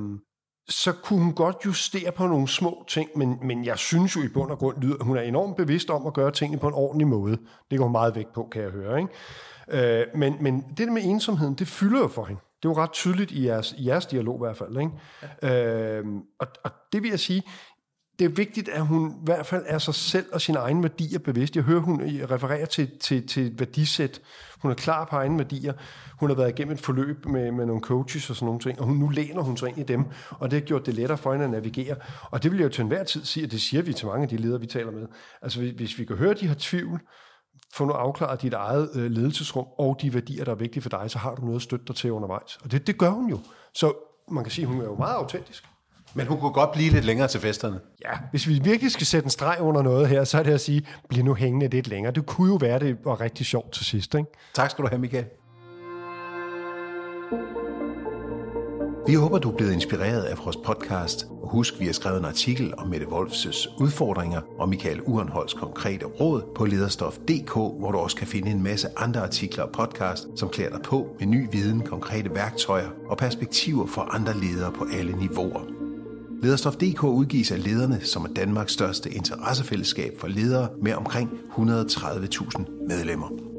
så 0.70 0.92
kunne 0.92 1.24
hun 1.24 1.34
godt 1.34 1.58
justere 1.66 2.12
på 2.12 2.28
nogle 2.28 2.48
små 2.48 2.86
ting, 2.88 3.10
men, 3.16 3.38
men 3.42 3.66
jeg 3.66 3.78
synes 3.78 4.16
jo 4.16 4.22
i 4.22 4.28
bund 4.28 4.52
og 4.52 4.58
grund, 4.58 4.82
lyder, 4.82 5.04
hun 5.04 5.18
er 5.18 5.22
enormt 5.22 5.58
bevidst 5.58 5.90
om 5.90 6.08
at 6.08 6.14
gøre 6.14 6.32
tingene 6.32 6.60
på 6.60 6.68
en 6.68 6.74
ordentlig 6.74 7.08
måde. 7.08 7.38
Det 7.72 7.80
går 7.80 7.88
meget 7.88 8.16
vægt 8.16 8.34
på, 8.34 8.48
kan 8.52 8.62
jeg 8.62 8.72
høre. 8.72 9.00
Ikke? 9.00 10.02
Øh, 10.02 10.08
men, 10.16 10.36
men 10.40 10.66
det 10.78 10.88
der 10.88 10.92
med 10.92 11.04
ensomheden, 11.04 11.54
det 11.54 11.68
fylder 11.68 12.00
jo 12.00 12.08
for 12.08 12.26
hende. 12.26 12.42
Det 12.64 12.70
er 12.70 12.74
jo 12.74 12.78
ret 12.78 12.92
tydeligt 12.92 13.32
i 13.32 13.46
jeres, 13.46 13.76
i 13.78 13.88
jeres 13.88 14.06
dialog 14.06 14.36
i 14.36 14.44
hvert 14.44 14.58
fald. 14.58 14.78
Ikke? 14.78 14.92
Ja. 15.42 16.00
Øh, 16.00 16.06
og, 16.40 16.48
og 16.64 16.72
det 16.94 17.04
vil 17.04 17.10
jeg 17.10 17.20
sige, 17.20 17.44
det 18.20 18.26
er 18.26 18.30
vigtigt, 18.30 18.70
at 18.70 18.82
hun 18.82 19.12
i 19.12 19.26
hvert 19.26 19.46
fald 19.46 19.64
er 19.68 19.78
sig 19.78 19.96
selv 19.96 20.26
og 20.34 20.42
sine 20.42 20.58
egne 20.58 20.84
værdier 20.84 21.20
bevidst. 21.20 21.56
Jeg 21.56 21.64
hører, 21.64 21.80
hun 21.80 22.02
øh, 22.02 22.32
refererer 22.32 22.66
til, 22.66 22.92
til, 23.00 23.28
til 23.28 23.46
et 23.46 23.60
værdisæt. 23.60 24.22
Hun 24.60 24.72
er 24.72 24.76
klar 24.76 25.06
på 25.06 25.16
egne 25.16 25.38
værdier. 25.38 25.74
Hun 26.20 26.30
har 26.30 26.36
været 26.36 26.50
igennem 26.50 26.74
et 26.74 26.82
forløb 26.82 27.26
med, 27.26 27.52
med 27.52 27.66
nogle 27.66 27.82
coaches 27.82 28.30
og 28.30 28.36
sådan 28.36 28.46
nogle 28.46 28.60
ting, 28.60 28.80
og 28.80 28.86
hun, 28.86 28.98
nu 28.98 29.10
læner 29.10 29.42
hun 29.42 29.58
sig 29.58 29.70
ind 29.70 29.78
i 29.78 29.84
dem, 29.84 30.06
og 30.30 30.52
det 30.52 30.60
har 30.60 30.66
gjort 30.66 30.86
det 30.86 30.94
lettere 30.94 31.18
for 31.18 31.32
hende 31.32 31.46
at 31.46 31.52
navigere. 31.52 31.96
Og 32.22 32.44
det 32.44 32.52
vil 32.52 32.58
jeg 32.58 32.66
jo 32.66 32.70
til 32.70 32.82
enhver 32.82 33.04
tid 33.04 33.26
sige, 33.26 33.46
og 33.46 33.52
det 33.52 33.62
siger 33.62 33.84
vi 33.84 33.94
til 33.94 34.08
mange 34.08 34.24
af 34.24 34.30
de 34.30 34.38
ledere, 34.38 34.60
vi 34.60 34.68
taler 34.68 34.92
med. 34.92 35.08
Altså 35.42 35.60
hvis 35.60 36.00
vi 36.00 36.06
kan 36.06 36.16
høre, 36.16 36.32
at 36.32 36.40
de 36.40 36.48
har 36.48 36.56
tvivl, 36.60 37.02
få 37.74 37.86
nu 37.86 37.92
afklaret 37.92 38.42
dit 38.42 38.54
eget 38.54 38.90
øh, 38.96 39.12
ledelsesrum 39.12 39.66
og 39.78 39.98
de 40.02 40.14
værdier, 40.14 40.44
der 40.44 40.52
er 40.52 40.56
vigtige 40.56 40.84
for 40.84 40.90
dig, 40.90 41.12
så 41.12 41.18
har 41.18 41.36
du 41.36 41.42
noget 41.42 41.56
at 41.56 41.62
støtte 41.62 41.86
dig 41.86 41.96
til 41.96 42.12
undervejs. 42.12 42.58
Og 42.64 42.72
det, 42.72 42.88
det 42.88 42.98
gør 42.98 43.10
hun 43.10 43.30
jo. 43.30 43.40
Så 43.74 43.94
man 44.32 44.44
kan 44.44 44.52
sige, 44.52 44.64
at 44.64 44.72
hun 44.72 44.82
er 44.82 44.86
jo 44.86 44.96
meget 44.96 45.16
autentisk. 45.16 45.64
Men 46.16 46.28
hun 46.28 46.40
kunne 46.40 46.52
godt 46.52 46.72
blive 46.72 46.92
lidt 46.92 47.06
længere 47.06 47.28
til 47.28 47.40
festerne. 47.40 47.80
Ja, 48.06 48.12
hvis 48.32 48.48
vi 48.48 48.60
virkelig 48.64 48.92
skal 48.92 49.08
sætte 49.08 49.26
en 49.26 49.30
streg 49.30 49.58
under 49.60 49.82
noget 49.82 50.08
her, 50.08 50.24
så 50.24 50.40
er 50.40 50.44
det 50.44 50.54
at 50.54 50.62
sige, 50.62 50.88
bliv 51.10 51.24
nu 51.24 51.34
hængende 51.34 51.68
lidt 51.68 51.88
længere. 51.88 52.14
Det 52.14 52.26
kunne 52.26 52.52
jo 52.52 52.56
være, 52.56 52.80
det 52.80 52.98
var 53.04 53.22
rigtig 53.22 53.46
sjovt 53.46 53.72
til 53.74 53.86
sidst, 53.86 54.16
ikke? 54.16 54.30
Tak 54.54 54.72
skal 54.72 54.84
du 54.84 54.90
have, 54.90 55.00
Michael. 55.00 55.26
Vi 59.08 59.14
håber, 59.14 59.38
du 59.38 59.52
er 59.52 59.56
blevet 59.56 59.74
inspireret 59.74 60.24
af 60.24 60.38
vores 60.44 60.58
podcast. 60.66 61.28
Og 61.44 61.50
husk, 61.50 61.80
vi 61.80 61.86
har 61.86 61.94
skrevet 61.94 62.20
en 62.20 62.26
artikel 62.26 62.74
om 62.78 62.88
Mette 62.88 63.10
Wolfs 63.10 63.68
udfordringer 63.80 64.42
og 64.60 64.70
Michael 64.70 65.02
Urenholds 65.02 65.54
konkrete 65.54 66.06
råd 66.06 66.44
på 66.56 66.66
lederstof.dk, 66.66 67.54
hvor 67.54 67.92
du 67.92 67.98
også 67.98 68.18
kan 68.18 68.28
finde 68.28 68.52
en 68.52 68.64
masse 68.64 68.88
andre 68.98 69.22
artikler 69.22 69.64
og 69.64 69.72
podcast, 69.72 70.28
som 70.36 70.50
klæder 70.50 70.72
dig 70.72 70.82
på 70.82 71.16
med 71.20 71.28
ny 71.28 71.48
viden, 71.52 71.82
konkrete 71.82 72.36
værktøjer 72.36 72.90
og 73.10 73.18
perspektiver 73.18 73.88
for 73.88 74.02
andre 74.02 74.34
ledere 74.34 74.72
på 74.72 74.86
alle 74.94 75.18
niveauer. 75.18 75.75
Lederstof.dk 76.42 77.04
udgives 77.04 77.52
af 77.52 77.64
lederne, 77.64 78.02
som 78.02 78.24
er 78.24 78.30
Danmarks 78.30 78.74
største 78.74 79.12
interessefællesskab 79.12 80.20
for 80.20 80.28
ledere 80.28 80.70
med 80.82 80.94
omkring 80.94 81.30
130.000 81.58 82.88
medlemmer. 82.88 83.55